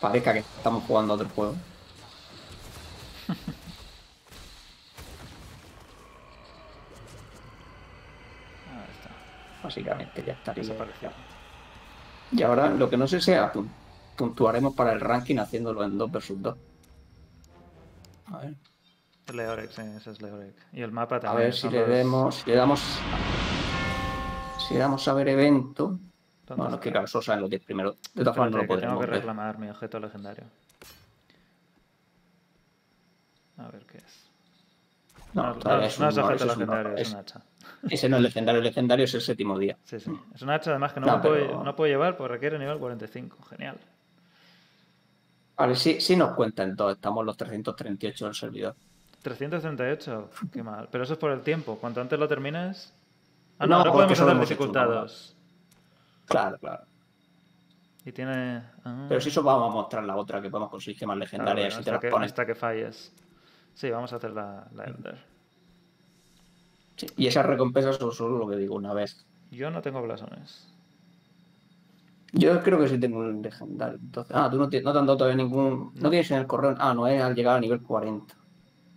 [0.01, 1.55] parezca que estamos jugando a otro juego.
[9.63, 10.65] Básicamente ya estaría.
[12.33, 13.69] Y ahora lo que no sé apun-
[14.17, 16.57] puntuaremos para el ranking haciéndolo en 2 versus 2.
[18.33, 18.55] A ver,
[19.71, 20.19] sí, ese es.
[20.73, 21.47] Y el mapa a también.
[21.47, 22.37] ver si le demos.
[22.37, 22.81] Si le damos.
[24.71, 25.99] Si le damos a ver evento.
[26.47, 26.93] ¿Dónde Bueno, es que está?
[26.93, 27.97] claro, solo saben los 10 primeros.
[28.15, 29.17] De todas formas, no lo que tengo podremos que ver.
[29.17, 30.45] reclamar mi objeto legendario.
[33.57, 34.31] A ver qué es.
[35.33, 37.41] No, no, es no es objeto es legendario, es un hacha.
[37.91, 39.77] Ese no es legendario, el legendario es el séptimo día.
[39.83, 40.13] Sí, sí.
[40.33, 43.39] Es un hacha además que no, puedo, no puedo llevar porque requiere nivel 45.
[43.49, 43.77] Genial.
[45.57, 48.77] Vale, sí, sí nos cuentan todos, estamos los 338 del servidor.
[49.23, 50.89] 338, qué mal.
[50.93, 51.77] Pero eso es por el tiempo.
[51.77, 52.95] Cuanto antes lo termines.
[53.61, 55.37] Ah, No, no, podemos una dificultados.
[56.27, 56.85] Claro, claro.
[58.05, 58.63] Y tiene.
[58.85, 61.75] ah, Pero si eso vamos a mostrar la otra que podemos conseguir gemas claro, legendarias
[61.75, 62.31] bueno, y te que, pones.
[62.33, 63.13] hasta que falles.
[63.75, 65.19] Sí, vamos a hacer la, la Elder.
[66.97, 69.27] Sí, Y esas recompensas son solo lo que digo una vez.
[69.51, 70.73] Yo no tengo blasones.
[72.33, 73.99] Yo creo que sí tengo un legendario.
[73.99, 75.93] Entonces, ah, tú no, te, no te han dado todavía ningún.
[75.97, 76.77] No tienes en el correo.
[76.79, 78.35] Ah, no es al llegar a nivel 40.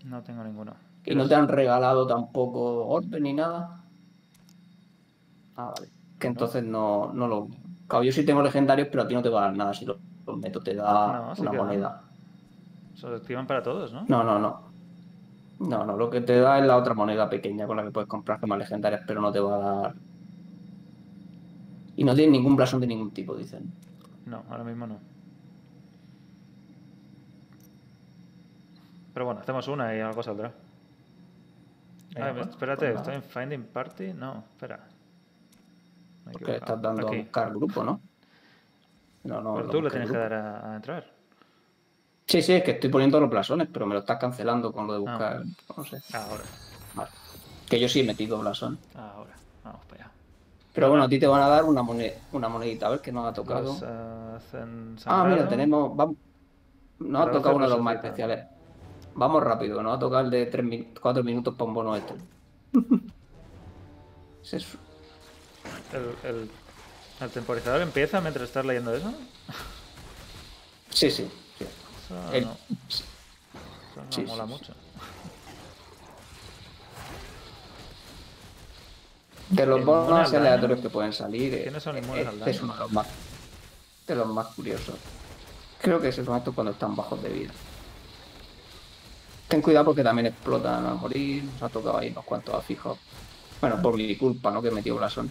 [0.05, 0.75] No tengo ninguno.
[1.05, 3.82] Y no te han regalado tampoco orbe ni nada.
[5.55, 5.89] Ah, vale.
[6.19, 7.47] Que entonces no, no lo.
[7.87, 9.85] Claro, yo sí tengo legendarios, pero a ti no te va a dar nada si
[9.85, 12.01] lo, lo meto, te da No, una moneda.
[12.95, 14.05] Se lo activan para todos, ¿no?
[14.07, 14.73] No, no, no.
[15.59, 18.09] No, no, lo que te da es la otra moneda pequeña con la que puedes
[18.09, 19.95] comprar gemas legendarias, pero no te va a dar.
[21.95, 23.71] Y no tiene ningún blasón de ningún tipo, dicen.
[24.25, 24.97] No, ahora mismo no.
[29.13, 30.51] Pero bueno, hacemos una y algo saldrá.
[32.15, 34.13] Ah, pues, espérate, pues estoy en Finding Party.
[34.13, 34.79] No, espera.
[36.31, 37.17] Porque le estás dando Aquí.
[37.17, 37.99] a buscar grupo, ¿no?
[39.23, 39.55] No, no.
[39.55, 41.05] Pero tú le tienes que dar a, a entrar.
[42.27, 44.93] Sí, sí, es que estoy poniendo los blasones, pero me lo estás cancelando con lo
[44.93, 45.11] de Ah.
[45.11, 45.43] buscar.
[45.77, 46.17] No sé.
[46.17, 46.43] Ahora,
[46.95, 47.09] Vale.
[47.69, 48.77] Que yo sí he metido blasón.
[48.95, 49.33] ahora.
[49.63, 50.11] Vamos para allá.
[50.73, 53.11] Pero bueno, a ti te van a dar una, moneda, una monedita, a ver que
[53.11, 53.63] nos ha tocado.
[53.73, 53.83] Los,
[55.05, 55.95] Ah, mira, tenemos.
[55.95, 56.15] Vamos,
[56.99, 58.45] nos ha tocado uno de los más especiales.
[59.15, 62.13] Vamos rápido, nos va a tocar el de 3 4 minutos para un bono este.
[64.51, 64.77] Es-
[65.93, 66.51] El, el,
[67.21, 69.13] el temporizador empieza mientras estás leyendo eso.
[70.89, 71.29] Sí, sí.
[71.57, 71.65] sí.
[72.05, 72.57] Eso El- no,
[72.89, 73.03] eso
[74.05, 74.73] no sí, mola sí, mucho.
[79.49, 82.73] De los bonos aleatorios que pueden salir, eh, ¿Quiénes son inmunes al este es uno
[82.73, 83.07] de los más,
[84.07, 84.95] de los más curiosos.
[85.81, 87.51] Creo que esos son estos cuando están bajos de vida.
[89.47, 91.43] Ten cuidado porque también explotan a morir.
[91.43, 92.97] Nos ha tocado ahí unos cuantos afijos.
[93.61, 94.61] Bueno, por mi culpa, ¿no?
[94.61, 95.29] Que he metido blasón.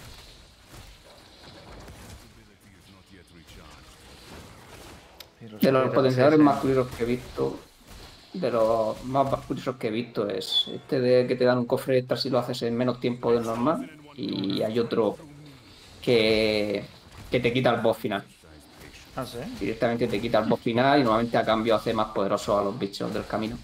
[5.60, 7.58] De los potenciadores más curiosos que he visto,
[8.32, 11.98] de los más curiosos que he visto es este de que te dan un cofre
[11.98, 13.90] extra si lo haces en menos tiempo del normal.
[14.14, 15.16] Y hay otro
[16.00, 16.84] que,
[17.30, 18.24] que te quita el boss final.
[19.16, 19.38] Ah, sí.
[19.58, 22.78] Directamente te quita el boss final y normalmente a cambio hace más poderosos a los
[22.78, 23.58] bichos del camino.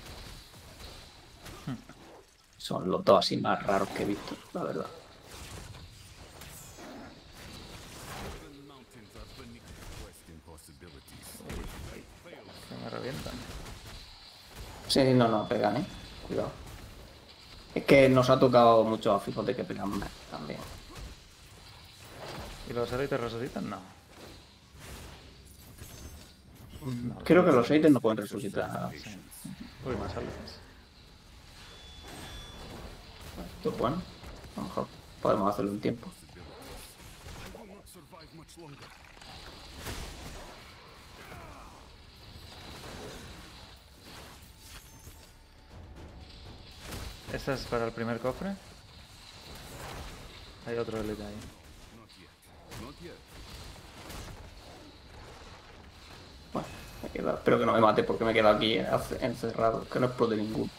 [2.56, 4.86] Son los dos así más raros que he visto, la verdad.
[13.08, 13.34] Revientan.
[14.88, 15.86] Sí, no, no, pegan, eh.
[16.26, 16.50] Cuidado.
[17.74, 19.92] Es que nos ha tocado muchos fijos de que pegan
[20.30, 20.60] también.
[22.68, 23.70] ¿Y los élites resucitan?
[23.70, 23.78] No.
[27.24, 28.90] Creo que los élites no pueden resucitar.
[29.84, 30.60] Uy, más élites.
[33.56, 34.02] Esto es bueno.
[34.56, 34.86] A lo mejor
[35.22, 36.08] podemos hacerlo un tiempo.
[47.32, 48.54] ¿Esta es para el primer cofre?
[50.66, 51.34] Hay otro élite ahí.
[56.52, 56.68] Bueno,
[57.02, 58.78] me queda- espero que no me mate porque me he quedado aquí
[59.20, 60.70] encerrado, que no explote ninguno.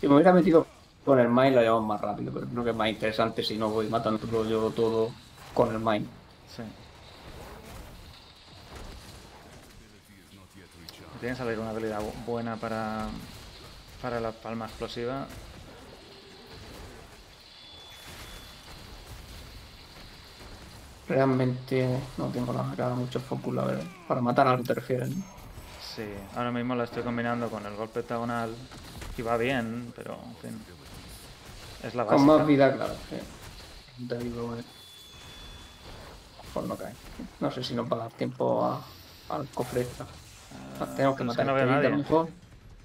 [0.00, 0.66] Si me hubiera metido
[1.04, 3.68] con el mine lo llevamos más rápido, pero creo que es más interesante si no
[3.70, 5.10] voy matando yo todo
[5.54, 6.06] con el mine.
[6.54, 6.62] Sí.
[11.20, 13.06] Tiene que salir una habilidad bu- buena para,
[14.00, 15.26] para la palma explosiva.
[21.08, 23.84] Realmente no tengo la cara mucho focus, la verdad.
[24.06, 25.22] Para matar algo te refieres, ¿no?
[25.94, 26.04] Sí,
[26.36, 28.54] ahora mismo la estoy combinando con el golpe octagonal
[29.18, 30.64] y va bien, pero en fin.
[31.82, 32.94] Es la Con más vida, claro.
[33.10, 34.06] sí.
[34.08, 34.62] Te digo, eh.
[36.54, 36.92] Pues no cae.
[37.40, 38.84] No sé si nos va a dar tiempo a-
[39.30, 39.86] al cofre.
[40.80, 41.88] Ah, Tenemos que matar no a veo nadie.
[41.90, 42.28] mejor.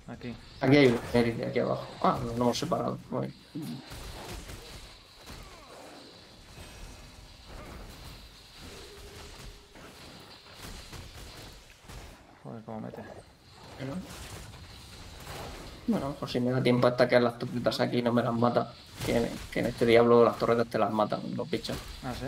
[0.08, 0.34] Aquí.
[0.62, 1.86] Aquí hay un Eric aquí abajo.
[2.02, 2.98] Ah, lo hemos separado.
[3.10, 3.82] Muy bien.
[12.44, 13.02] Joder, cómo mete.
[15.88, 18.74] Bueno, por si me da tiempo hasta que las torretas aquí no me las mata.
[19.06, 21.78] Que en, que en este diablo las torretas te las matan, los bichos.
[22.04, 22.28] Ah, ¿sí?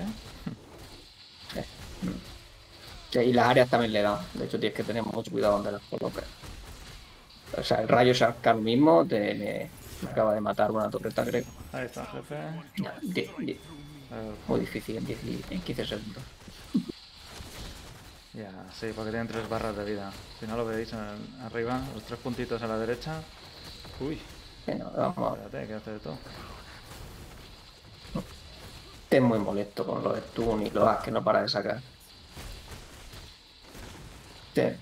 [3.11, 4.19] Sí, y las áreas también le dan.
[4.35, 6.23] De hecho, tienes que tener mucho cuidado donde las coloques.
[7.57, 9.69] O sea, el rayo Sharkar mismo te, me,
[10.03, 11.43] me acaba de matar una torreta, creo.
[11.73, 12.35] Ahí está jefe.
[12.77, 13.59] Ya, di- di-
[14.11, 16.23] Eh, muy difícil en, 10 y- en 15 segundos.
[18.33, 18.49] Ya,
[18.79, 20.11] sí, porque tienen tres barras de vida.
[20.39, 23.21] Si no lo veis arriba, los tres puntitos a la derecha.
[23.99, 24.19] Uy,
[24.65, 25.45] Bueno, vamos a ver.
[25.45, 26.17] espérate, que hace de todo.
[29.09, 31.81] Es muy molesto con los stun y los as que no para de sacar.
[34.49, 34.77] Este-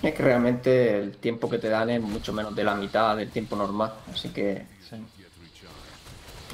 [0.00, 3.30] Es que realmente el tiempo que te dan es mucho menos de la mitad del
[3.32, 4.96] tiempo normal, así que Sí.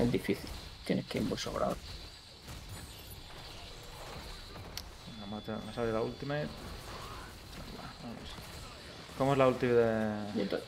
[0.03, 0.49] es difícil.
[0.87, 1.77] Tienes que ir muy sobrado.
[5.67, 6.49] Me sale la ultimate.
[9.19, 10.61] ¿Cómo es la Y de.?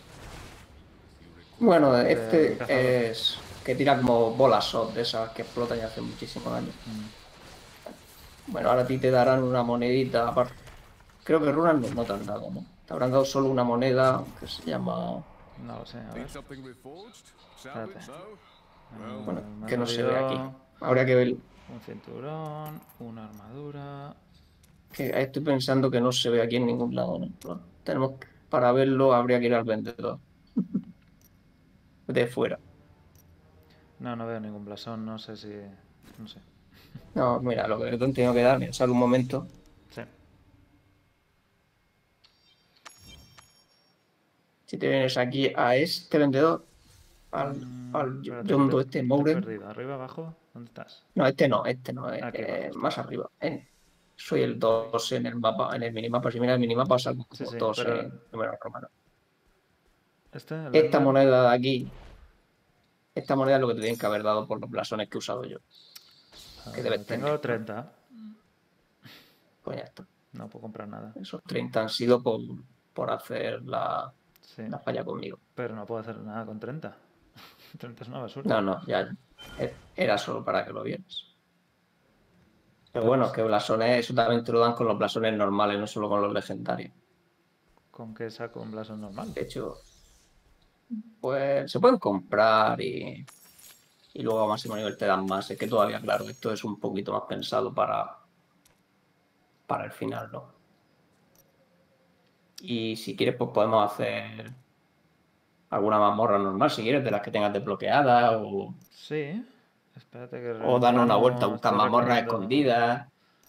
[1.58, 2.82] Bueno, de este cazador?
[2.84, 6.74] es que tira como bolas de esas que explotan ya hace muchísimos años.
[6.86, 8.52] Mm.
[8.52, 10.54] Bueno, ahora a ti te darán una monedita aparte.
[11.24, 12.64] Creo que runas no, no te han dado, ¿no?
[12.86, 15.24] Te habrán dado solo una moneda que se llama.
[15.64, 16.26] No lo sé, a ver.
[17.56, 17.98] Espérate.
[19.24, 20.38] Bueno, que no se ve aquí.
[20.80, 21.28] Habría que ver.
[21.68, 24.14] Un cinturón, una armadura.
[24.92, 27.28] Que estoy pensando que no se ve aquí en ningún lado, ¿no?
[27.40, 30.18] Pero tenemos que- para verlo habría que ir al vendedor.
[32.06, 32.58] De fuera.
[33.98, 35.48] No, no veo ningún blasón, no sé si.
[36.18, 36.40] No sé.
[37.14, 39.46] No, mira, lo que te han tenido que dar, sale un momento.
[39.90, 40.02] Sí.
[44.66, 46.64] Si te vienes aquí a este vendedor,
[47.30, 48.42] al, Mm, al te-
[48.80, 49.02] este, te
[49.40, 49.68] perdido.
[49.68, 50.34] ¿Arriba, abajo?
[50.52, 51.04] ¿Dónde estás?
[51.14, 52.78] No, este no, este no, abajo está.
[52.78, 53.30] más arriba.
[53.40, 53.66] eh.
[54.16, 56.30] Soy el 2 en el mapa, en el minimapa.
[56.32, 58.88] Si miras el minimapa, salgo Sí, como sí, 2 pero- en número romano.
[60.32, 60.54] ¿Este?
[60.54, 61.90] ¿El Esta moneda de aquí,
[63.14, 65.18] esta moneda es lo que te tienen que haber dado por los blasones que he
[65.18, 65.58] usado yo.
[66.74, 67.40] que debes Tengo tener.
[67.40, 67.92] 30.
[69.62, 70.04] Pues ya está.
[70.32, 71.12] No puedo comprar nada.
[71.20, 72.40] Esos 30 han sido por,
[72.92, 74.62] por hacer la, Sí.
[74.68, 75.38] la falla conmigo.
[75.54, 76.96] Pero no puedo hacer nada con 30.
[77.78, 78.48] 30 es una basura.
[78.48, 79.08] No, no, ya.
[79.58, 79.70] ya.
[79.94, 81.35] Era solo para que lo vieras.
[82.96, 86.08] Pero bueno, que blasones, eso también te lo dan con los blasones normales, no solo
[86.08, 86.94] con los legendarios.
[87.90, 89.34] ¿Con qué saco un blasón normal?
[89.34, 89.76] De hecho,
[91.20, 93.22] pues se pueden comprar y,
[94.14, 95.50] y luego a máximo nivel te dan más.
[95.50, 98.16] Es que todavía, claro, esto es un poquito más pensado para,
[99.66, 100.44] para el final, ¿no?
[102.62, 104.52] Y si quieres, pues podemos hacer
[105.68, 109.44] alguna mazmorra normal, si quieres, de las que tengas desbloqueada o, Sí.
[109.96, 110.50] Espérate que.
[110.64, 113.08] o dan una vuelta, estoy mazmorras escondidas.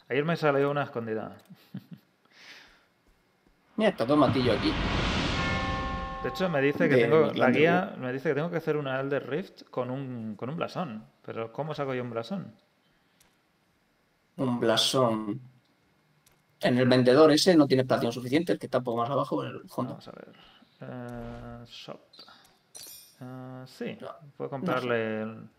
[0.09, 1.35] Ayer me salió una escondida.
[3.75, 4.71] Mira, está todo matillo aquí.
[6.23, 7.31] De hecho, me dice que De tengo.
[7.33, 10.57] La guía me dice que tengo que hacer una Elder Rift con un, con un
[10.57, 11.05] blasón.
[11.23, 12.53] Pero ¿cómo saco yo un blasón?
[14.37, 15.39] Un blasón.
[16.61, 19.43] En el vendedor ese no tienes platino suficiente, el que está un poco más abajo
[19.43, 19.91] en el fondo.
[19.91, 20.33] Vamos a ver.
[20.81, 21.99] Eh, shop.
[23.21, 25.21] Eh, sí, No, puedo comprarle.
[25.21, 25.49] el-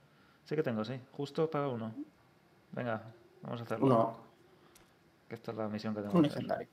[0.49, 0.99] Sí que tengo, sí.
[1.13, 1.95] Justo paga uno.
[2.73, 3.03] Venga,
[3.43, 3.85] vamos a hacerlo.
[3.85, 4.17] Uno,
[5.29, 6.67] Que esta es la misión que tengo un legendario.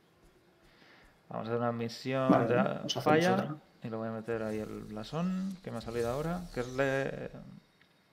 [1.27, 3.57] Vamos a hacer una misión Vale, de falla.
[3.83, 6.45] Y lo voy a meter ahí el blasón que me ha salido ahora.
[6.53, 7.31] Que es le...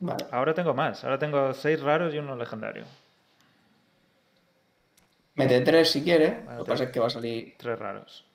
[0.01, 0.27] Vale.
[0.33, 1.05] Ahora tengo más.
[1.05, 2.85] Ahora tengo seis raros y uno legendario.
[5.37, 6.45] Mete tres si quieres.
[6.45, 7.55] Vale, Lo que pasa es que va a salir.
[7.57, 8.27] Tres raros.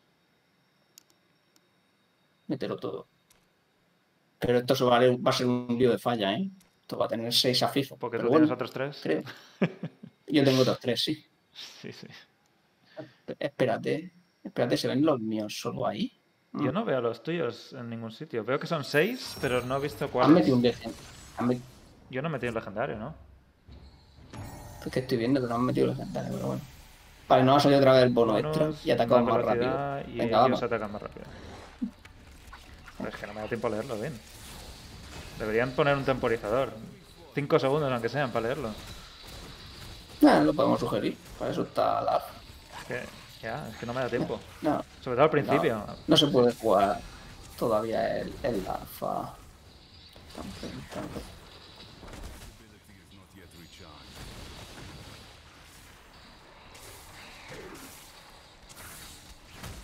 [2.47, 3.05] Mételo todo.
[4.39, 6.49] Pero esto se va a ser un lío de falla, ¿eh?
[6.87, 7.97] Esto va a tener seis a fijo.
[7.97, 8.97] Porque tú tienes otros tres.
[9.03, 9.21] creo.
[10.25, 11.25] Yo tengo otros tres, sí.
[11.81, 12.07] Sí, sí.
[13.37, 14.13] Espérate.
[14.41, 16.17] Espérate, ¿se ven los míos solo ahí?
[16.53, 18.45] Yo no veo los tuyos en ningún sitio.
[18.45, 20.33] Veo que son seis, pero no he visto Han cuáles.
[20.35, 20.95] metido un legendario.
[21.39, 21.61] Han
[22.09, 23.13] Yo no metí un legendario, ¿no?
[24.85, 26.61] Es que estoy viendo que no han metido legendario, pero bueno.
[27.27, 29.99] Vale, nos ha salido otra vez el bono extra y atacamos más rápido.
[30.07, 30.59] Y Venga, vamos.
[30.59, 31.25] ellos atacan más rápido.
[32.97, 34.13] Pero es que no me da tiempo a leerlo bien.
[35.39, 36.71] Deberían poner un temporizador.
[37.35, 38.69] Cinco segundos, aunque sean, para leerlo.
[40.21, 41.15] Nah, lo podemos sugerir.
[41.37, 42.17] Para eso está la.
[42.79, 43.03] Es que,
[43.43, 44.39] ya, es que no me da tiempo.
[44.61, 45.75] No, Sobre todo al principio.
[45.75, 46.99] no, no se puede jugar
[47.57, 49.33] todavía el, el alfa.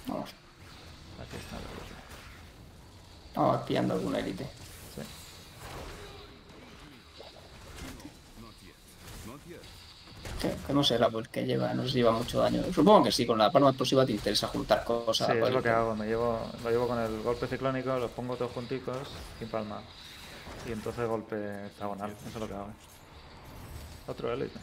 [0.07, 0.29] Vamos,
[1.21, 1.57] Aquí está.
[3.35, 4.43] vamos pillando alguna élite.
[4.95, 5.01] Sí.
[10.43, 12.61] Que, que no sé la build que lleva, no sé si lleva mucho daño.
[12.73, 15.27] Supongo que sí, con la palma explosiva te interesa juntar cosas.
[15.27, 15.95] Sí, es pues, lo que hago.
[15.95, 19.07] Me llevo, lo llevo con el golpe ciclónico, los pongo todos junticos
[19.39, 19.81] y palma.
[20.67, 22.11] Y entonces golpe hexagonal.
[22.11, 22.67] Eso es lo que hago.
[24.05, 24.59] Otro elite.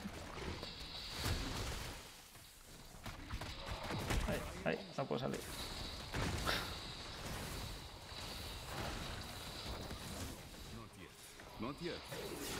[4.29, 5.41] Ay, ay, no puedo salir.
[11.63, 12.60] Va-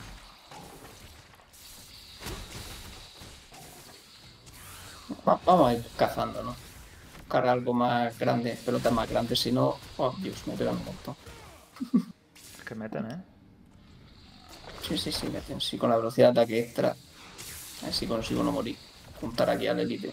[5.25, 6.55] Vamos a ir cazando, ¿no?
[7.19, 11.17] Buscar algo más grande, pelotas más grandes, si no, oh Dios, me pegan un montón.
[12.59, 13.23] Es que meten, ¿eh?
[14.87, 16.89] Sí, sí, sí, meten, sí, con la velocidad de ataque extra.
[16.91, 18.77] A ver si consigo no morir.
[19.21, 20.13] Juntar aquí al elite.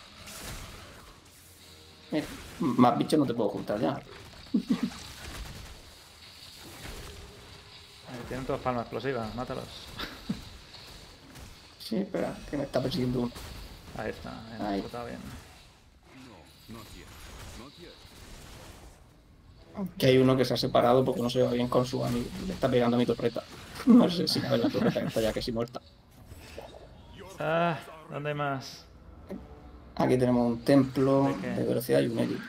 [2.12, 2.26] Mira,
[2.60, 4.00] más bichos no te puedo juntar ya.
[8.28, 9.64] Tienen todas palmas explosivas, mátalos.
[11.80, 13.32] Sí, espera, que me está persiguiendo uno.
[13.98, 14.80] Ahí está, bien, Ahí.
[14.80, 15.18] está bien.
[19.98, 22.28] Que hay uno que se ha separado porque no se va bien con su amigo.
[22.48, 23.44] Le está pegando a mi torreta.
[23.86, 25.80] No sé si cabe la torreta que está ya casi muerta.
[27.40, 27.78] Ah,
[28.12, 28.84] ¿dónde hay más?
[29.96, 32.42] Aquí tenemos un templo de velocidad y un élite.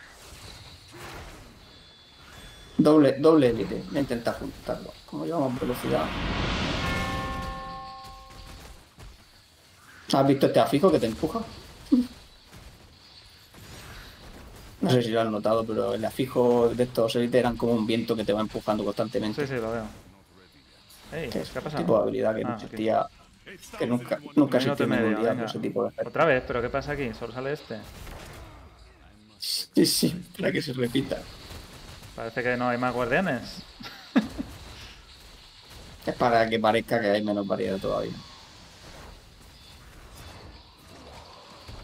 [2.78, 3.84] Doble, doble élite.
[3.88, 4.92] Voy a intentar juntarlo.
[5.07, 6.07] Como llevamos velocidad.
[10.12, 11.40] ¿Has visto este afijo que te empuja?
[14.80, 17.84] No sé si lo has notado, pero el afijo de estos élites eran como un
[17.84, 19.44] viento que te va empujando constantemente.
[19.44, 19.84] Sí, sí, lo veo.
[21.12, 21.82] Ey, es ¿qué ha pasado?
[21.82, 23.06] tipo de habilidad que no Ah, existía.
[23.76, 25.46] Que nunca, nunca y en ningún día venga.
[25.46, 26.06] ese tipo de.
[26.06, 27.11] Otra vez, pero ¿qué pasa aquí?
[27.18, 27.78] Solo sale este.
[29.40, 31.18] Sí, sí, para que se repita.
[32.14, 33.62] Parece que no hay más guardianes.
[36.06, 38.12] Es para que parezca que hay menos variedad todavía.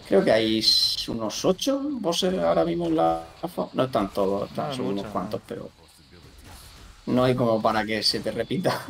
[0.08, 0.64] Creo que hay
[1.08, 3.24] unos 8 bosses ahora mismo en la.
[3.72, 5.70] No están todos, están No, son unos cuantos, pero
[7.06, 8.80] no hay como para que se te repita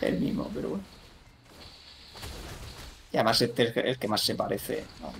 [0.00, 0.84] el mismo, pero bueno.
[3.12, 5.12] Y además este es el que más se parece ¿no?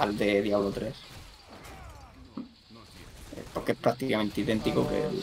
[0.00, 0.88] al de Diablo 3.
[0.88, 0.92] Eh,
[3.52, 5.22] Porque es prácticamente idéntico que el,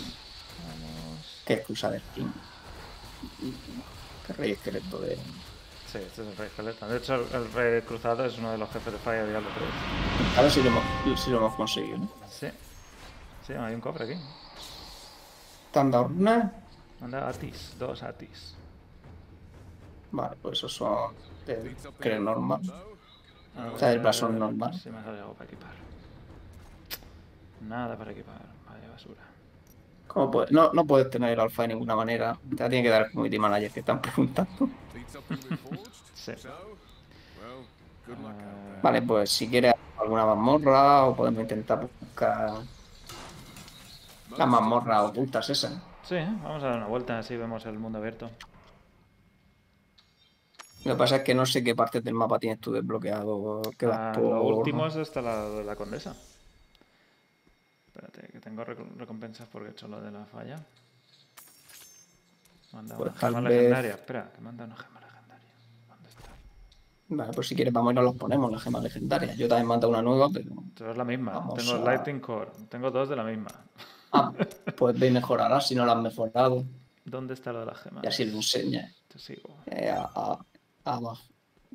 [1.46, 2.32] que el Crusader King.
[4.28, 5.18] Que Rey Esqueleto de...
[5.92, 6.88] Sí, este es el rey esqueleto.
[6.88, 9.50] De hecho, el, el rey cruzado es uno de los jefes de falla de Diablo
[9.54, 10.38] 3.
[10.38, 12.10] A ver si lo hemos, si lo hemos conseguido, ¿no?
[12.30, 12.48] Sí.
[13.46, 14.22] Sí, hay un cofre aquí.
[15.72, 16.54] Tandorna.
[17.02, 17.76] Anda, Atis.
[17.78, 18.56] Dos Atis.
[20.12, 21.14] Vale, pues esos son
[21.46, 22.62] del es normal.
[23.58, 24.74] A O sea, el ver, blasón normal.
[24.80, 25.72] Si me sale algo para equipar.
[27.62, 28.42] Nada para equipar.
[28.70, 29.22] Vaya basura.
[30.14, 30.51] ¿Cómo puedes?
[30.51, 32.38] No, no puedes tener el alfa de ninguna manera.
[32.55, 34.70] Te la tiene que dar el community manager que están preguntando.
[36.14, 36.34] Sí.
[38.84, 42.51] Vale, pues si quieres alguna mazmorra o podemos intentar buscar
[44.38, 45.74] las mazmorras ocultas esas.
[46.03, 48.30] Sí, vamos a dar una vuelta, así vemos el mundo abierto.
[50.86, 53.62] Lo que pasa es que no sé qué partes del mapa tienes tú desbloqueado.
[53.78, 54.24] Que Ah, por...
[54.24, 56.16] Lo último es hasta la la condesa.
[57.94, 60.58] Espérate, que tengo recom- recompensas porque he hecho lo de la falla.
[62.72, 63.92] Manda Pues una gema vez- legendaria.
[63.92, 65.52] Espera, que manda una gema legendaria.
[65.89, 66.30] ¿Dónde está?
[67.10, 69.36] Vale, pues si quieres vamos y nos los ponemos, las gemas legendarias.
[69.38, 70.52] Yo también mando una nueva, pero...
[70.78, 71.34] Pero es la misma.
[71.34, 72.52] Vamos tengo a- Lightning Core.
[72.70, 73.50] Tengo dos de la misma.
[74.14, 74.32] Ah,
[74.78, 76.64] pues ve y mejorarás si no la has mejorado.
[77.04, 78.04] ¿Dónde está lo de las gemas?
[78.06, 78.96] Y así lo enseñas.
[79.10, 79.58] Te sigo.
[79.66, 80.46] eh, a- a-
[80.86, 81.24] abajo,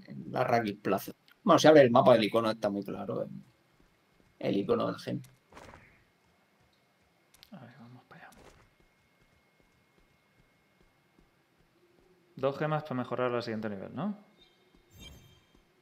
[0.06, 1.12] en la Raquel Plaza.
[1.42, 3.22] Bueno, si abre el mapa, el icono está muy claro.
[3.24, 3.28] eh.
[4.38, 5.22] El icono del gen.
[7.52, 8.30] A ver, vamos para allá.
[12.36, 14.16] Dos gemas para mejorar al siguiente nivel, ¿no?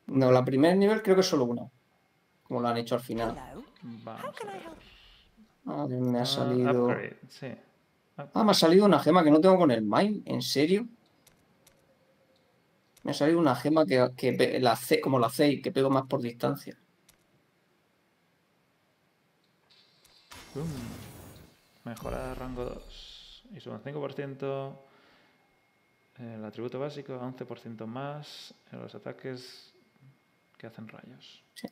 [0.06, 1.68] No, la primer nivel creo que es solo una.
[2.44, 3.34] Como lo han hecho al final.
[3.82, 4.62] Vamos a ver.
[5.66, 6.88] Ah, me ha Ah, salido.
[8.16, 10.22] Ah, me ha salido una gema que no tengo con el mine.
[10.26, 10.86] ¿En serio?
[13.02, 16.04] Me ha salido una gema que, que la C, como la C, que pego más
[16.06, 16.76] por distancia.
[20.54, 20.68] Boom.
[21.84, 23.44] Mejora de rango 2.
[23.52, 24.76] Y un 5%.
[26.18, 28.54] El atributo básico, 11% más.
[28.70, 29.72] En los ataques
[30.56, 31.42] que hacen rayos.
[31.54, 31.68] Sí.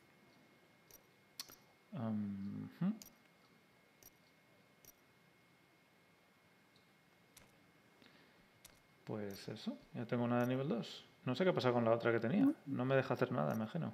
[1.92, 2.68] Um.
[9.04, 11.04] Pues eso, ya tengo una de nivel 2.
[11.24, 12.48] No sé qué pasa con la otra que tenía.
[12.66, 13.92] No me deja hacer nada, imagino.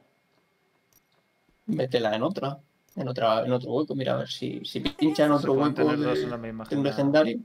[1.66, 2.58] Métela en otra.
[2.96, 3.94] En otra, en otro hueco.
[3.94, 6.64] Mira, a ver si, si pincha en otro hueco tener dos de, en la misma
[6.64, 7.38] de un legendario.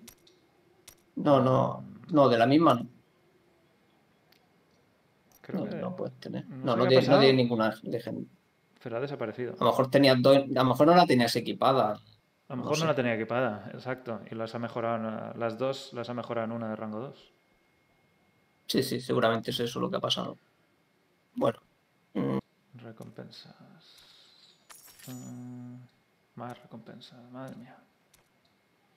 [1.16, 1.84] No, no.
[2.10, 2.88] No, de la misma no.
[5.42, 6.48] Creo No, puedes tener.
[6.48, 8.30] no No, no, tiene, no tiene ninguna legendaria.
[8.82, 9.54] pero ha desaparecido.
[9.60, 12.00] A lo mejor tenías dos, a lo mejor no la tenías equipada.
[12.50, 12.86] A lo mejor no, sé.
[12.86, 14.20] la tenía equipada, exacto.
[14.30, 17.32] Y las ha mejorado, las dos las ha mejorado en una de rango 2.
[18.68, 20.38] Sí, sí, seguramente es eso lo que ha pasado.
[21.36, 21.60] Bueno,
[22.76, 23.54] Recompensas.
[25.08, 25.76] Mm,
[26.36, 27.78] más recompensas, madre mía.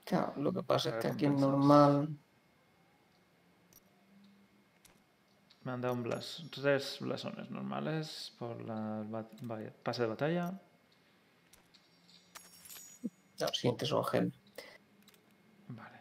[0.04, 2.08] claro, lo que pasa es que aquí es normal.
[5.66, 9.04] Me han dado un blas, tres blasones normales por la
[9.82, 10.60] pase de batalla.
[13.40, 14.32] Los siguientes son gemas.
[15.66, 15.98] Vale.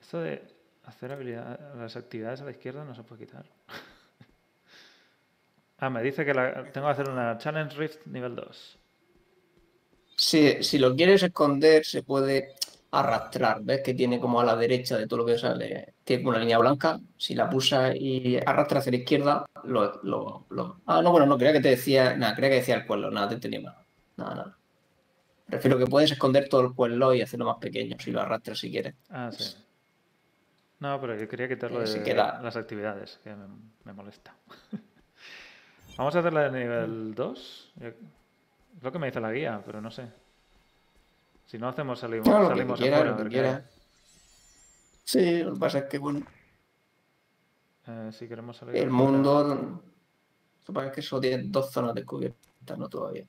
[0.00, 0.46] Esto de
[0.84, 3.50] hacer habilidad, las actividades a la izquierda no se puede quitar.
[5.78, 8.78] ah, me dice que la- tengo que hacer una Challenge Rift nivel 2.
[10.16, 12.54] Si, si lo quieres esconder, se puede
[12.92, 13.60] arrastrar.
[13.62, 15.94] ¿Ves que tiene como a la derecha de todo lo que sale?
[16.04, 17.00] Tiene como una línea blanca.
[17.16, 21.36] Si la pulsas y arrastras hacia la izquierda, lo, lo, lo- Ah, no, bueno, no,
[21.36, 22.14] creía que te decía.
[22.16, 23.10] Nada, creía que decía el cuello.
[23.10, 23.74] Nada, te entendí mal.
[24.16, 24.58] Nada, nada.
[25.46, 28.70] Prefiero que puedes esconder todo el cuello y hacerlo más pequeño si lo arrastras si
[28.70, 28.94] quieres.
[29.10, 29.44] Ah, sí.
[30.80, 33.46] No, pero yo quería quitarlo Eh, de si queda- las actividades, que me,
[33.84, 34.34] me molesta.
[35.96, 37.72] Vamos a hacer la de nivel 2.
[37.80, 37.94] Es
[38.80, 40.08] lo que me dice la guía, pero no sé.
[41.46, 43.28] Si no hacemos, salimos, No, que salimos que ver qué hay.
[43.28, 43.64] quieras.
[45.04, 46.24] Sí, lo que pasa es que, bueno,
[47.86, 49.42] Eh, si queremos salir el mundo.
[49.44, 49.82] Lo
[50.66, 53.26] que pasa es que solo tiene dos zonas descubiertas, no todavía.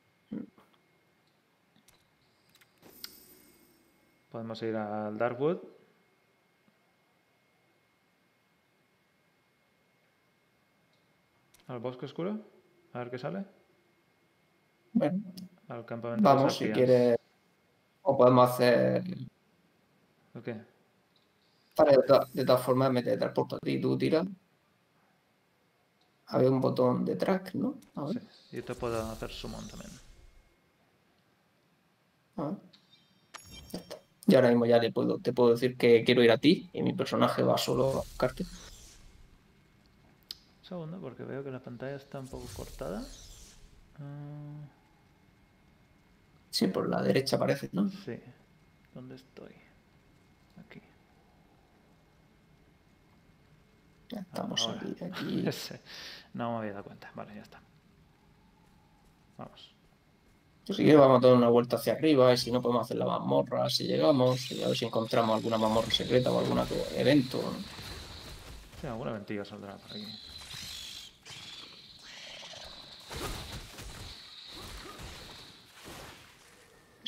[4.31, 5.57] Podemos ir al Darkwood.
[11.67, 12.37] Al bosque oscuro.
[12.93, 13.45] A ver qué sale.
[14.93, 15.19] Bueno,
[15.69, 17.17] Al campamento vamos si quieres.
[18.03, 19.03] O podemos hacer.
[20.35, 20.55] ¿El qué?
[21.77, 24.27] Vale, de, to- de todas formas, me teletransporto a ti, tú tiras.
[26.27, 27.75] Había un botón de track, ¿no?
[27.95, 28.57] A ver, Sí.
[28.57, 29.91] Yo te puedo hacer summon también.
[32.37, 32.55] a ver.
[33.71, 33.97] Ya está.
[34.27, 36.81] Y ahora mismo ya le puedo, te puedo decir que quiero ir a ti y
[36.81, 38.43] mi personaje va solo a buscarte.
[38.43, 38.49] Un
[40.67, 43.03] segundo, porque veo que la pantalla está un poco cortada.
[43.99, 44.67] Ah,
[46.53, 47.89] Sí, por la derecha parece, ¿no?
[47.89, 48.15] sí.
[48.93, 49.51] ¿Dónde estoy?
[50.59, 50.79] Aquí.
[54.09, 54.81] Ya estamos Ahora.
[55.11, 55.43] aquí.
[56.35, 57.11] No me había dado cuenta.
[57.15, 57.59] Vale, ya está.
[59.35, 59.73] Vamos.
[60.67, 62.97] Pues si quieres vamos a dar una vuelta hacia arriba y si no podemos hacer
[62.97, 66.59] la mazmorra si llegamos y a ver si encontramos alguna mazmorra secreta o algún
[66.95, 67.41] evento.
[68.79, 70.05] Sí, alguna ventilla saldrá por aquí.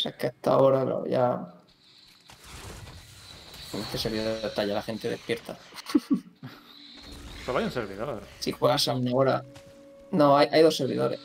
[0.05, 1.53] Sea, es que hasta ahora, claro, ya
[3.73, 5.57] En este servidor está ya la gente despierta.
[7.45, 8.23] Solo hay un servidor.
[8.39, 9.45] Si juegas a una hora.
[10.11, 11.19] No, hay, hay dos servidores.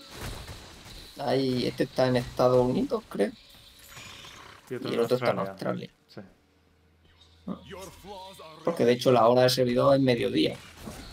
[1.19, 3.31] Hay, este está en Estados Unidos, creo.
[4.69, 5.91] Y otro Y en el otro está en Australia.
[6.07, 6.27] Australia.
[7.47, 7.55] Sí.
[8.65, 10.57] Porque de hecho la hora del servidor es mediodía.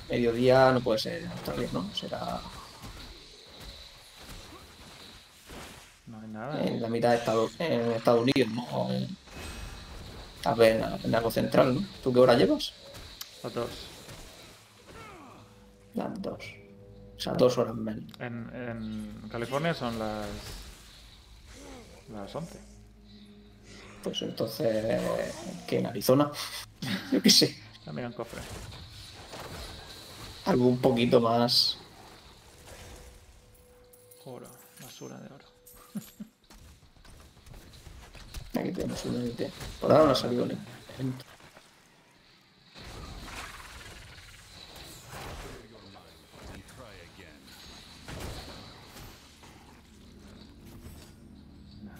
[0.09, 1.93] Mediodía no puede ser en Australia, ¿no?
[1.93, 2.41] Será
[6.55, 8.63] En la mitad de Estados, en Estados Unidos, ¿no?
[8.65, 9.17] O en-
[10.45, 11.87] A ver, en, en algo central, ¿no?
[12.03, 12.73] ¿Tú qué hora llevas?
[13.43, 13.69] Los dos.
[15.93, 16.43] Las dos.
[17.17, 18.03] O sea, dos horas menos.
[18.19, 20.27] En, en California son las.
[22.11, 22.59] las 11.
[24.03, 25.01] Pues entonces,
[25.65, 26.31] que en Arizona,
[27.11, 27.57] yo qué sé,
[27.91, 28.39] mira un cofre.
[30.45, 31.77] algo un poquito más.
[34.25, 34.47] Oro.
[34.83, 35.45] Basura de oro.
[38.59, 39.51] Aquí tenemos un LT.
[39.81, 40.55] Por ahora no ha salido ni.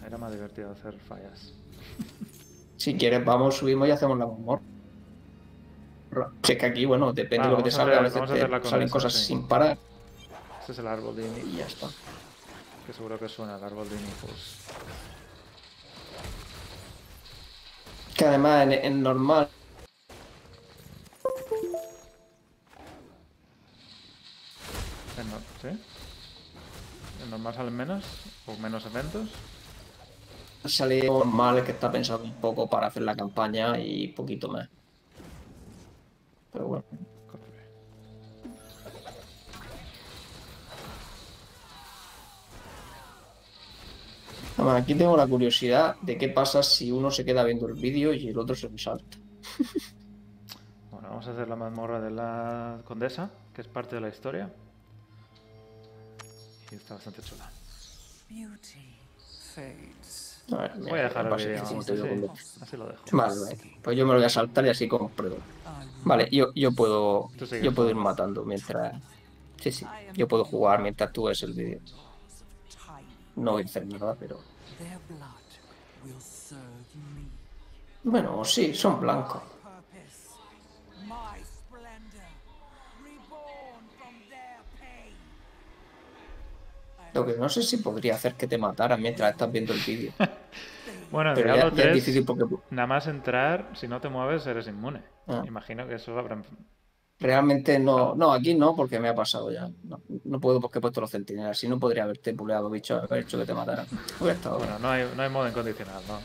[0.05, 1.53] Era más divertido hacer fallas.
[2.77, 4.27] Si quieres, vamos, subimos y hacemos la.
[6.43, 7.97] Si es que aquí, bueno, depende Ah, de lo que te salga.
[7.97, 8.21] A veces
[8.61, 9.25] te salen cosas sí.
[9.25, 9.77] sin parar
[10.61, 11.53] Este es el árbol de Inifus.
[11.53, 11.87] y ya está.
[12.85, 14.57] Que seguro que suena el árbol de Inifus.
[18.17, 19.47] Que además en, en normal.
[25.61, 25.67] ¿Sí?
[27.23, 28.03] ¿En normal salen menos?
[28.47, 29.29] ¿O menos eventos?
[30.65, 34.67] Sale normal que está pensado un poco para hacer la campaña y poquito más.
[36.51, 36.85] Pero bueno.
[44.57, 48.29] Aquí tengo la curiosidad de qué pasa si uno se queda viendo el vídeo y
[48.29, 49.17] el otro se lo salta.
[50.89, 54.51] Bueno, vamos a hacer la mazmorra de la condesa, que es parte de la historia.
[56.71, 57.51] Y está bastante chula.
[58.27, 58.97] Beauty
[59.57, 60.43] fades.
[60.51, 61.35] A ver, Voy a dejar el como
[61.81, 61.81] Así,
[62.61, 63.03] así lo dejo.
[63.11, 63.57] Vale, vale.
[63.81, 65.37] Pues yo me lo voy a saltar y así como pruebo.
[66.03, 67.29] Vale, yo, yo puedo
[67.61, 68.95] yo puedo ir matando mientras.
[69.61, 69.85] Sí, sí.
[70.13, 71.79] Yo puedo jugar mientras tú ves el vídeo.
[73.37, 74.39] No voy a hacer nada, pero.
[78.03, 79.41] Bueno, sí, son blancos.
[87.13, 90.11] Lo que no sé si podría hacer que te mataran mientras estás viendo el vídeo.
[91.09, 94.01] Bueno, en Pero ya, Diablo ya es 3, difícil porque nada más entrar, si no
[94.01, 95.01] te mueves, eres inmune.
[95.25, 95.41] Ah.
[95.47, 96.43] Imagino que eso habrán...
[97.19, 98.15] realmente no.
[98.15, 99.69] No, aquí no, porque me ha pasado ya.
[99.83, 101.57] No, no puedo porque he puesto los centinelas.
[101.57, 103.87] Si no, podría haberte puleado, bicho, haber hecho que te mataran.
[104.19, 106.19] Bueno, no hay, no hay modo incondicional, no.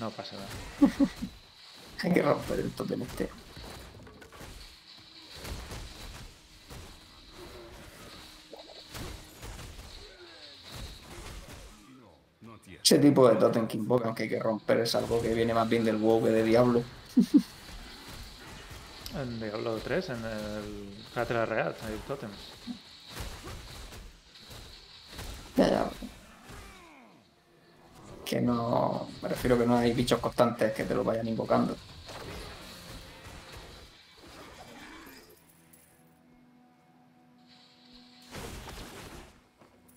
[0.00, 0.92] No pasa nada.
[2.02, 3.28] Hay que romper el totem este.
[12.82, 15.68] Ese tipo de totem que invocan que hay que romper es algo que viene más
[15.68, 16.82] bien del WoW que de Diablo.
[19.14, 22.36] En Diablo 3, en el Cátedra Real, hay tótems.
[25.56, 25.90] Ya, ya.
[28.24, 29.08] Que no.
[29.20, 31.76] Me refiero que no hay bichos constantes que te los vayan invocando.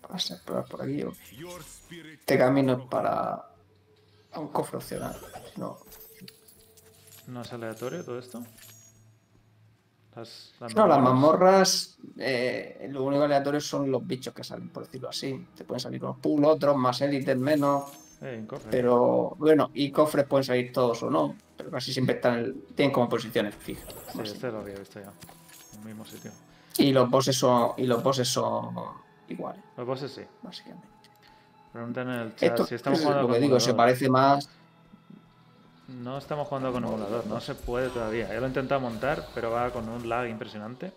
[0.01, 1.05] Vamos a explorar por aquí.
[2.19, 3.45] Este camino es para.
[4.31, 5.15] a un cofre opcional.
[5.57, 5.77] No.
[7.27, 8.43] ¿No es aleatorio todo esto?
[10.15, 11.97] Las, No, las mazmorras.
[12.17, 15.47] eh, lo único aleatorio son los bichos que salen, por decirlo así.
[15.55, 17.91] Te pueden salir unos pool, otros, más élites, menos.
[18.21, 18.45] Eh.
[18.71, 22.93] Pero bueno, y cofres pueden salir todos o no, pero casi siempre están el- tienen
[22.93, 23.85] como posiciones fijas.
[24.13, 25.11] Sí, este lo había visto ya.
[25.73, 26.31] En el mismo sitio.
[26.77, 28.73] Y los bosses son y los bosses son
[29.27, 30.21] iguales, Los bosses sí.
[30.41, 30.87] básicamente.
[31.73, 34.47] Preguntan en el chat Esto si estamos es jugando lo que digo, se parece más.
[35.87, 38.27] No estamos jugando con emulador, no se puede todavía.
[38.29, 40.91] Ya lo he intentado montar, pero va con un lag impresionante.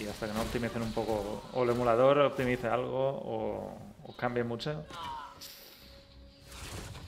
[0.00, 4.42] Y hasta que no optimicen un poco, o el emulador optimice algo, o, o cambie
[4.44, 4.84] mucho,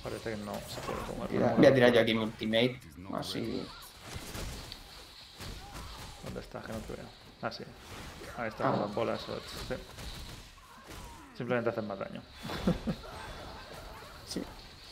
[0.03, 1.29] parece que no se puede jugar.
[1.53, 2.81] con voy a tirar yo aquí mi ultimate,
[3.15, 3.67] así.
[6.25, 6.61] ¿Dónde está?
[6.61, 7.07] Que no te veo.
[7.41, 7.65] Ah, sí.
[8.37, 8.79] Ahí están Ah.
[8.87, 9.21] las bolas.
[9.29, 9.75] o- sí.
[11.37, 12.21] Simplemente hacen más daño.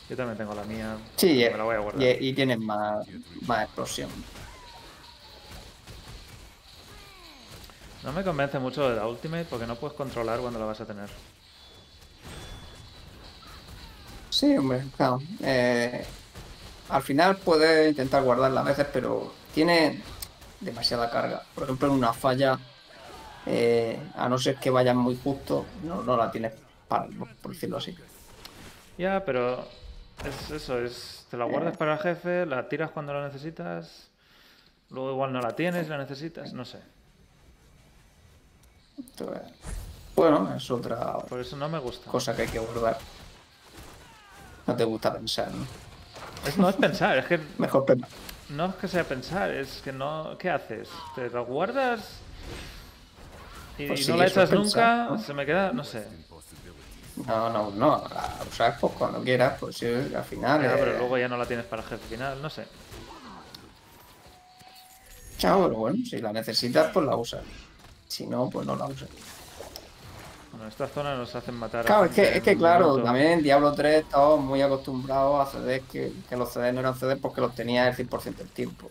[0.09, 0.97] Yo también tengo la mía.
[1.15, 2.03] sí me la voy a guardar.
[2.03, 3.05] y, y tienen más,
[3.47, 4.09] más explosión.
[8.03, 10.85] No me convence mucho de la Ultimate porque no puedes controlar cuándo la vas a
[10.85, 11.09] tener.
[14.29, 15.21] Sí, hombre, claro.
[15.41, 16.05] eh,
[16.89, 20.01] al final puedes intentar guardarla a veces, pero tiene
[20.59, 21.43] demasiada carga.
[21.53, 22.59] Por ejemplo, en una falla,
[23.45, 26.53] eh, a no ser que vayas muy justo, no, no la tienes
[26.87, 27.07] para,
[27.41, 27.95] por decirlo así.
[28.97, 29.67] Ya, pero
[30.25, 31.49] es eso, es te la Eh.
[31.49, 34.09] guardas para el jefe, la tiras cuando la necesitas,
[34.89, 36.79] luego igual no la tienes, la necesitas, no sé.
[38.97, 39.41] Entonces,
[40.15, 42.09] bueno, es otra Por eso no me gusta.
[42.09, 42.97] cosa que hay que guardar.
[44.67, 45.65] No te gusta pensar, ¿no?
[46.47, 47.97] Es, no es pensar, es que Mejor pre-
[48.49, 50.37] no es que sea pensar, es que no.
[50.37, 50.89] ¿Qué haces?
[51.15, 52.19] ¿Te la guardas?
[53.77, 55.17] Y, Pues y no la echas pensar, nunca, ¿no?
[55.19, 56.07] se me queda, no sé.
[57.15, 57.93] No, no, no.
[57.93, 60.61] A usar pues cuando quieras, pues sí, al final.
[60.61, 62.65] Ya, pero eh, luego ya no la tienes para el jefe final, no sé.
[65.37, 67.41] Chao, pero bueno, si la necesitas, pues la usas.
[68.07, 69.09] Si no, pues no la usas.
[70.51, 71.81] Bueno, esta zona nos hacen matar.
[71.81, 73.03] a Claro, es que, es que claro, minuto.
[73.03, 76.95] también en Diablo 3 estamos muy acostumbrados a CDs que, que los CDs no eran
[76.95, 78.89] CDs porque los tenía el 100% del tiempo.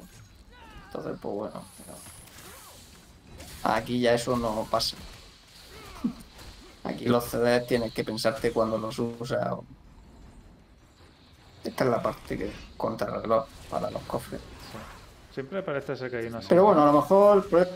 [0.86, 1.62] Entonces, pues bueno.
[1.78, 1.96] pero
[3.74, 4.96] Aquí ya eso no pasa.
[6.84, 9.52] Aquí los CDs tienes que pensarte cuando los usas.
[11.64, 14.40] Esta es la parte que contrarreloj para los cofres.
[15.32, 16.40] Siempre parece ser que hay una.
[16.40, 17.66] Pero bueno, a lo mejor el, pro-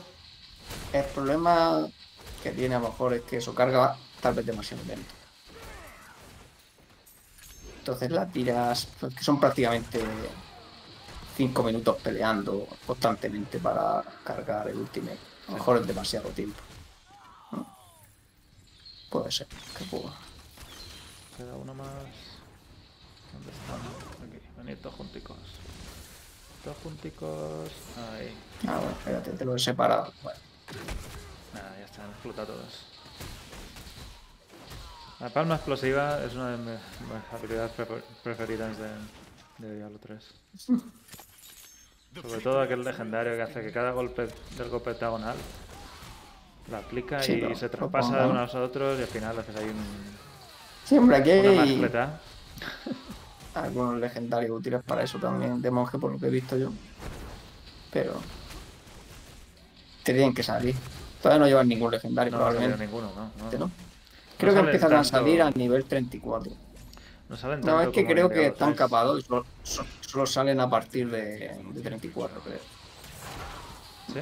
[0.93, 1.87] el problema
[2.43, 5.15] que tiene a lo mejor es que eso carga tal vez demasiado lento.
[7.79, 10.01] Entonces la tiras, pues, que son prácticamente
[11.37, 15.11] 5 minutos peleando constantemente para cargar el último.
[15.47, 16.59] A lo mejor es demasiado tiempo.
[19.21, 20.13] Puede ser, que pueda.
[21.37, 21.89] Queda uno más.
[23.33, 23.81] ¿Dónde están?
[24.29, 24.39] Aquí.
[24.59, 25.37] Venid todos junticos.
[26.65, 27.71] Todos junticos.
[28.13, 28.35] Ahí.
[28.67, 30.13] Ah, bueno, espérate, te lo he separado.
[30.23, 30.39] Bueno,
[31.55, 32.87] Nada, ya están, explota todos.
[35.21, 36.79] La palma explosiva es una de mis,
[37.33, 38.89] habilidades prefer- preferidas de,
[39.67, 40.23] de Diablo 3.
[42.23, 45.37] Sobre todo aquel legendario que hace que cada golpe del golpe octagonal
[46.71, 49.67] la aplica Sí, y se traspasa de unos a otros y al final haces ahí
[49.67, 49.77] un,
[50.85, 52.01] Siempre aquí una hay
[53.55, 56.71] algunos legendarios útiles para eso también, de monje, por lo que he visto yo.
[57.93, 58.15] Pero.
[60.03, 60.75] Te tienen que salir.
[61.23, 62.85] Todavía no llevan ningún legendario, No probablemente.
[62.85, 63.31] ninguno, ¿no?
[63.45, 63.59] No, ¿no?
[63.67, 63.71] no
[64.39, 66.53] Creo que empiezan a salir a nivel 34.
[67.29, 68.79] No salen No, tanto es que como creo que están 3.
[68.79, 72.59] capados y solo, so- solo salen a partir de, de 34, creo.
[74.13, 74.21] ¿Sí?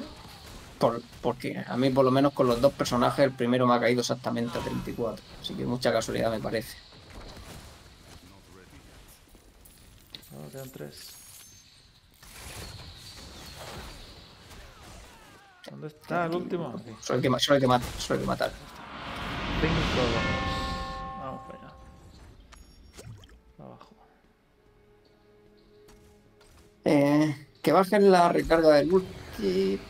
[0.84, 3.80] Por- porque a mí, por lo menos con los dos personajes, el primero me ha
[3.80, 5.24] caído exactamente a 34.
[5.40, 6.76] Así que mucha casualidad me parece.
[10.28, 11.08] Solo quedan tres.
[15.70, 16.74] ¿Dónde está el último?
[17.00, 18.52] Solo hay que, solo hay que, mat- solo hay que matar.
[19.62, 21.18] 5 2.
[21.24, 21.74] Vamos para allá.
[23.58, 23.94] Abajo.
[26.84, 29.80] Eh, que bajen la recarga del ulti.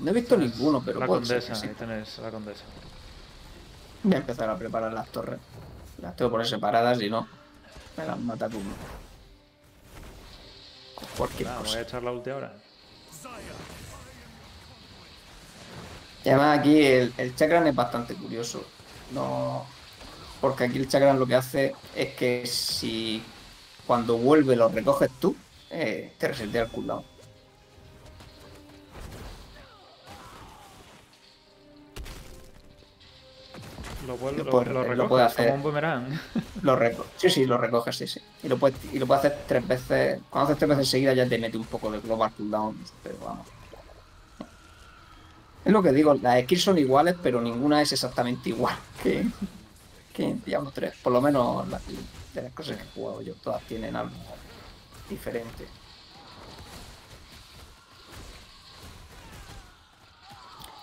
[0.00, 1.66] No he visto ninguno, pero la puede condesa, que sí.
[1.68, 2.64] ahí tenéis la condesa.
[4.02, 5.38] Voy a empezar a preparar las torres.
[6.00, 7.28] Las tengo poner separadas y no.
[7.96, 8.62] Me las mata con
[11.16, 11.78] cualquier Nada, voy cosa.
[11.78, 12.52] a echar la ulti ahora.
[16.24, 18.64] Y además aquí el, el chakran es bastante curioso.
[19.12, 19.66] No.
[20.40, 23.22] Porque aquí el chakran lo que hace es que si
[23.86, 25.36] cuando vuelve lo recoges tú,
[25.70, 27.04] eh, te resetea el cooldown.
[34.06, 35.44] Lo, vuelvo, Lo lo, puede- lo lo recoges puede hacer.
[35.46, 36.20] como un boomerang.
[36.62, 38.20] Lo reco sí, sí, lo recoges, sí, sí.
[38.42, 40.20] Y lo puedes, y lo puedes hacer tres veces.
[40.30, 43.46] Cuando haces tres veces seguidas ya te mete un poco de global cooldown, pero vamos.
[45.64, 49.26] Es lo que digo, las skills son iguales, pero ninguna es exactamente igual que,
[50.14, 50.94] que en Diablo 3.
[51.02, 51.82] Por lo menos las-
[52.34, 54.14] de las cosas que he jugado yo, todas tienen algo
[55.08, 55.66] diferente.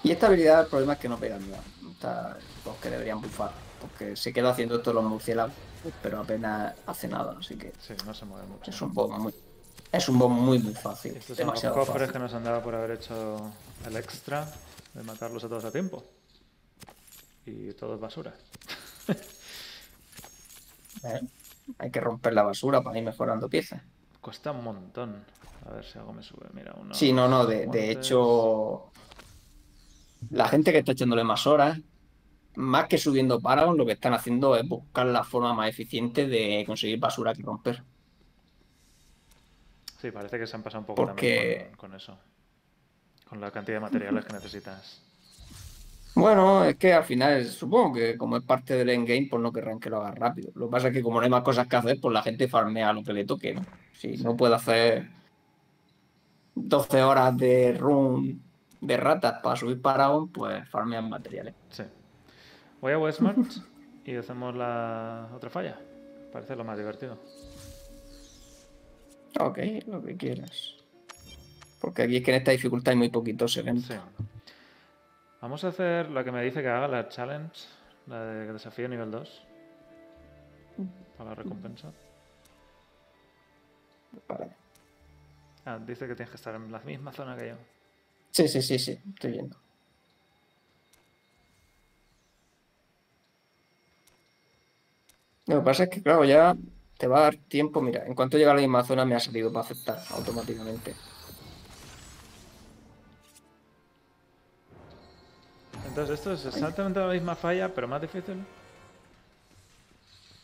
[0.08, 1.62] Y esta habilidad, el problema es que no pega nada.
[1.92, 3.52] Está, los que deberían bufar.
[3.82, 5.54] Porque se queda haciendo esto los murciélagos,
[6.02, 7.36] pero apenas hace nada.
[7.38, 8.72] Así que Sí, no se mueve mucho.
[8.72, 9.34] es un boss muy,
[9.92, 11.18] es un boss muy, muy fácil.
[11.18, 12.14] Estos son los cofres fácil.
[12.14, 13.52] que nos han dado por haber hecho
[13.86, 14.50] el extra
[14.94, 16.06] de matarlos a todos a tiempo.
[17.46, 18.34] Y todo es basura.
[21.04, 21.22] ¿eh?
[21.80, 23.82] Hay que romper la basura para ir mejorando piezas.
[24.22, 25.26] Cuesta un montón.
[25.70, 26.48] A ver si algo me sube.
[26.54, 26.94] Mira, uno.
[26.94, 28.92] Sí, no, no, de, hecho,
[30.30, 31.80] la gente que está echándole más horas,
[32.56, 36.64] más que subiendo Paragon, lo que están haciendo es buscar la forma más eficiente de
[36.66, 37.84] conseguir basura que romper.
[40.02, 42.18] Sí, parece que se han pasado un poco Porque- también con, con eso.
[43.28, 45.02] Con la cantidad de materiales que necesitas.
[46.16, 49.80] Bueno, es que al final supongo que como es parte del endgame, pues no querrán
[49.80, 50.52] que lo haga rápido.
[50.56, 52.48] Lo que pasa es que como no hay más cosas que hacer, pues la gente
[52.48, 53.64] farmea lo que le toque, ¿no?
[53.94, 55.10] Si no puede hacer
[56.56, 58.42] 12 horas de run
[58.82, 61.54] de ratas para subir Paragon, pues farmean materiales.
[61.70, 61.84] Sí.
[62.82, 63.40] Voy a Westmart
[64.06, 65.80] y hacemos la otra falla.
[66.32, 67.18] Parece lo más divertido.
[69.40, 70.76] Ok, lo que quieras.
[71.82, 73.86] Porque aquí es que en esta dificultad hay muy poquitos eventos.
[73.86, 73.96] Sí.
[75.42, 77.68] Vamos a hacer la que me dice que haga la challenge,
[78.08, 79.44] la de desafío nivel 2.
[81.18, 81.92] Para la recompensa.
[85.66, 87.56] Ah, dice que tienes que estar en la misma zona que yo.
[88.32, 89.58] Sí, sí, sí, sí, estoy viendo.
[95.48, 96.56] Lo que pasa es que, claro, ya
[96.98, 97.82] te va a dar tiempo.
[97.82, 100.94] Mira, en cuanto llega a la misma zona me ha salido para aceptar automáticamente.
[105.88, 108.46] Entonces, esto es exactamente la misma falla, pero más difícil.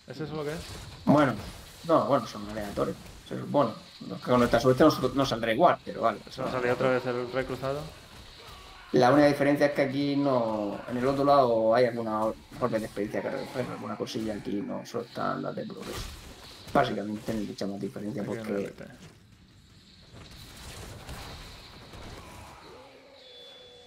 [0.08, 0.60] ¿Es eso lo que es?
[1.06, 1.34] Bueno,
[1.88, 2.98] no, bueno, son aleatorios,
[3.30, 3.74] No,
[4.18, 6.20] que Con nuestra suerte no, no saldrá igual, pero vale.
[6.30, 7.82] ¿Se va a salir otra vez el recruzado?
[8.94, 10.80] La única diferencia es que aquí no.
[10.88, 14.86] En el otro lado hay alguna golpe de experiencia que recoger, alguna cosilla aquí, no
[14.86, 16.02] solo están las de progreso.
[16.72, 18.74] Básicamente no hay mucha más diferencia porque.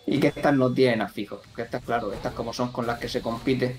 [0.07, 3.09] Y que estas no tienen afijos, que estas, claro, estas como son con las que
[3.09, 3.77] se compite,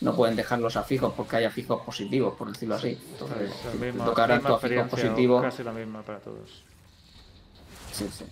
[0.00, 2.98] no pueden dejarlos afijos porque hay afijos positivos, por decirlo así.
[3.12, 5.42] Entonces, Es la si te misma, tocarán misma tus afijos positivos.
[5.42, 6.64] Casi la misma para todos.
[7.92, 8.24] Sí, sí.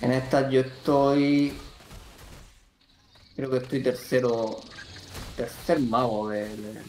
[0.00, 1.56] En estas yo estoy.
[3.34, 4.60] Creo que estoy tercero.
[5.36, 6.48] Tercer mago de.
[6.56, 6.82] de-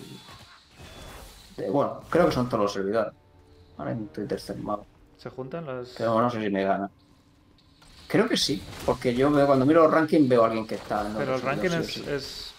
[1.57, 3.13] de- bueno, creo que son todos los servidores.
[3.77, 4.85] Ahora estoy tercer mago.
[5.17, 5.89] ¿Se juntan las...?
[5.97, 6.89] Pero no sé si me gana.
[8.07, 11.05] Creo que sí, porque yo veo, cuando miro los rankings veo a alguien que está
[11.05, 12.03] en ¿Pero el ranking es, sí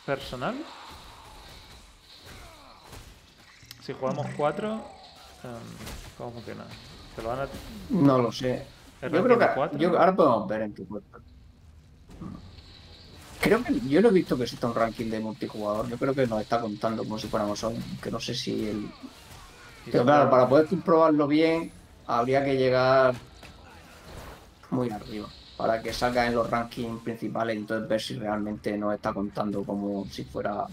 [0.05, 0.55] personal?
[3.83, 4.75] Si jugamos cuatro,
[5.43, 5.51] em,
[6.16, 6.65] ¿cómo funciona?
[7.16, 7.49] ¿Te lo van a...?
[7.91, 8.66] No lo sé.
[9.01, 9.79] ¿El Yo creo que cuatro?
[9.79, 11.19] yo- ahora podemos ver en qué cuenta.
[13.41, 15.89] Creo que yo no he visto que exista un ranking de multijugador.
[15.89, 17.77] Yo creo que nos está contando como si fuéramos solo.
[18.03, 18.91] Que no sé si el.
[19.91, 21.70] Pero claro, para poder comprobarlo bien,
[22.07, 23.15] habría que llegar
[24.70, 25.29] muy arriba.
[25.59, 29.64] Para que salga en los rankings principales y entonces ver si realmente nos está contando
[29.64, 30.64] como si fuera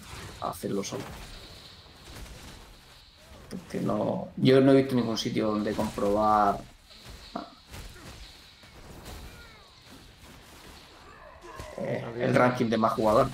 [0.41, 1.03] a hacerlo solo.
[3.49, 4.27] Porque no.
[4.37, 6.59] Yo no he visto ningún sitio donde comprobar
[11.77, 13.27] eh, el ranking de más jugador.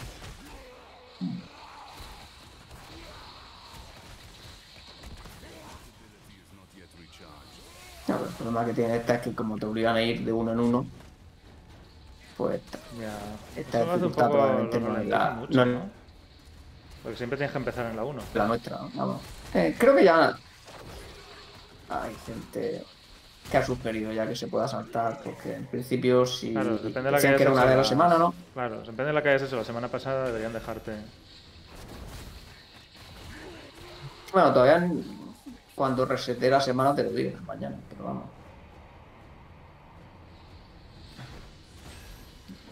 [8.07, 10.31] No, pero el problema que tiene esta es que como te obligan a ir de
[10.31, 10.85] uno en uno,
[12.41, 13.61] pues esta, Ya.
[13.61, 15.89] esta dificultad probablemente no es la, mucho, no es ¿no?
[17.03, 18.22] Porque siempre tienes que empezar en la 1.
[18.34, 18.77] la nuestra.
[18.93, 19.22] vamos.
[19.53, 20.38] Eh, creo que ya
[21.89, 22.84] hay gente
[23.49, 27.11] que ha sugerido ya que se pueda saltar, porque en principio si Claro, depende de
[27.11, 28.34] la que que era una vez a la semana, ¿no?
[28.53, 30.95] Claro, depende de la que hayas hecho la semana pasada, deberían dejarte...
[34.31, 34.89] Bueno, todavía
[35.76, 38.23] cuando resete la semana te lo digo mañana, pero vamos.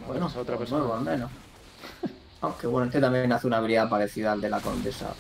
[0.10, 0.80] Bueno, es otra pues persona.
[0.80, 1.32] nuevo al menos.
[2.42, 5.14] Aunque bueno, este también hace una habilidad parecida al de la condesa.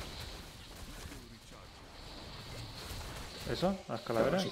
[3.51, 3.75] ¿Eso?
[3.87, 4.43] ¿Las calaveras?
[4.43, 4.51] Sí.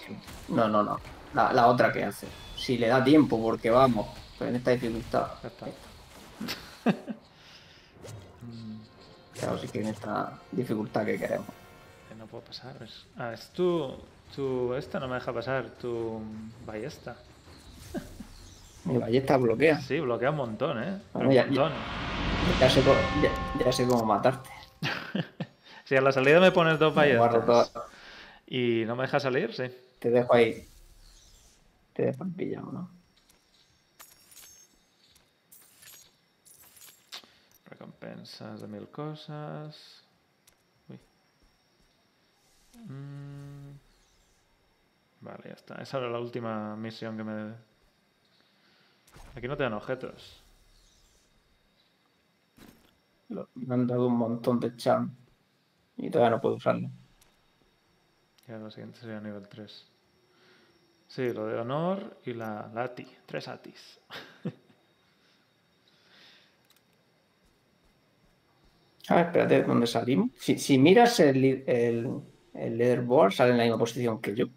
[0.49, 0.99] No, no, no.
[1.33, 2.27] La, la otra que hace.
[2.55, 4.07] Si le da tiempo, porque vamos,
[4.37, 5.27] pero en esta dificultad.
[5.43, 5.65] Ya está.
[9.39, 11.45] Claro, sí que en esta dificultad que queremos.
[12.17, 12.75] No puedo pasar.
[13.17, 13.95] Ah, es tu...
[14.35, 14.73] tu...
[14.73, 15.69] Esta no me deja pasar.
[15.79, 16.19] Tu
[16.65, 17.15] ballesta.
[18.87, 19.81] Mi ballesta bloquea.
[19.81, 20.97] Sí, bloquea un montón, ¿eh?
[21.13, 21.71] Bueno, un ya- montón.
[22.59, 22.81] Ya sé,
[23.21, 24.49] ya, ya cómo matarte.
[25.85, 27.85] Si a la salida me pones dos ballestas todo-
[28.45, 29.63] y no me deja salir, sí.
[29.99, 30.67] Te dejo ahí.
[31.93, 32.91] Te dejo pillado, ¿no?
[37.69, 40.03] Recompensas de mil cosas.
[40.89, 40.99] Uy.
[42.93, 43.71] Mm.
[45.21, 45.75] Vale, ya está.
[45.75, 47.53] Esa era la última misión que me...
[49.37, 50.41] Aquí no te dan objetos.
[53.29, 55.15] Me han dado un montón de charm.
[55.95, 56.89] Y todavía no puedo usarlo.
[58.47, 59.91] Ya lo siguiente sería nivel 3.
[61.07, 63.07] Sí, lo de honor y la, la ATI.
[63.27, 63.99] Tres ATIs.
[69.09, 70.31] A ver, espérate, ¿dónde salimos?
[70.39, 72.21] Si, si miras el, el,
[72.55, 74.47] el leaderboard, sale en la misma posición que yo.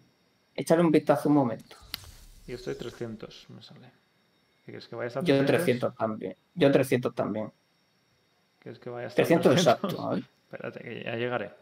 [0.55, 1.75] Échale un vistazo un momento.
[2.47, 4.00] Y estoy 300, me sale.
[4.71, 6.35] Quieres que vayas a Yo 300 también.
[6.55, 7.51] Yo 300 también.
[8.59, 10.15] ¿Quieres que vayas a 300 exacto.
[10.51, 11.53] Espérate, que ya llegaré.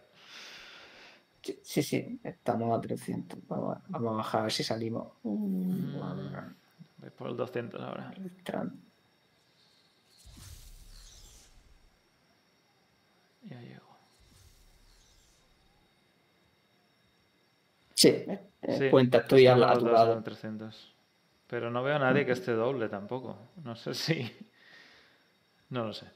[1.63, 3.39] Sí, sí, estamos a 300.
[3.47, 5.13] Vamos a, vamos a bajar a ver si salimos.
[5.23, 6.43] Uh, ver,
[6.97, 8.13] Voy por el 200 ahora.
[13.43, 13.97] Ya llego.
[17.93, 20.13] Sí, eh, Sí, cuenta, estoy al, a tu lado.
[20.17, 20.98] en 300.
[21.49, 23.37] Pero no veo a nadie que esté doble tampoco.
[23.63, 24.17] No sé si.
[25.71, 26.07] No lo sé.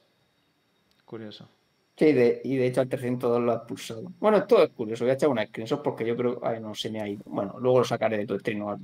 [1.05, 1.47] Curioso.
[1.95, 4.01] Sí, de- y de hecho al 302 lo has pulsado.
[4.19, 5.03] Bueno, esto es curioso.
[5.03, 6.39] Voy a echar una screenshot porque yo creo.
[6.43, 7.21] Ay, no, se me ha ido.
[7.25, 8.83] Bueno, luego lo sacaré de tu stream o algo.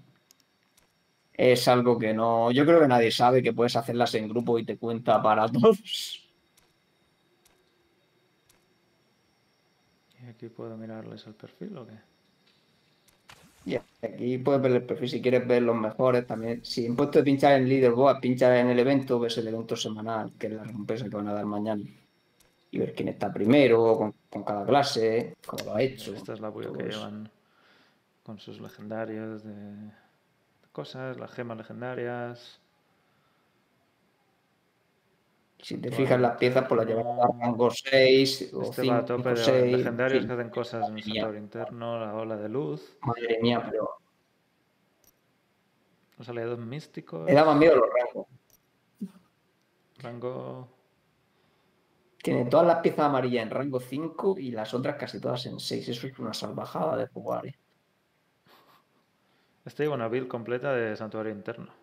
[1.34, 2.51] Es algo que no.
[2.51, 6.30] Yo creo que nadie sabe que puedes hacerlas en grupo y te cuenta para todos.
[10.21, 11.93] ¿Y aquí puedo mirarles el perfil o qué?
[13.65, 16.64] Y aquí puedes ver el perfil si quieres ver los mejores también.
[16.64, 20.31] Si en puesto de pinchar en Leaderboard, pinchar en el evento, ves el evento semanal,
[20.38, 21.84] que es la recompensa que van a dar mañana.
[22.72, 26.14] Y ver quién está primero, con, con cada clase, cómo lo ha hecho.
[26.14, 27.30] Esta es la todo que llevan
[28.23, 29.91] con sus legendarios de
[30.72, 32.61] cosas, las gemas legendarias.
[35.61, 39.02] Si te fijas las piezas, pues las llevan a rango 6 o Este va a
[39.02, 39.77] 5, tope de 6.
[39.77, 40.27] legendarios sí.
[40.27, 43.90] que hacen cosas en el santuario interno, la ola de luz, Madre mía, pero
[46.18, 48.27] los aliados místicos, me daban miedo los rangos.
[49.99, 50.68] rango.
[52.22, 55.88] Tiene todas las piezas amarillas en rango 5 y las otras casi todas en 6.
[55.90, 57.45] Eso es una salvajada de jugar.
[57.48, 57.56] ¿eh?
[59.65, 61.78] Este lleva una build completa de santuario interno.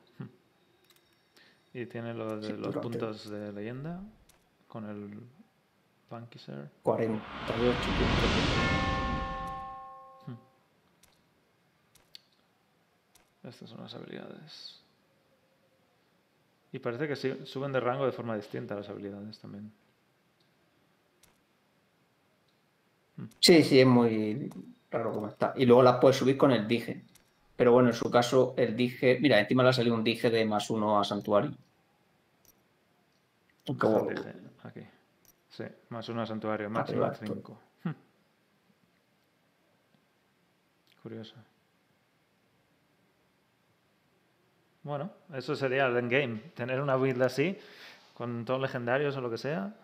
[1.78, 4.00] Y tiene lo de Sí, los durante- puntos de leyenda
[4.66, 5.20] con el
[6.08, 6.70] Bankiser.
[6.82, 8.30] 48 puntos.
[13.44, 14.80] Estas son las habilidades.
[16.72, 17.16] Y parece que
[17.46, 19.70] suben de rango de forma distinta las habilidades también.
[23.40, 24.50] Sí, sí, es muy
[24.90, 25.54] raro como está.
[25.56, 27.02] Y luego las puedes subir con el dije.
[27.56, 29.18] Pero bueno, en su caso, el dije.
[29.20, 31.52] Mira, encima le ha salido un dije de más uno a santuario.
[33.66, 34.34] Lo dije
[34.64, 34.86] aquí.
[35.48, 37.26] Sí, más uno a santuario, Arriba, máximo esto.
[37.84, 37.94] 5.
[41.02, 41.34] Curioso.
[44.82, 46.38] Bueno, eso sería el endgame.
[46.54, 47.58] Tener una build así,
[48.14, 49.74] con todos legendarios o lo que sea.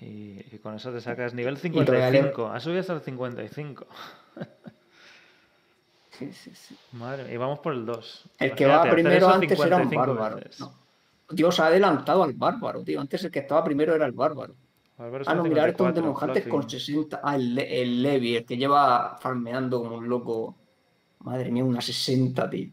[0.00, 2.48] Y, y con eso te sacas nivel regale- 55.
[2.48, 3.86] Ha subido hasta el 55.
[6.10, 6.76] Sí, sí, sí.
[6.92, 8.24] Madre, y vamos por el 2.
[8.38, 10.40] El que va primero antes era un bárbaro.
[10.58, 10.81] No.
[11.30, 13.00] Dios ha adelantado al bárbaro, tío.
[13.00, 14.54] Antes el que estaba primero era el bárbaro.
[14.98, 17.20] Ah, no, mira, esto es Hunter con 60.
[17.24, 20.56] Ah, el, Le- el Levi, el que lleva farmeando como un loco.
[21.20, 22.70] Madre mía, una 60, tío.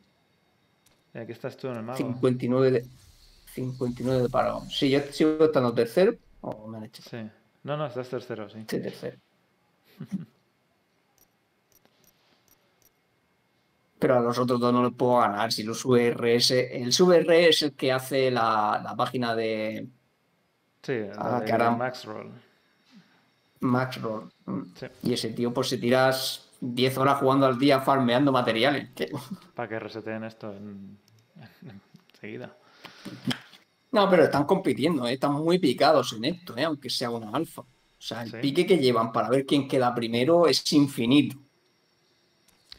[1.14, 1.98] Y aquí estás tú en el mago.
[1.98, 2.86] 59 de,
[3.54, 4.70] 59 de paragón.
[4.70, 6.14] Sí, yo sigo estando tercero.
[6.42, 7.18] O me han hecho Sí.
[7.64, 8.60] No, no, estás tercero, sí.
[8.60, 9.18] este tercero.
[14.00, 15.52] Pero a los otros dos no les puedo ganar.
[15.52, 16.52] Si los VRS.
[16.52, 19.88] El VRS es el que hace la, la página de
[20.82, 21.86] Sí, Ah, de caramba.
[21.86, 22.32] Max Roll.
[23.60, 24.32] Max Roll.
[24.46, 24.62] Mm.
[24.76, 24.86] Sí.
[25.04, 28.90] Y ese tío, pues se tiras 10 horas jugando al día farmeando materiales.
[28.96, 29.12] Que-
[29.54, 30.98] Para que reseteen esto en...
[32.14, 32.56] enseguida.
[33.92, 35.14] No, pero están compitiendo, ¿eh?
[35.14, 36.64] están muy picados en esto, ¿eh?
[36.64, 37.62] aunque sea una alfa.
[37.62, 37.68] O
[38.02, 38.38] sea, el Sí.
[38.40, 41.36] pique que llevan para ver quién queda primero es infinito.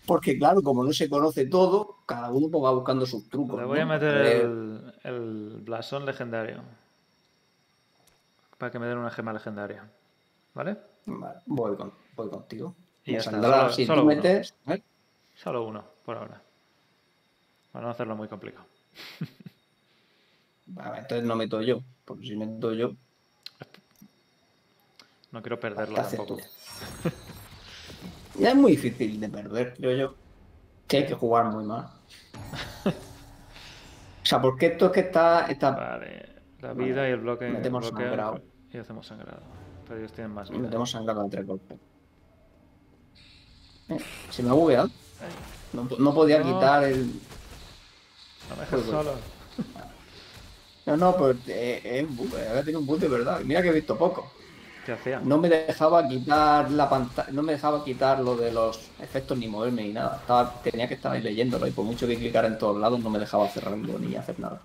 [0.06, 3.59] Porque claro, como no se conoce todo, cada uno pues va buscando sus trucos.
[3.59, 6.62] Le voy a meter ver, el, el blasón legendario.
[8.59, 9.89] Para que me den una gema legendaria.
[10.55, 10.77] ¿Vale?
[11.06, 12.74] vale, voy, con- voy contigo.
[13.05, 14.16] Y ya solo- si solo tú uno.
[14.16, 14.55] metes...
[14.66, 14.82] ¿eh?
[15.35, 16.43] Solo uno, por ahora.
[17.72, 18.66] Para no hacerlo muy complicado.
[20.66, 22.93] Vale, entonces no meto yo, porque si meto yo,
[25.32, 26.40] No quiero perderlo ¿qué haces tampoco.
[28.41, 30.15] Ya es muy difícil de perder, creo yo.
[30.89, 31.87] Que hay que jugar muy mal.
[32.87, 36.29] O sea, porque esto es que está, está Vale.
[36.61, 37.49] La vida y el bloque.
[37.49, 38.41] Metemos sangrado.
[38.73, 39.43] Y hacemos sangrado.
[39.87, 40.62] Pero ellos tienen más Y vida.
[40.62, 41.79] metemos sangrado de tres golpes.
[43.89, 43.99] Eh,
[44.31, 44.89] se me ha bugueado.
[45.73, 46.45] No, no podía No.
[46.55, 47.07] quitar el.
[47.07, 48.87] No me dejes Joder.
[48.91, 49.15] solo.
[50.87, 53.41] No, no, pero eh, es un bug, eh, había tenido un bug de verdad.
[53.45, 54.31] Mira que he visto poco.
[55.24, 59.47] No me dejaba quitar la pantalla, no me dejaba quitar lo de los efectos ni
[59.48, 60.16] moverme ni nada.
[60.20, 63.11] Estaba, tenía que estar ahí leyéndolo y por mucho que clicara en todos lados no
[63.11, 64.61] me dejaba cerrarlo ni hacer nada.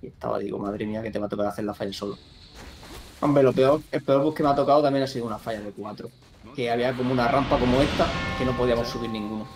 [0.00, 2.18] Y estaba, digo, madre mía, que te va a tocar hacer la falla solo.
[3.20, 5.60] Hombre, lo peor, el peor bus que me ha tocado también ha sido una falla
[5.60, 6.10] de 4.
[6.56, 9.46] Que había como una rampa como esta que no podíamos subir ninguno.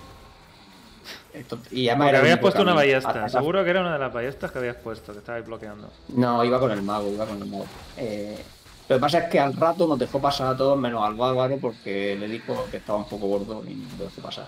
[1.34, 3.10] Esto- y además era habías puesto una ballesta.
[3.10, 5.90] Atacar- Seguro que era una de las ballestas que habías puesto, que estabais bloqueando.
[6.08, 7.66] No, iba con el mago, iba con el mago.
[7.96, 8.38] Eh,
[8.88, 11.58] lo que pasa es que al rato nos dejó pasar a todos menos al bárbaro
[11.58, 14.46] porque le dijo que estaba un poco gordo y nos dejó pasar.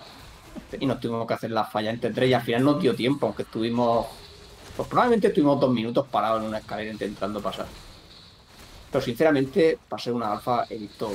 [0.79, 3.25] Y nos tuvimos que hacer la falla entre tres y al final nos dio tiempo,
[3.25, 4.07] aunque estuvimos.
[4.77, 7.67] Pues probablemente estuvimos dos minutos parados en una escalera intentando pasar.
[8.91, 11.11] Pero sinceramente, pasé una alfa, he visto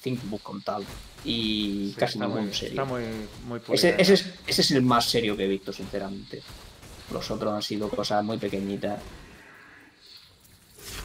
[0.00, 0.86] cinco bugs contados.
[1.24, 2.82] Y Sí, casi ninguno muy, serio.
[2.82, 3.02] Está muy,
[3.46, 4.10] muy ese es,
[4.46, 6.42] ese es el más serio que he visto, sinceramente.
[7.12, 9.00] Los otros han sido cosas muy pequeñitas.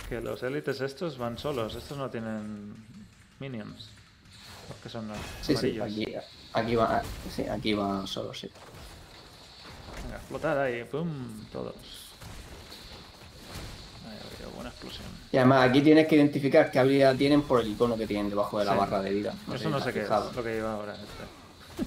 [0.09, 1.75] Que los élites estos van solos.
[1.75, 2.73] Estos no tienen
[3.39, 3.89] minions.
[4.67, 5.07] Porque son
[5.41, 5.83] Sí, sí, amarillos.
[5.85, 6.15] aquí,
[6.53, 7.01] aquí va,
[7.35, 8.49] sí, aquí va solo, sí.
[10.03, 10.83] Venga, explotar ahí.
[10.85, 11.75] Pum, todos.
[14.07, 15.05] Ahí ha habido buena explosión.
[15.31, 18.57] Y además aquí tienes que identificar qué habilidad tienen por el icono que tienen debajo
[18.59, 18.77] de la Sí.
[18.79, 19.33] barra de vida.
[19.53, 21.83] Eso no sé qué es lo que lleva ahora este.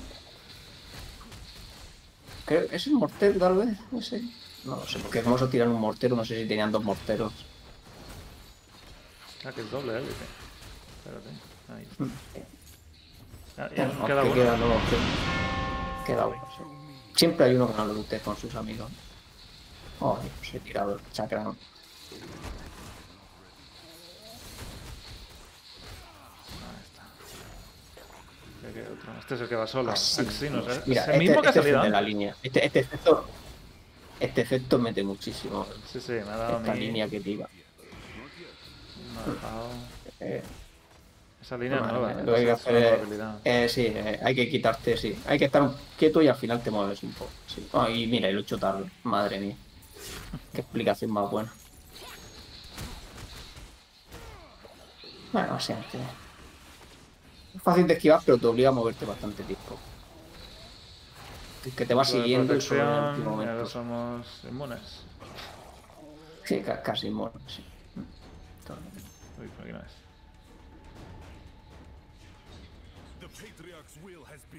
[2.44, 3.78] Creo- ¿Es el mortero tal vez?
[3.90, 4.22] No sé.
[4.64, 7.32] No lo sé, porque es hermoso tirar un mortero, no sé si tenían dos morteros.
[9.44, 10.12] Ah, que es doble élite.
[10.98, 11.28] Espérate.
[11.74, 12.04] Ahí está.
[13.64, 14.34] Ah, ya No, queda que uno.
[14.34, 16.48] queda, que- queda uno.
[17.16, 18.90] Siempre hay uno que no le guste con sus amigos.
[20.00, 21.42] Oh, se he tirado el chakra.
[21.42, 21.54] Ahí
[26.84, 27.02] está.
[28.68, 29.12] Ya queda otro.
[29.18, 29.92] Este es el que va solo.
[29.92, 30.20] Así.
[30.22, 30.82] Axinos, ¿eh?
[30.86, 32.36] Mira, es el este, mismo que ha este es el salido de la línea.
[32.42, 33.26] Este, este efecto,
[34.20, 35.66] este efecto mete muchísimo.
[35.92, 36.80] Sí, sí, me ha dado Esta mí.
[36.80, 37.48] línea que ha dejado-
[40.20, 40.42] Eh,
[41.40, 42.08] Esa línea Madre nueva.
[42.14, 42.24] mía, ¿eh?
[42.24, 43.00] lo que hay que hacer es-
[43.44, 45.18] eh, sí, eh, hay que quitarte, sí.
[45.26, 47.30] Hay que estar quieto y al final te mueves un poco.
[47.48, 47.66] Sí.
[47.72, 48.84] Ah, y mira, y lo he hecho tarde.
[49.02, 49.56] Madre mía.
[50.52, 51.52] Qué explicación más buena.
[55.32, 55.98] Bueno, o sea, que-
[57.56, 59.78] Es fácil de esquivar, pero te obliga a moverte bastante tiempo.
[61.76, 63.70] Que te va siguiendo y solo en el último y ahora momento.
[63.70, 64.80] somos inmunes.
[66.44, 67.64] Sí, ca- casi inmune, sí.
[69.40, 70.02] Uy, por aquí no es.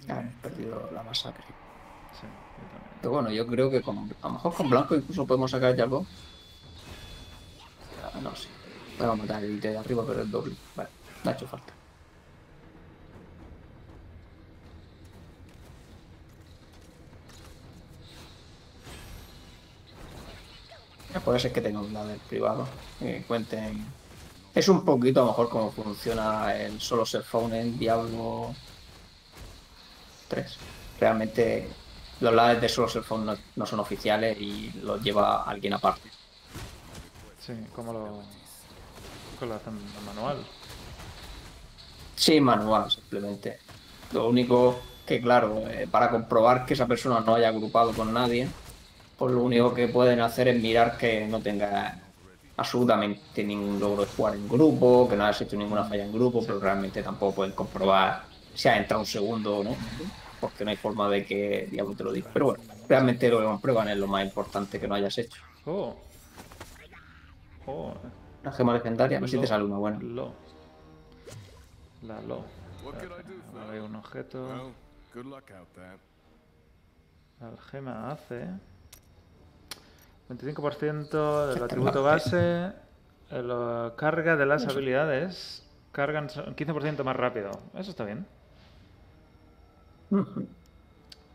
[0.07, 1.45] He perdido la masacre.
[2.13, 2.93] Sí, yo también.
[3.01, 5.83] Pero bueno, yo creo que con, a lo mejor con blanco incluso podemos sacar ya
[5.83, 6.05] algo.
[8.03, 8.49] Ah, no sé.
[8.99, 10.55] Vamos a matar el de arriba, pero es doble.
[10.75, 10.89] Vale,
[11.23, 11.73] no ha hecho falta.
[21.23, 22.67] Puede ser que tenga un lado del privado.
[22.99, 23.85] Que cuenten.
[24.55, 28.53] Es un poquito a lo mejor cómo funciona el solo ser phone en Diablo
[30.27, 30.57] 3.
[30.99, 31.67] Realmente
[32.19, 36.09] los lados de solo ser phone no, no son oficiales y los lleva alguien aparte.
[37.39, 38.21] Sí, ¿cómo lo.
[39.39, 40.37] ¿Cómo lo hacen en manual?
[42.15, 43.57] Sí, manual, simplemente.
[44.11, 48.47] Lo único que, claro, eh, para comprobar que esa persona no haya agrupado con nadie,
[49.17, 52.02] pues lo único que pueden hacer es mirar que no tenga
[52.57, 56.45] absolutamente ningún logro de jugar en grupo, que no hayas hecho ninguna falla en grupo,
[56.45, 59.75] pero realmente tampoco pueden comprobar si ha entrado un segundo o no,
[60.39, 62.29] porque no hay forma de que Diablo te lo diga.
[62.31, 65.41] Pero bueno, realmente lo que comprueban es lo más importante que no hayas hecho.
[65.65, 65.95] Oh.
[67.65, 67.93] Oh.
[68.43, 69.99] Una gema legendaria, a ver si te sale una buena.
[69.99, 70.33] Lo.
[72.03, 72.43] La lo.
[73.71, 74.73] Hay un objeto.
[77.39, 78.47] La gema hace
[80.37, 82.71] 25% del atributo base.
[83.31, 85.63] eh, carga de las habilidades.
[85.91, 87.51] Cargan so- 15% más rápido.
[87.75, 88.25] Eso está bien.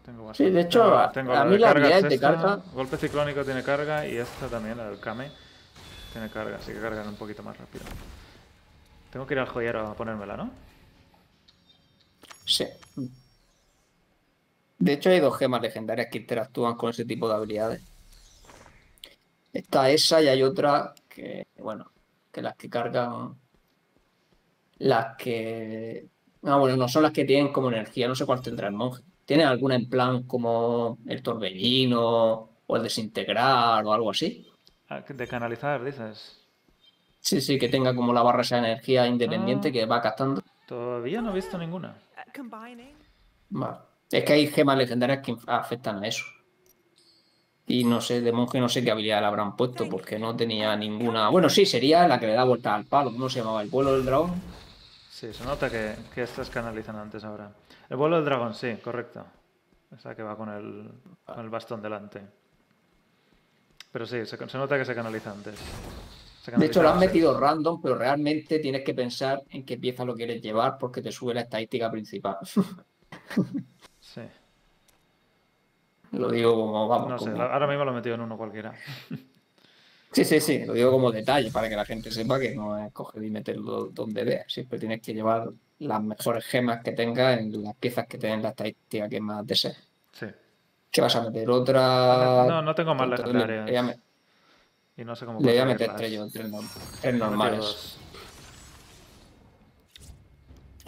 [0.04, 2.62] Tengo Sí, de hecho, tengo- a- tengo a la mí la habilidad es de carga-
[2.72, 5.30] Golpe ciclónico tiene carga y esta también, la del Kame,
[6.12, 7.84] tiene carga, así que cargan un poquito más rápido.
[9.10, 10.50] Tengo que ir al joyero a ponérmela, ¿no?
[12.44, 12.66] Sí.
[14.78, 17.82] De hecho, hay dos gemas legendarias que interactúan con ese tipo de habilidades.
[19.52, 21.90] Está esa y hay otra que, bueno,
[22.32, 23.36] que las que cargan.
[24.78, 26.08] Las que.
[26.44, 29.02] Ah, bueno, no son las que tienen como energía, no sé cuál tendrá el monje.
[29.24, 34.46] ¿Tiene alguna en plan como el torbellino o el desintegrar o algo así?
[34.88, 36.46] Ah, De canalizar, dices.
[37.20, 39.72] Sí, sí, que tenga como la barra esa energía independiente Ah.
[39.72, 40.42] que va gastando.
[40.66, 41.96] Todavía no he visto ninguna.
[43.50, 43.76] Vale.
[44.10, 46.24] Es que hay gemas legendarias que afectan a eso.
[47.68, 50.74] Y no sé, de monje no sé qué habilidad le habrán puesto, porque no tenía
[50.76, 51.28] ninguna.
[51.28, 53.12] Bueno, sí, sería la que le da vuelta al palo.
[53.12, 53.62] ¿Cómo se llamaba?
[53.62, 54.42] ¿El vuelo del dragón?
[55.10, 57.52] Sí, se nota que, que estas canalizan antes ahora.
[57.90, 59.24] El vuelo del dragón, sí, correcto.
[59.96, 60.90] Esa que va con el,
[61.26, 62.22] con el bastón delante.
[63.90, 65.56] Pero sí, se, se nota que se canaliza antes.
[66.42, 67.08] Se De hecho, lo antes.
[67.08, 71.12] metido random, pero realmente tienes que pensar en qué pieza lo quieres llevar porque te
[71.12, 72.38] sube la estadística principal.
[76.12, 78.36] Lo digo como, vamos, No sé, como- la- ahora mismo lo he metido en uno
[78.36, 78.72] cualquiera.
[80.10, 82.90] Sí, sí, sí, lo digo como detalle para que la gente sepa que no es
[82.94, 84.44] coger y meterlo donde vea.
[84.48, 88.48] Siempre tienes que llevar las mejores gemas que tengas en las piezas que tienen la
[88.48, 89.76] estadística que más desees.
[90.12, 90.26] Sí.
[90.90, 91.48] ¿Qué vas a meter?
[91.50, 92.46] ¿Otra?
[92.48, 93.66] No, no tengo más legendarias.
[93.70, 93.98] Le, me-
[94.96, 97.98] Y no sé cómo le voy a meter tres, tres, normales.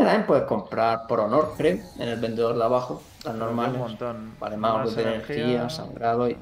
[0.04, 3.78] También puedes comprar por honor, creo, en el vendedor de abajo, las Un normales.
[3.78, 4.34] montón.
[4.40, 6.36] Vale, más orbes de energía, sangrado y.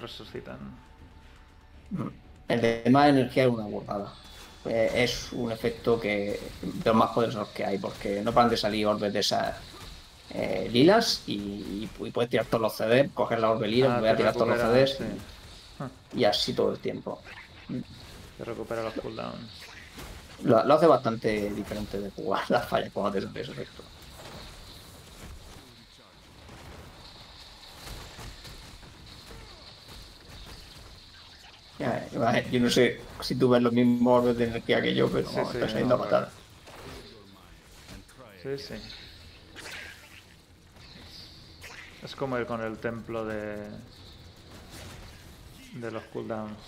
[0.00, 0.58] resucitan.
[2.48, 4.12] El de más energía es una burrada.
[4.64, 8.56] Eh, es un efecto que de los más poderosos que hay, porque no paran de
[8.56, 9.54] salir orbes de esas
[10.34, 14.16] eh, lilas y, puedes tirar todos los CDs, coger la orbe lila, Ah, volver a
[14.16, 16.18] tirar todos los CDs sí.
[16.18, 17.22] y así todo el tiempo.
[18.36, 19.70] Te recupera los cooldowns.
[20.42, 23.82] Lo, lo hace bastante diferente de jugar las fallas cuando efecto.
[31.78, 35.08] Ya, vale, Yo no sé si tú ves los mismos orbes de energía que yo,
[35.10, 36.30] pero Sí, vamos, sí, está saliendo no, a matar.
[38.42, 38.74] Sí, sí.
[42.02, 43.68] Es como ir con el templo de.
[45.74, 46.58] de los cooldowns.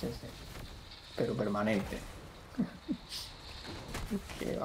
[0.00, 0.49] Sí, sí.
[1.20, 1.98] Pero permanente.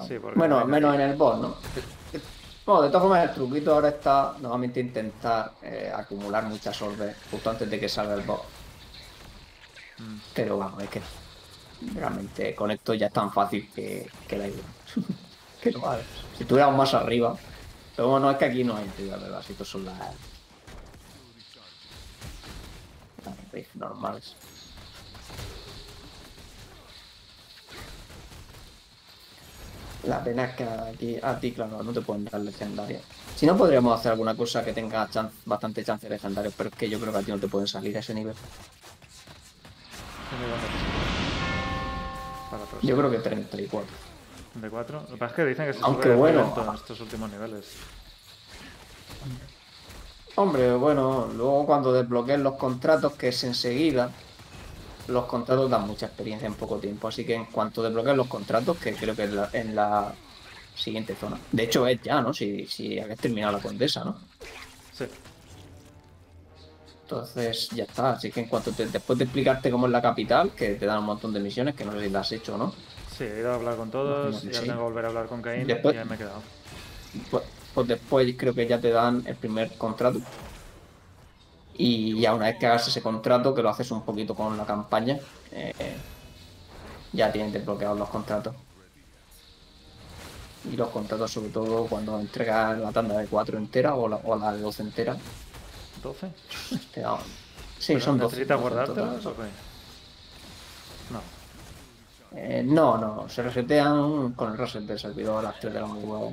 [0.07, 1.55] Sí, bueno, no al menos en el boss, ¿no?
[2.65, 7.51] Bueno, de todas formas, el truquito ahora está nuevamente intentar eh, acumular muchas orbes justo
[7.51, 8.41] antes de que salga el boss.
[9.99, 10.17] Mm.
[10.33, 11.01] Pero vamos, es que
[11.93, 14.63] realmente con esto ya es tan fácil que, que da igual.
[15.61, 16.05] que lo hagas.
[16.35, 17.37] Si estuviéramos más arriba.
[17.95, 19.43] Pero bueno, es que aquí no hay ayuda, ¿verdad?
[19.45, 19.95] Si estos son las.
[23.75, 24.35] normales.
[30.07, 33.01] La pena es que aquí, a ti, claro, no te pueden dar legendarias.
[33.35, 35.07] Si no, podríamos hacer alguna cosa que tenga
[35.45, 37.67] bastante chance de legendarios, pero es que yo creo que a ti no te pueden
[37.67, 38.35] salir a ese nivel.
[40.29, 40.67] ¿Qué nivel de
[42.49, 42.89] Para la próxima.
[42.89, 43.95] Yo creo que 34.
[44.55, 45.01] ¿De 4?
[45.01, 46.53] Lo que pasa es que dicen que se Aunque bueno.
[46.55, 47.65] en estos últimos niveles.
[50.35, 54.11] Hombre, bueno, luego cuando desbloquees los contratos, que es enseguida,
[55.07, 57.07] los contratos dan mucha experiencia en poco tiempo.
[57.07, 60.13] Así que en cuanto desbloquees los contratos, que creo que es la- en la
[60.75, 61.37] siguiente zona.
[61.51, 62.33] De hecho, es ya, ¿no?
[62.33, 64.17] Si, si habéis terminado la condesa, ¿no?
[64.91, 65.05] Sí.
[67.03, 68.11] Entonces ya está.
[68.13, 70.99] Así que en cuanto te- después de explicarte cómo es la capital, que te dan
[70.99, 72.73] un montón de misiones, que no sé si las has hecho o no,
[73.15, 74.65] Sí, he ido a hablar con todos, Imagino que ya sí.
[74.67, 76.41] tengo que volver a hablar con Caín Después- y ahí me he quedado.
[77.31, 80.19] pues, pues después creo que ya te dan el primer contrato.
[81.77, 84.65] Y ya una vez que hagas ese contrato, que lo haces un poquito con la
[84.65, 85.19] campaña,
[85.51, 85.73] eh,
[87.11, 88.55] ya tienes desbloqueados los contratos.
[90.71, 94.35] Y los contratos, sobre todo, cuando entregas la tanda de 4 entera o la, o
[94.35, 95.15] la de 12 entera,
[96.01, 96.31] ¿12?
[96.93, 97.17] te dan.
[97.77, 98.35] Sí, ¿Pero son 12.
[98.35, 99.05] ¿Necesitas 12 en total.
[99.05, 99.49] guardártelos o qué?
[101.13, 101.35] No.
[102.37, 105.87] Eh, no, no, se resetean con el reset del servidor a las 3 de la
[105.87, 106.31] madrugada.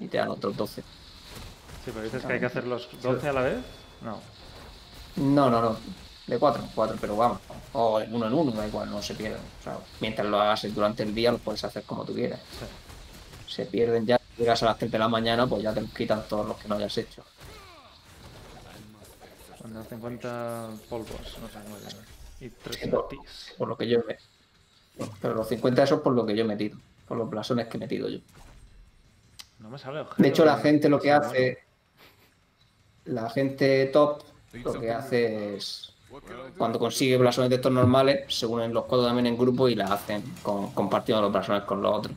[0.00, 0.82] Y te dan otros 12.
[0.82, 3.81] Sí, pero dices que hay que hacer los 12 a la vez.
[4.04, 4.20] No.
[5.16, 5.76] No, no, no.
[6.26, 7.38] De 4 en 4, pero vamos.
[7.72, 9.40] O de uno en uno, da igual, no se pierden.
[9.60, 12.40] O sea, mientras lo hagas durante el día, lo puedes hacer como tú quieras.
[12.58, 13.52] Sí.
[13.54, 16.46] Se pierden ya, llegas a las 3 de la mañana, pues ya te quitan todos
[16.46, 17.22] los que no hayas hecho.
[19.60, 21.10] Son 50 polvos,
[21.40, 21.96] no sé muy bien.
[22.40, 22.88] Y 3 Sí,
[23.58, 24.16] por- lo que yo me.
[25.20, 26.78] Pero los 50 esos por lo que yo he metido.
[27.06, 28.18] Por los blasones que he metido yo.
[29.58, 30.22] No me sale objeto.
[30.22, 31.58] De hecho, la gente lo que hace.
[33.04, 34.22] La gente top
[34.52, 35.88] lo que hace es.
[36.58, 39.86] Cuando consigue blasones de estos normales, se unen los codos también en grupo y la
[39.86, 42.14] hacen con, compartiendo los blasones con los otros.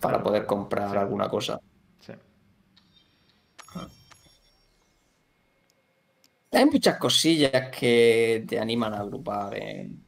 [0.00, 1.60] Para poder comprar alguna cosa.
[2.00, 2.12] Sí.
[6.50, 10.04] Hay muchas cosillas que te animan a agrupar en,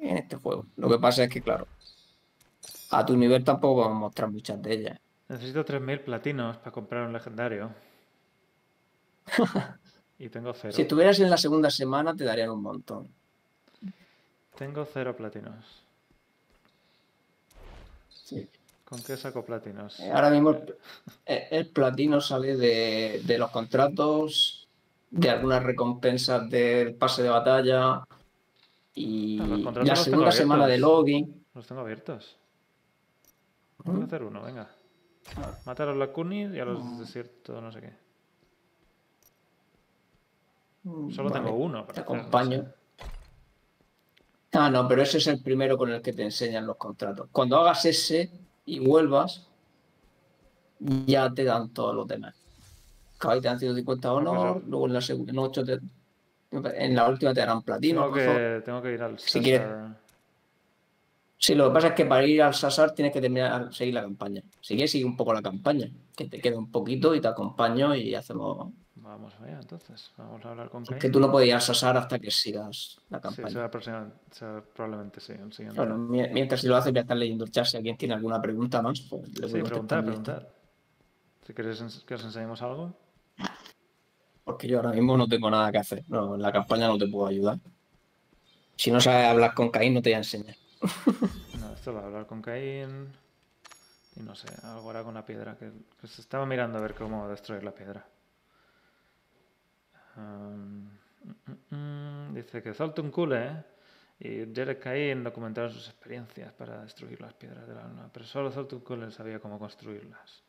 [0.00, 0.66] en este juego.
[0.76, 1.66] Lo que pasa es que, claro,
[2.90, 5.00] a tu nivel tampoco vamos a mostrar muchas de ellas.
[5.28, 7.70] Necesito 3.000 platinos para comprar un legendario.
[10.18, 10.72] y tengo cero.
[10.72, 13.08] Si estuvieras en la segunda semana, te darían un montón.
[14.56, 15.84] Tengo cero platinos.
[18.08, 18.48] Sí.
[18.84, 20.00] ¿Con qué saco platinos?
[20.00, 20.74] Eh, Ahora mismo el,
[21.50, 24.66] el platino sale de, de los contratos,
[25.10, 28.02] de algunas recompensas del pase de batalla
[28.94, 31.44] y Ah, la segunda semana de login.
[31.54, 32.36] Los tengo abiertos.
[33.84, 34.68] Voy a hacer uno, venga.
[35.66, 37.92] Matar a los lacunis y a los desiertos, no sé qué.
[40.84, 41.80] Solo Vale, tengo uno.
[41.80, 42.66] Te para acompaño.
[44.52, 47.28] Ah, no, pero ese es el primero con el que te enseñan los contratos.
[47.30, 48.30] Cuando hagas ese
[48.64, 49.46] y vuelvas,
[50.78, 52.34] ya te dan todos los demás.
[53.18, 55.80] Claro, ahí te dan 150 honor, luego en la segunda, en, ocho te-
[56.50, 58.02] en la última te darán platino.
[58.04, 59.66] Tengo que, tengo que ir al Si quieres-.
[61.36, 64.02] Sí, lo que pasa es que para ir al Sasar tienes que terminar, seguir la
[64.02, 64.42] campaña.
[64.60, 67.94] Si quieres, sigue un poco la campaña, que te quede un poquito y te acompaño
[67.94, 68.72] y hacemos...
[69.00, 70.10] Vamos allá, entonces.
[70.16, 71.12] Vamos a hablar con Que Cain.
[71.12, 73.48] tú no al Sasar hasta que sigas la Sí, campaña.
[73.50, 75.80] será próxima- será probablemente sí, el siguiente.
[75.80, 77.64] Bueno, mientras si lo haces voy a estar leyendo el chat.
[77.64, 79.58] Si alguien tiene alguna pregunta más, pues le voy sí,
[80.02, 80.06] está.
[80.06, 80.48] preguntad.
[81.46, 82.92] Si queréis ens- que os enseñemos algo.
[84.44, 86.04] Porque yo ahora mismo no tengo nada que hacer.
[86.08, 87.58] No, en la campaña no te puedo ayudar.
[88.76, 90.56] Si no sabes hablar con Caín, no te voy a enseñar.
[91.60, 93.08] No, esto va a hablar con Cain.
[94.16, 95.56] Y no sé, algo con la piedra.
[95.56, 95.70] Que,
[96.00, 98.06] que se estaba mirando a ver cómo destruir la piedra.
[100.18, 100.90] Um,
[101.70, 103.64] mm, mm, dice que Zoltun Kule
[104.18, 108.50] y Jerek Cain documentaron sus experiencias para destruir las piedras de la luna, pero solo
[108.50, 110.42] Zoltun Kule sabía cómo construirlas.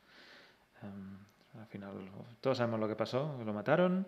[0.82, 2.10] Al final,
[2.42, 4.08] todos sabemos lo que pasó, lo mataron.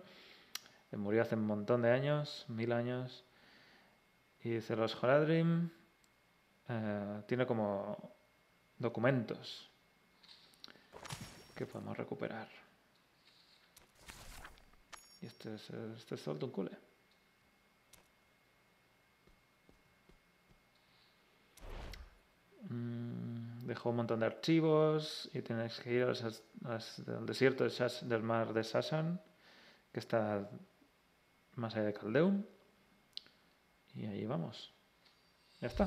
[0.90, 3.24] que Murió hace un montón de años, mil años.
[4.42, 5.70] Y dice, los Horadrim
[6.68, 7.96] eh, tiene como
[8.78, 9.70] documentos
[11.54, 12.48] que podemos recuperar.
[15.22, 16.76] Y este es, este es Zoltun Kule.
[22.68, 28.22] Mm, Dejó un montón de archivos y tenéis que ir al desierto de Shas- del
[28.22, 29.20] mar de Sasan,
[29.92, 30.48] que está
[31.54, 32.44] más allá de Caldeum.
[33.94, 34.72] Y ahí vamos.
[35.60, 35.86] Ya está.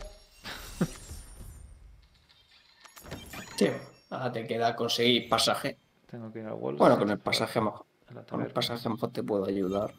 [3.57, 3.67] Sí.
[4.09, 5.77] Ahora te queda conseguir pasaje.
[6.07, 7.85] Tengo que ir a Wall Bueno, con el pasaje mejor.
[8.07, 8.53] A la Con el taberna.
[8.53, 9.93] pasaje mejor te puedo ayudar.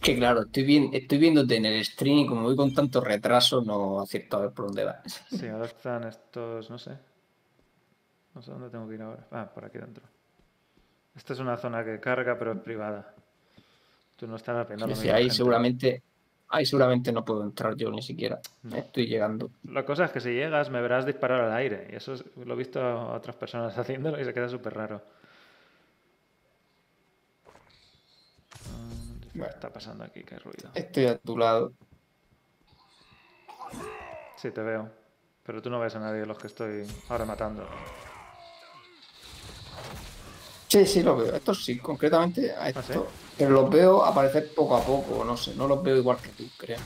[0.00, 3.62] Que claro, estoy, bien, estoy viéndote en el stream y como voy con tanto retraso,
[3.62, 5.22] no acierto a ver por dónde vas.
[5.30, 6.98] Sí, ahora están estos, no sé.
[8.34, 9.26] No sé dónde tengo que ir ahora.
[9.30, 10.04] Ah, por aquí dentro.
[11.14, 13.14] Esta es una zona que carga, pero es privada.
[14.16, 16.02] Tú no estás apenas Sí, ahí seguramente,
[16.52, 18.38] ahí seguramente no puedo entrar yo ni siquiera.
[18.76, 19.50] Estoy llegando.
[19.64, 21.88] La cosa es que si llegas me verás disparar al aire.
[21.92, 25.02] Y eso es- lo he visto a otras personas haciéndolo y se queda súper raro.
[28.70, 29.52] Mm, ¿Qué Bueno.
[29.54, 30.22] está pasando aquí?
[30.22, 30.70] Qué ruido.
[30.74, 31.72] Estoy a tu lado.
[34.36, 34.90] Sí, te veo.
[35.44, 37.66] Pero tú no ves a nadie de los que estoy ahora matando.
[40.72, 41.36] Sí, sí, lo veo.
[41.36, 42.86] Estos sí, concretamente a ¿Ah, estos.
[42.86, 42.92] sí?
[43.36, 46.44] Pero los veo aparecer poco a poco, no sé, no los veo igual que tú,
[46.56, 46.78] creo.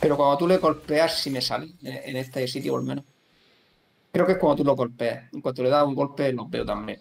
[0.00, 3.04] Pero cuando tú le golpeas, sí me salen en, este sitio al menos.
[4.10, 5.32] Creo que es cuando tú lo golpeas.
[5.32, 7.00] En cuanto le das un golpe, los veo también.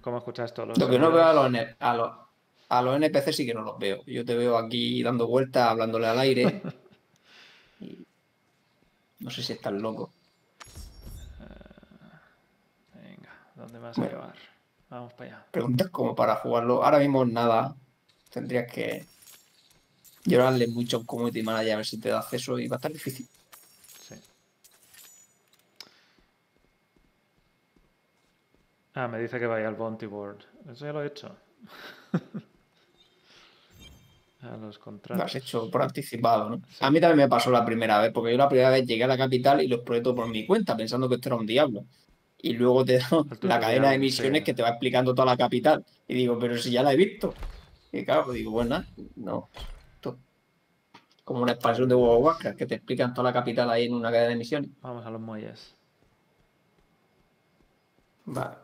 [0.00, 2.10] ¿Cómo escuchas todos los Lo que no veo a los, a los,
[2.68, 4.02] a los NPC sí que no los veo.
[4.06, 6.62] Yo te veo aquí dando vueltas, hablándole al aire.
[7.80, 8.04] y
[9.20, 10.10] no sé si estás loco.
[12.94, 13.30] Venga,
[13.62, 14.34] ¿dónde me vas a llevar?
[14.90, 15.46] Vamos para allá.
[15.50, 16.84] Preguntas como para jugarlo.
[16.84, 17.74] Ahora mismo nada.
[18.30, 19.04] Tendrías que
[20.24, 22.78] llorarle mucho a un community manager a ver si te da acceso y va a
[22.78, 23.26] estar difícil.
[24.08, 24.14] Sí.
[28.94, 30.38] Ah, me dice que vaya al Bounty Board.
[30.70, 31.34] Eso ya lo he hecho.
[34.42, 35.34] a los Lo has contratos.
[35.36, 36.62] hecho por anticipado, ¿no?
[36.80, 39.06] A mí también me pasó la primera vez, porque yo la primera vez llegué a
[39.06, 41.84] la capital y lo exploré todo por mi cuenta, pensando que esto era un diablo.
[42.42, 43.08] Y luego te da
[43.42, 44.44] la cadena de misiones sí.
[44.44, 45.84] que te va explicando toda la capital.
[46.08, 47.34] Y digo, pero si ya la he visto.
[47.92, 48.84] Y claro, pues digo, bueno,
[49.16, 49.48] no.
[49.94, 50.18] Esto
[50.94, 53.86] es como una expansión de World of Warcraft, que te explican toda la capital ahí
[53.86, 54.70] en una cadena de misiones.
[54.80, 55.76] Vamos a los muelles.
[58.24, 58.56] Vale.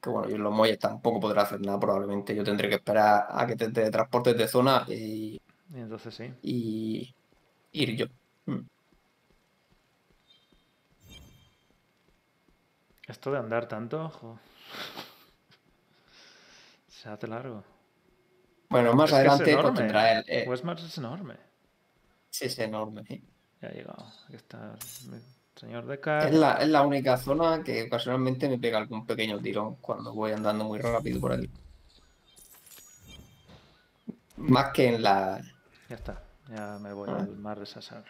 [0.00, 2.34] Que bueno, yo en los muelles tampoco podré hacer nada, probablemente.
[2.34, 5.40] Yo tendré que esperar a que te teletransportes de zona y,
[5.74, 6.24] Y entonces sí.
[6.42, 7.14] y
[7.72, 8.06] ir yo.
[8.46, 8.66] Mm.
[13.06, 14.38] Esto de andar tanto, jo.
[16.88, 17.64] Se hace largo.
[18.68, 19.78] Bueno, más Es adelante enorme.
[19.78, 20.24] tendrá el.
[20.28, 21.34] eh, Westmars es enorme.
[22.30, 23.04] sí, es enorme.
[23.06, 23.22] sí.
[23.60, 24.06] Ya ha llegado.
[24.26, 24.74] Aquí está
[25.12, 25.22] el
[25.56, 26.26] señor de Car.
[26.26, 30.32] Es la, es la única zona que ocasionalmente me pega algún pequeño tirón cuando voy
[30.32, 31.48] andando muy rápido por ahí.
[34.36, 35.40] Más que en la.
[35.88, 36.22] Ya está.
[36.48, 37.18] Ya me voy Ah.
[37.20, 38.04] al mar de Sasar.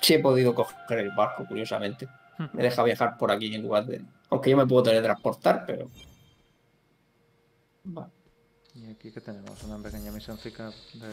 [0.00, 2.08] Sí he podido coger el barco, curiosamente.
[2.38, 2.46] Hmm.
[2.52, 4.02] Me deja viajar por aquí en lugar de.
[4.30, 5.90] Aunque yo me puedo teletransportar, pero.
[7.84, 8.12] Vale.
[8.74, 11.08] Y aquí que tenemos una pequeña misioncita de...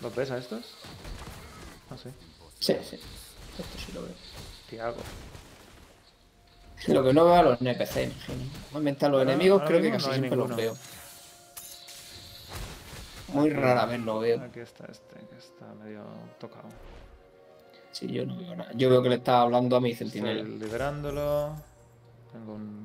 [0.00, 0.74] ¿Los ves a estos?
[1.90, 2.10] Ah, sí.
[2.60, 2.96] Sí, sí.
[2.96, 4.14] Esto sí lo veo.
[4.70, 4.96] Tiago.
[6.88, 8.50] Lo que no veo a los NPC, imagino.
[8.64, 10.76] Normalmente a los enemigos creo que casi no siempre los veo.
[13.32, 14.40] Muy rara vez lo veo.
[14.40, 16.02] Aquí está este, que está medio
[16.38, 16.68] tocado.
[17.92, 18.70] Sí, yo no veo nada.
[18.74, 20.42] Yo veo que le estaba hablando a mi Estoy centinela.
[20.42, 21.54] liberándolo.
[22.32, 22.84] Tengo un,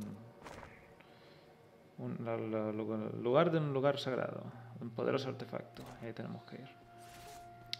[1.99, 4.43] un la- la- lugar- de un lugar sagrado.
[4.81, 5.83] Un poderoso artefacto.
[6.03, 6.67] Ahí tenemos que ir.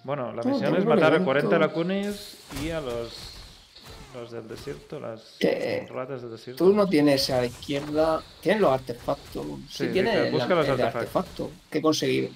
[0.04, 3.14] Bueno, la misión es matar a tanto- 40 lacunis y a los,
[4.16, 5.38] los del desierto, las
[5.90, 6.64] ratas del desierto.
[6.66, 8.24] Tú no tienes a la izquierda.
[8.42, 9.46] Tienes los artefactos.
[9.70, 10.96] Sí, Sí, tienes busca los artefactos.
[10.96, 12.30] artefacto que he conseguido.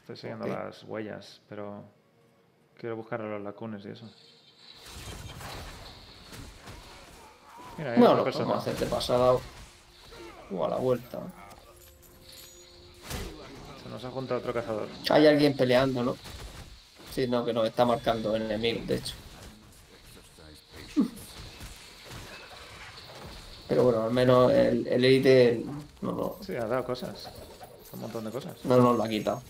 [0.00, 1.84] Estoy siguiendo las huellas, pero
[2.78, 4.08] quiero buscar a los lacunes y eso.
[7.78, 8.44] Mira, No, lo persona.
[8.46, 9.36] podemos hacer de pasada
[10.50, 11.20] o a la vuelta.
[13.82, 14.88] Se nos ha juntado otro cazador.
[15.10, 16.16] Hay alguien peleando, ¿no?
[17.14, 19.14] Sí, no, que nos está marcando enemigos, de hecho.
[23.68, 25.04] Pero bueno, al menos el, el
[26.02, 27.28] No, lo- Sí, ha dado cosas.
[27.92, 28.64] Un montón de cosas.
[28.64, 29.42] no nos lo ha quitado.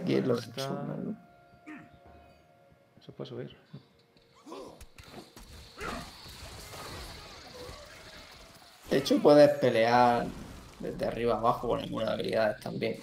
[0.00, 1.16] Aquí lo ¿no?
[3.04, 3.56] Se puede subir.
[8.90, 10.26] De hecho, puedes pelear
[10.80, 12.98] desde arriba abajo con algunas habilidades también.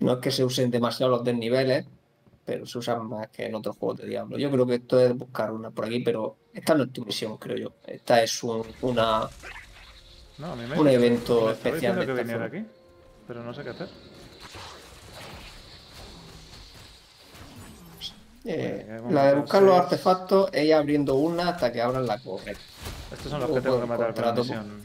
[0.00, 1.86] No es que se usen demasiado los desniveles,
[2.44, 4.36] pero se usan más que en otros juegos de Diablo.
[4.38, 7.36] Yo creo que esto es buscar una por aquí, pero esta no es tu misión,
[7.38, 7.72] creo yo.
[7.86, 9.28] Esta es un, una.
[10.38, 12.64] No, me, Un evento me especial de que viniera aquí,
[13.26, 13.88] pero no sé qué hacer.
[18.44, 22.06] eh, Vale, vamos la de buscar los artefactos es ir abriendo una hasta que abran
[22.06, 22.60] la correcta.
[23.12, 24.82] Estos son los que tengo que matar para la misión.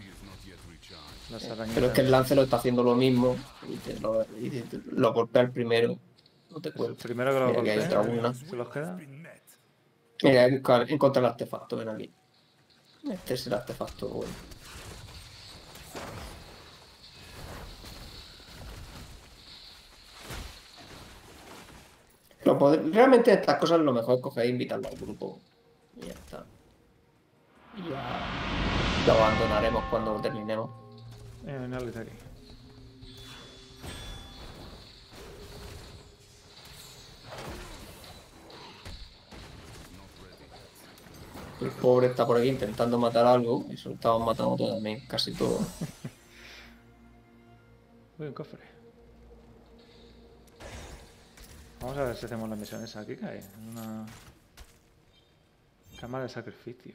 [1.73, 3.35] Pero es que el lance lo está haciendo lo mismo
[3.67, 5.97] y, te lo, y te- lo golpea el primero.
[6.57, 7.03] No te El cuento.
[7.03, 8.33] primero que lo golpea.
[8.33, 8.95] ¿Se los queda?
[10.23, 12.11] Mira, hay que buscar- encontrar el artefacto, ven aquí.
[13.11, 14.31] Este es el artefacto bueno.
[22.93, 25.39] Realmente estas cosas lo mejor es coger e invitarlo al grupo.
[25.97, 26.45] Y ya está.
[27.75, 30.69] Y ya lo abandonaremos cuando lo terminemos.
[31.45, 32.11] Eh, el aquí.
[41.59, 45.05] El pobre está por aquí intentando matar algo y se lo estamos matando todo también,
[45.07, 45.59] casi todo.
[48.19, 48.59] Uy, un cofre.
[51.79, 53.01] Vamos a ver si hacemos la misión esa.
[53.01, 53.43] Aquí cae.
[53.71, 54.05] Una
[55.99, 56.93] cámara de sacrificio.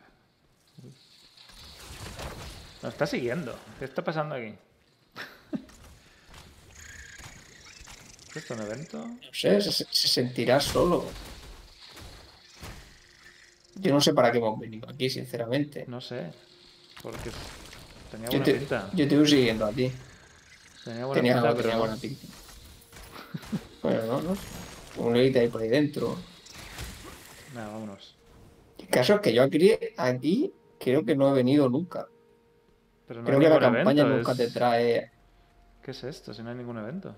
[2.82, 3.56] Nos está siguiendo.
[3.78, 4.55] ¿Qué está pasando aquí?
[8.30, 9.06] ¿Es esto un evento?
[9.06, 11.05] No sé, se, se sentirá solo.
[13.76, 15.84] Yo no sé para qué hemos venido aquí, sinceramente.
[15.88, 16.30] No sé.
[17.02, 17.30] Porque
[18.10, 18.90] tenía Yo buena te, pinta.
[18.94, 19.90] yo te voy siguiendo a ti.
[20.84, 22.26] Tenía buena Tenía, pinta, tenía pero buena pinta.
[23.82, 24.36] Bueno, no, no.
[24.98, 26.16] Un elite ahí por ahí dentro.
[27.54, 28.16] Nada, vámonos.
[28.78, 32.06] El caso es que yo aquí, aquí creo que no he venido nunca.
[33.06, 35.10] Pero no Creo que la campaña evento, nunca es- te trae.
[35.82, 36.32] ¿Qué es esto?
[36.34, 37.14] Si no hay ningún evento.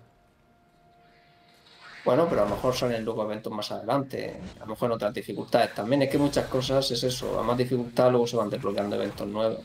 [2.05, 4.39] Bueno, pero a lo mejor salen luego eventos más adelante.
[4.57, 6.03] A lo mejor en otras dificultades también.
[6.03, 7.39] Es que muchas cosas es eso.
[7.39, 9.61] A más dificultad luego se van desbloqueando eventos nuevos.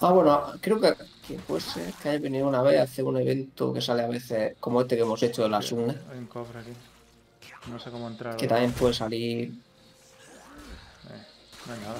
[0.00, 0.94] Ah, bueno, creo que,
[1.26, 4.08] que puede ser que haya venido una vez a hacer un evento que sale a
[4.08, 5.96] veces como este que hemos hecho de las urnas.
[6.10, 6.72] Hay un cofre aquí.
[7.70, 8.36] No sé cómo entrar.
[8.36, 9.48] Que también puede salir.
[9.48, 11.24] Eh,
[11.66, 11.98] no hay nada.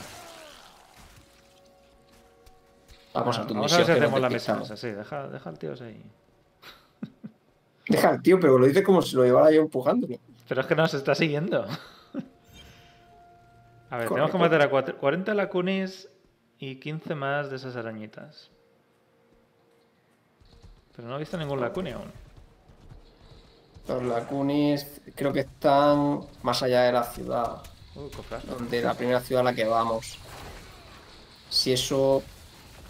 [3.14, 3.82] Vamos Bueno, a tu vamos misión.
[3.82, 4.70] a ver si hacemos la misión despistamos.
[4.70, 4.76] esa.
[4.76, 6.02] Sí, deja, deja al tío ahí.
[7.88, 10.18] Deja al tío, pero lo dice como si lo llevara yo empujándolo.
[10.48, 11.66] Pero es que nos está siguiendo.
[13.90, 16.08] A ver, tenemos que matar a cuatro- 40 lacunis
[16.58, 18.50] y 15 más de esas arañitas.
[20.94, 22.12] Pero no he visto ningún lacuni aún.
[23.88, 27.62] Los lacunis creo que están más allá de la ciudad.
[27.94, 28.10] Uh,
[28.46, 30.18] donde la primera ciudad a la que vamos.
[31.48, 32.22] Si eso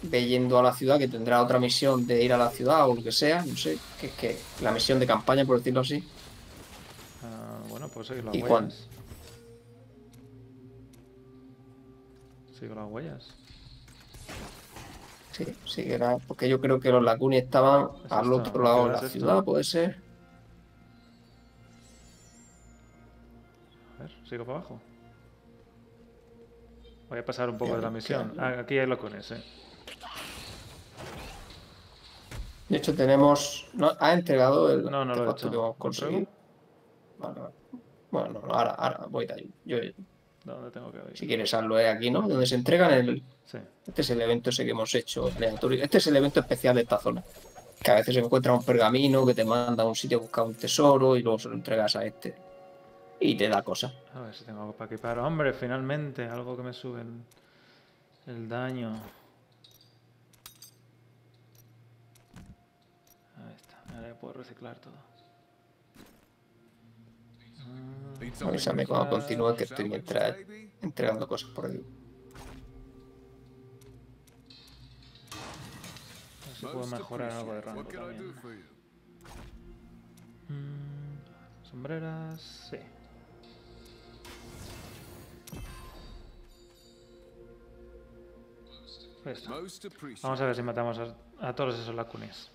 [0.01, 2.95] ve yendo a la ciudad, que tendrá otra misión de ir a la ciudad o
[2.95, 6.03] lo que sea, no sé, que es que la misión de campaña, por decirlo así.
[7.23, 8.87] Ah, bueno, pues seguir las ¿Y huellas.
[12.57, 13.27] Sigo las huellas.
[15.31, 18.77] Sí, sí que era, porque yo creo que los Lacuni estaban ¿Es al otro lado
[18.77, 19.19] de ¿Qué la es esto?
[19.19, 20.01] ciudad, puede ser.
[23.97, 24.81] A ver, sigo para abajo.
[27.09, 28.33] Voy a pasar un poco de la misión.
[28.37, 29.41] Ah, aquí hay lacunes, eh.
[32.69, 33.67] De hecho, tenemos.
[33.73, 33.91] ¿no?
[33.99, 35.49] ¿Ha entregado el No, no lo he hecho.
[35.49, 36.27] que hemos ¿Lo conseguido?
[37.17, 37.53] Vale, vale.
[38.11, 39.51] Bueno, no, ahora, ahora voy de ahí.
[39.65, 39.77] Yo,
[40.45, 41.17] ¿Dónde tengo que ir?
[41.17, 42.21] si quieres, hazlo eh, aquí, ¿no?
[42.27, 43.23] Donde se entregan el.
[43.45, 43.57] Sí.
[43.87, 45.83] Este es el evento ese que hemos hecho aleatorio.
[45.83, 47.23] Este es el evento especial de esta zona.
[47.81, 50.45] Que a veces se encuentra un pergamino que te manda a un sitio a buscar
[50.45, 52.35] un tesoro y luego se lo entregas a este.
[53.19, 53.91] Y te da cosas.
[54.15, 55.19] A ver si tengo algo para equipar.
[55.19, 58.93] Hombre, finalmente, algo que me sube el, el daño.
[63.37, 63.53] Ahí
[64.15, 64.93] puedo reciclar todo.
[67.59, 70.35] Ah, Avísame cuando continúe que estoy mientras
[70.81, 71.77] entregando cosas por aquí.
[76.43, 78.33] a ver si puedo mejorar algo de rango también.
[80.49, 81.17] Mm,
[81.69, 82.41] sombreras,
[82.71, 82.77] sí.
[89.25, 89.51] Esto.
[90.23, 91.15] Vamos a ver si matamos a,
[91.47, 92.49] a todos esos lacunes.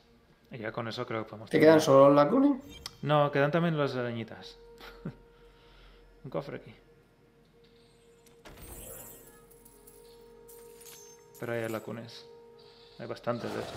[0.55, 2.63] Y ya con eso creo que podemos ¿Te quedan solo los lacunes?
[3.03, 4.57] No, quedan también las arañitas.
[6.25, 6.73] Un cofre aquí.
[11.41, 12.25] Pero hay lacunes.
[13.01, 13.73] Hay bastantes, de hecho.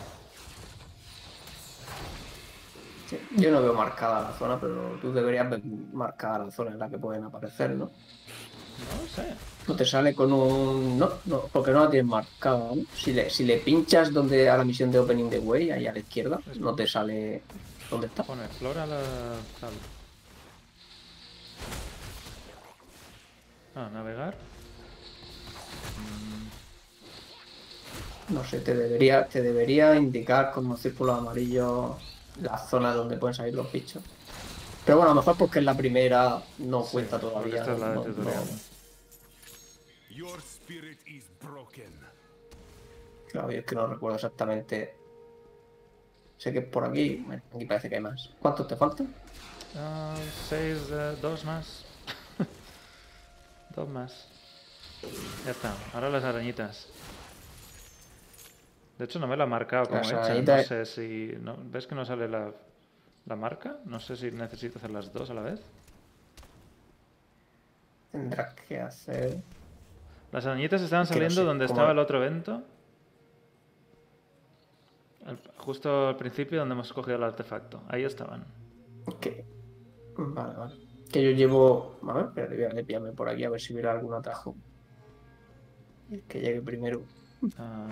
[3.07, 6.79] Sí, Yo no veo marcada la zona, pero tú deberías ver marcada la zona en
[6.79, 7.89] la que pueden aparecer, ¿no?
[8.77, 9.33] No sé.
[9.67, 10.97] No te sale con un.
[10.97, 12.57] No, no, porque no la tienes marcada.
[12.57, 12.83] ¿no?
[12.95, 15.93] Si, le, si le pinchas donde a la misión de Opening the Way, ahí a
[15.93, 17.43] la izquierda, no te sale.
[17.89, 18.23] ¿Dónde está?
[18.23, 18.99] Pone, explora la
[19.59, 19.71] tal.
[23.75, 24.35] Ah, navegar.
[28.29, 31.97] No sé, te debería, te debería indicar con un círculo amarillo
[32.41, 34.03] la zona donde pueden salir los bichos.
[34.88, 37.59] Pero bueno, a lo mejor porque es la primera, no cuenta Porque todavía.
[37.59, 38.35] esta es la de no- tutorial.
[38.45, 38.59] no-
[43.30, 44.95] Claro, yo es que no recuerdo exactamente.
[46.38, 47.18] Sé que por aquí.
[47.18, 48.30] Bueno, aquí parece que hay más.
[48.39, 49.14] ¿Cuántos te faltan?
[49.76, 50.15] Ah,
[50.47, 51.84] seis, eh, dos más.
[53.76, 54.27] dos más.
[55.45, 55.73] Ya está.
[55.93, 56.88] Ahora las arañitas.
[58.97, 60.57] De hecho, no me la ha marcado como Las hecha.
[60.57, 61.34] No sé si.
[61.41, 62.51] no- ¿Ves que no sale la,
[63.27, 63.77] la marca?
[63.85, 65.61] No sé si necesito hacer las dos a la vez.
[68.11, 69.37] Tendrás que hacer.
[70.31, 72.63] Las arañitas estaban Es que no saliendo sé donde cómo- estaba el otro evento.
[75.25, 77.81] Al- justo al principio donde hemos cogido el artefacto.
[77.89, 78.45] Ahí estaban.
[79.19, 79.45] Que...
[80.17, 80.75] Vale, vale.
[81.11, 81.97] Que yo llevo.
[82.07, 84.55] A ver, espérate, voy a limpiarme por aquí a ver si hubiera algún atajo.
[86.09, 87.01] El que llegue primero.
[87.57, 87.87] Ah,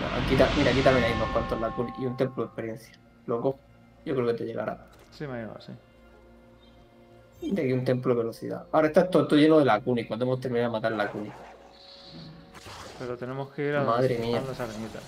[0.00, 1.58] No, aquí mira, aquí también hay unos cuantos
[1.98, 2.94] y un templo de experiencia.
[3.26, 3.58] Loco,
[4.04, 4.86] yo creo que te llegará.
[5.10, 5.72] sí, me ha llegado, sí.
[7.52, 8.66] De aquí un templo de velocidad.
[8.70, 10.06] Ahora está todo, todo lleno de lacunis.
[10.06, 11.32] Cuando hemos terminado de matar lacunis.
[12.98, 14.42] Pero tenemos que ir a Madre donde mía.
[14.46, 15.02] las arañitas.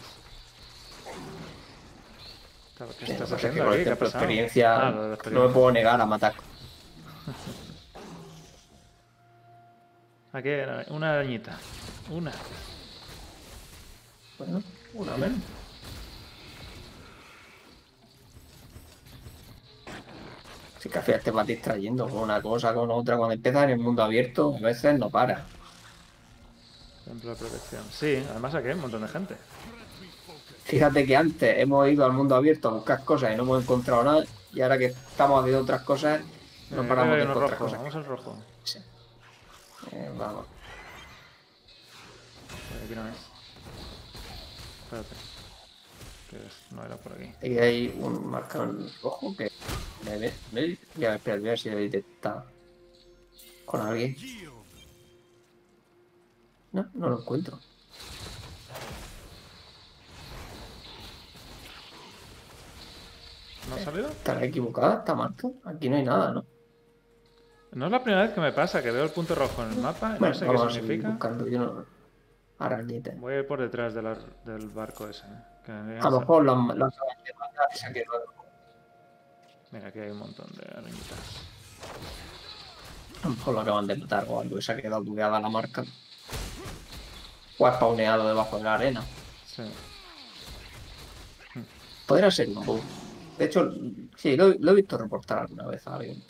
[2.98, 6.32] ¿Qué Sí, estás haciendo experiencia Ah, lo no me puedo negar a matar.
[10.32, 10.48] Aquí
[10.88, 11.58] una arañita.
[12.10, 12.32] Una.
[14.38, 14.62] Bueno,
[14.94, 15.38] una menos.
[20.82, 23.16] Si que al final te vas distrayendo con una cosa, con otra.
[23.16, 25.44] Cuando empiezas en el mundo abierto, a veces no para.
[27.04, 27.84] Templo de protección.
[27.92, 29.36] Sí, además aquí hay un montón de gente.
[30.64, 34.02] Fíjate que antes hemos ido al mundo abierto a buscar cosas y no hemos encontrado
[34.02, 34.24] nada.
[34.52, 36.20] Y ahora que estamos haciendo otras cosas,
[36.70, 37.64] no Eh, paramos de encontrar rojo.
[37.64, 37.78] cosas.
[37.78, 38.36] Vamos al rojo.
[38.64, 38.78] Sí.
[39.92, 40.46] Eh, vamos.
[42.84, 43.16] Aquí no es.
[44.84, 45.31] Espérate.
[46.70, 47.32] No era por aquí.
[47.38, 49.50] Aquí hay un marcador rojo que.
[50.04, 52.44] me ve- ve- Voy a ver, espera, voy a ver si lo detecta
[53.66, 54.16] con alguien.
[56.72, 57.58] No, no lo encuentro.
[63.68, 64.08] ¿No ha salido?
[64.08, 65.48] ¿Estará equivocada esta marca?
[65.64, 66.44] Aquí no hay nada, ¿no?
[67.72, 69.78] No es la primera vez que me pasa, que veo el punto rojo en el
[69.78, 71.08] mapa y no sé qué significa.
[71.10, 71.46] buscando.
[71.48, 71.86] Yo no...
[72.58, 73.12] Arañita.
[73.16, 75.24] Voy a ir por detrás de la- del barco ese.
[75.26, 75.51] ¿eh?
[75.68, 78.24] A lo mejor lo han, lo han acabado de matar y se ha quedado.
[79.70, 81.18] Mira, aquí hay un montón de arañitas.
[83.22, 85.48] A lo mejor lo acaban de matar o algo y se ha quedado bugueada la
[85.48, 85.84] marca.
[87.58, 89.04] O ha spawneado debajo de la arena.
[89.46, 89.62] Sí.
[92.06, 92.80] Podría ser un bug.
[93.38, 93.72] De hecho,
[94.16, 96.22] sí, lo, lo he visto reportar alguna vez a alguien.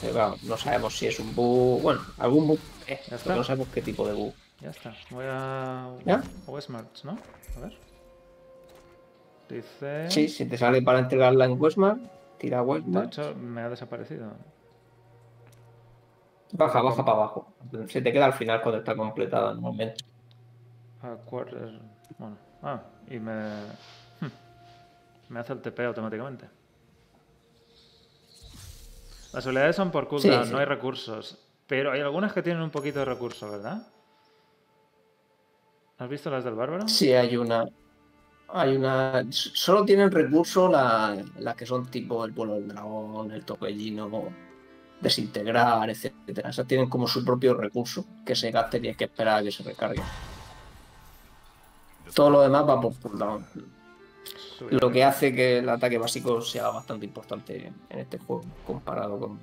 [0.00, 1.82] Pero claro, no sabemos si es un bug.
[1.82, 2.58] Bueno, algún bug.
[2.86, 4.34] Eh, pero no sabemos qué tipo de bug.
[4.60, 4.94] Ya está.
[5.10, 5.90] Voy a.
[6.04, 6.22] ¿Ya?
[6.46, 7.18] Westmarch, ¿no?
[7.56, 7.91] A ver.
[9.52, 10.10] Dice.
[10.10, 12.00] Sí, si te sale para entregarla en Westmark,
[12.38, 14.32] tira a De hecho, me ha desaparecido.
[16.52, 17.52] Baja, baja para abajo.
[17.88, 20.02] Se te queda al final cuando está completada normalmente.
[21.02, 21.80] A quarter.
[22.16, 22.36] Bueno.
[22.62, 22.80] Ah,
[23.10, 23.32] y me.
[24.20, 24.26] hmm,
[25.28, 26.46] Me hace el TP automáticamente.
[29.34, 30.52] Las habilidades son por cooldown, Sí, sí.
[30.52, 31.38] no hay recursos.
[31.66, 33.86] Pero hay algunas que tienen un poquito de recurso, ¿verdad?
[35.98, 36.88] ¿Has visto las del bárbaro?
[36.88, 37.66] Sí, hay una.
[38.54, 39.24] Hay una.
[39.30, 44.10] Solo tienen recursos la- las que son tipo el vuelo del dragón, el toquellino,
[45.00, 46.50] desintegrar, etcétera.
[46.50, 49.50] Esas tienen como su propio recurso que se gaste y tienes que esperar a que
[49.52, 50.02] se recargue.
[52.14, 53.44] Todo lo demás va por cooldown.
[54.70, 59.40] Lo que hace que el ataque básico sea bastante importante en este juego comparado con,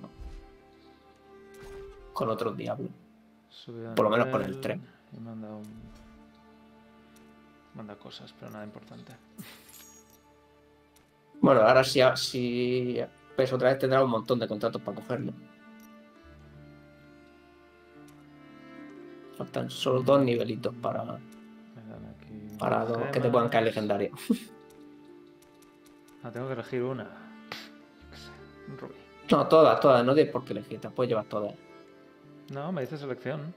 [2.13, 2.91] con otros diablos.
[3.95, 4.81] Por lo menos con el nivel, tren.
[5.17, 5.63] Y manda un...
[7.75, 9.13] Manda cosas, pero nada importante.
[11.41, 12.99] Bueno, ahora si, si
[13.37, 15.33] ves otra vez tendrá un montón de contratos para cogerlo.
[19.37, 23.75] Faltan solo dos nivelitos para, aquí para dos que te puedan caer gemas.
[23.75, 24.19] legendarios.
[26.21, 27.07] Ah, tengo que elegir una.
[28.67, 28.95] Un rubí.
[29.31, 31.53] No, todas, todas, no tienes por qué elegir, te puedes llevar todas.
[32.51, 33.53] No, me dice selección.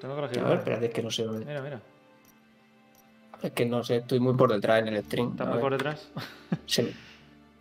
[0.00, 1.44] Tengo que elegir A ver, espérate, es que no sé dónde.
[1.44, 1.82] Mira, mira.
[3.42, 5.30] Es que no sé, estoy muy por detrás en el stream.
[5.30, 6.08] ¿Está A muy por detrás?
[6.66, 6.92] Sí.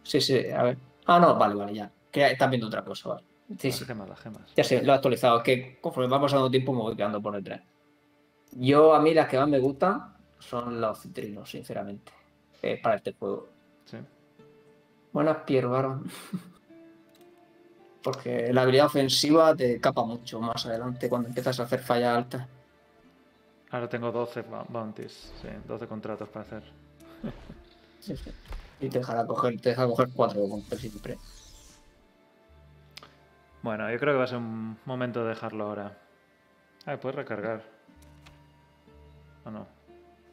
[0.03, 0.77] sí, sí, a ver.
[1.05, 1.91] Ah, no, vale, vale, ya.
[2.11, 3.23] Que estás viendo otra cosa, vale.
[3.59, 3.85] Sí, las sí.
[3.85, 4.41] gemas, las gemas.
[4.55, 5.37] Ya sé, lo he actualizado.
[5.37, 7.61] Es que conforme va pasando tiempo me voy quedando por detrás.
[8.53, 12.11] Yo, a mí, las que más me gustan son los citrinos, sinceramente.
[12.61, 13.47] eh, para este juego.
[13.85, 13.97] Sí.
[15.13, 16.03] Buenas Pierre Baron.
[18.03, 22.47] Porque la habilidad ofensiva te capa mucho más adelante cuando empiezas a hacer fallas altas.
[23.71, 25.33] Ahora tengo 12 bou- bounties.
[25.41, 26.63] Sí, 12 contratos para hacer.
[27.99, 28.31] Sí, sí.
[28.79, 31.17] Y te dejará coger, te deja coger cuatro golpes siempre.
[33.63, 35.97] Bueno, yo creo que va a ser un momento de dejarlo ahora.
[36.85, 37.63] Ah, puedes recargar.
[39.43, 39.67] Ah, no.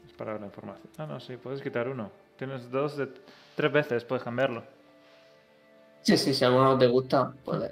[0.05, 0.87] Es para la información.
[0.97, 2.11] Ah, no, sí, puedes quitar uno.
[2.37, 3.09] Tienes dos de...
[3.55, 4.63] Tres veces puedes cambiarlo.
[6.01, 7.71] Sí, sí, si alguno no te gusta, pues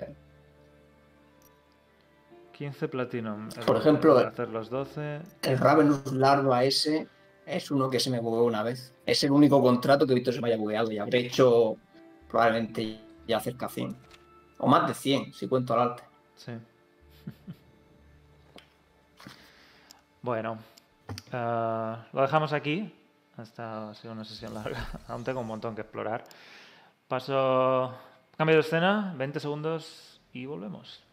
[2.64, 3.50] 15 platinum.
[3.50, 5.20] Por lo- ejemplo, para hacer los 12.
[5.42, 7.10] el Ravenous Larva ese
[7.46, 8.94] es uno que se me bugueó una vez.
[9.06, 11.76] Es el único contrato que he visto que se me haya bugueado y habré hecho
[12.30, 13.98] probablemente ya cerca de 100.
[14.60, 16.04] O más de 100, si cuento al alto.
[16.38, 16.54] Sí.
[20.22, 20.58] bueno,
[21.34, 22.94] ah, lo dejamos aquí.
[23.38, 24.88] Esta ha sido una sesión larga.
[25.10, 26.24] Aún tengo un montón que explorar.
[27.10, 27.94] Paso.
[28.38, 31.04] Cambio de escena, 20 segundos y volvemos.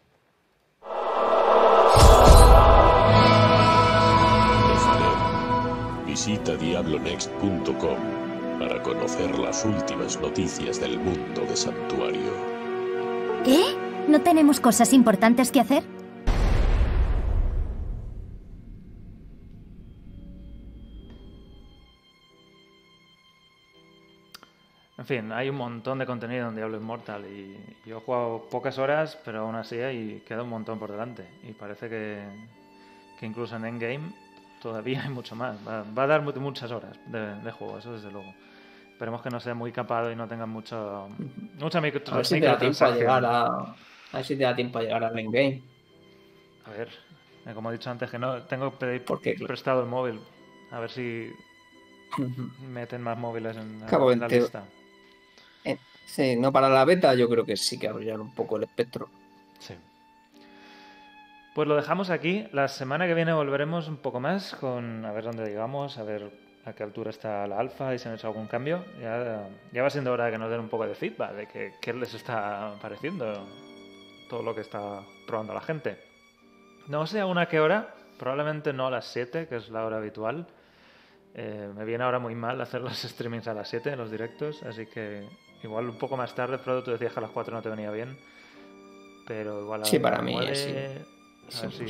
[6.06, 8.20] Visita diablonext.com
[8.58, 12.32] para conocer las últimas noticias del mundo de Santuario.
[13.46, 13.74] ¿Eh?
[14.08, 15.82] ¿No tenemos cosas importantes que hacer?
[25.16, 29.18] Fin, hay un montón de contenido en Diablo Immortal y yo he jugado pocas horas,
[29.24, 31.24] pero aún así hay, queda un montón por delante.
[31.42, 32.22] Y parece que,
[33.18, 34.12] que incluso en Endgame
[34.62, 35.56] todavía hay mucho más.
[35.66, 38.32] Va, va a dar mu- muchas horas de, de juego, eso desde luego.
[38.92, 41.08] Esperemos que no sea muy capado y no tengan mucho,
[41.58, 43.46] mucha micro, A ver si te da tiempo a llegar a.
[43.46, 43.76] A
[44.14, 45.62] ver si te da tiempo a llegar al endgame.
[46.66, 46.88] A ver,
[47.46, 49.04] eh, como he dicho antes, que no tengo que pedir
[49.46, 50.20] prestado el móvil.
[50.70, 51.32] A ver si
[52.72, 54.64] meten más móviles en, Cabo, en la lista.
[56.38, 59.08] No para la beta, yo creo que sí que abrirán un poco el espectro.
[59.58, 59.74] Sí.
[61.54, 62.46] Pues lo dejamos aquí.
[62.52, 66.30] La semana que viene volveremos un poco más con a ver dónde llegamos, a ver
[66.64, 68.84] a qué altura está la alfa y si han hecho algún cambio.
[69.00, 71.72] Ya, ya va siendo hora de que nos den un poco de feedback de que,
[71.80, 73.46] qué les está pareciendo
[74.28, 75.98] todo lo que está probando la gente.
[76.88, 80.46] No sé a qué hora, probablemente no a las 7, que es la hora habitual.
[81.34, 84.86] Eh, me viene ahora muy mal hacer los streamings a las 7, los directos, así
[84.86, 85.28] que
[85.62, 87.90] igual un poco más tarde, Frodo, tú decías que a las 4 no te venía
[87.90, 88.16] bien,
[89.26, 90.68] pero igual a Sí, para mí, 9, sí.
[91.58, 91.86] a ver si,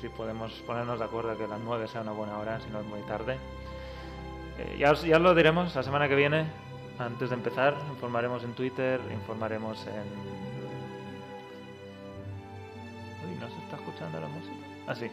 [0.00, 2.86] si podemos ponernos de acuerdo que las 9 sea una buena hora, si no es
[2.86, 3.36] muy tarde.
[4.58, 6.46] Eh, ya, os, ya os lo diremos la semana que viene.
[6.98, 10.04] Antes de empezar, informaremos en Twitter, informaremos en...
[13.28, 14.54] Uy, ¿no se está escuchando la música?
[14.86, 15.06] Ah, sí.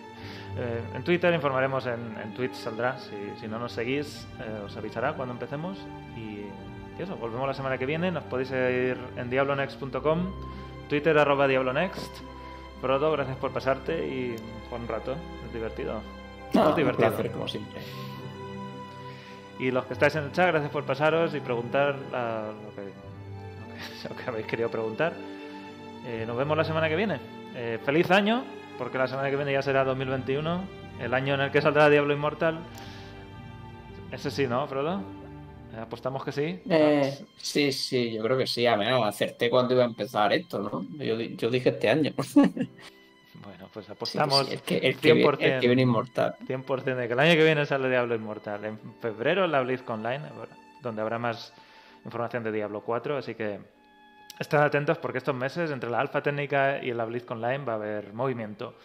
[0.57, 2.99] Eh, en Twitter informaremos, en, en Twitch saldrá.
[2.99, 5.79] Si, si no nos seguís, eh, os avisará cuando empecemos.
[6.15, 6.45] Y,
[7.01, 8.11] y eso, volvemos la semana que viene.
[8.11, 10.31] Nos podéis ir en diablonext.com,
[10.87, 12.17] Twitter arroba diablonext.
[12.79, 14.35] Frodo, gracias por pasarte y
[14.69, 15.15] por un rato.
[15.47, 16.01] Es divertido.
[16.53, 17.09] No, es un divertido.
[17.09, 17.81] placer, como siempre.
[19.59, 22.81] Y los que estáis en el chat, gracias por pasaros y preguntar ah, lo, que,
[22.81, 25.13] lo que- lo que habéis querido preguntar.
[26.05, 27.19] Eh, nos vemos la semana que viene.
[27.55, 28.43] Eh, feliz año,
[28.77, 30.61] porque la semana que viene ya será 2021,
[30.99, 32.59] el año en el que saldrá Diablo Inmortal.
[34.11, 35.01] Ese sí, ¿no, Frodo?
[35.79, 36.61] ¿Apostamos que sí?
[36.69, 38.65] Eh, sí, sí, yo creo que sí.
[38.65, 41.03] A menos acerté cuando iba a empezar esto, ¿no?
[41.03, 42.11] Yo, yo dije este año.
[43.43, 46.35] Bueno, pues apostamos sí, el que, el que, vi- 100%, el que viene inmortal.
[46.47, 48.65] 100% de que el año que viene sale Diablo Inmortal.
[48.65, 50.25] En febrero la BlizzCon Online,
[50.83, 51.51] donde habrá más
[52.05, 53.59] información de Diablo 4, así que
[54.37, 57.75] estad atentos porque estos meses, entre la alfa técnica y la BlizzCon Online, va a
[57.77, 58.75] haber movimiento.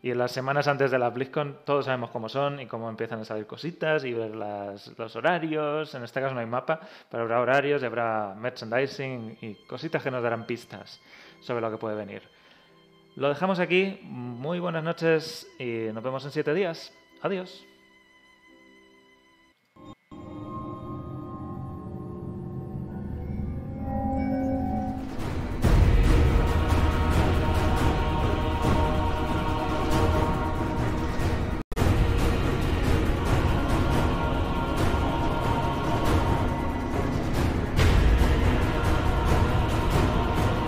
[0.00, 3.20] Y en las semanas antes de la BlizzCon todos sabemos cómo son y cómo empiezan
[3.20, 5.92] a salir cositas y ver las- los horarios.
[5.94, 6.80] En este caso no hay mapa,
[7.10, 11.00] pero habrá horarios y habrá merchandising y cositas que nos darán pistas
[11.40, 12.22] sobre lo que puede venir.
[13.16, 13.98] Lo dejamos aquí.
[14.04, 16.92] Muy buenas noches y nos vemos en siete días.
[17.22, 17.67] Adiós.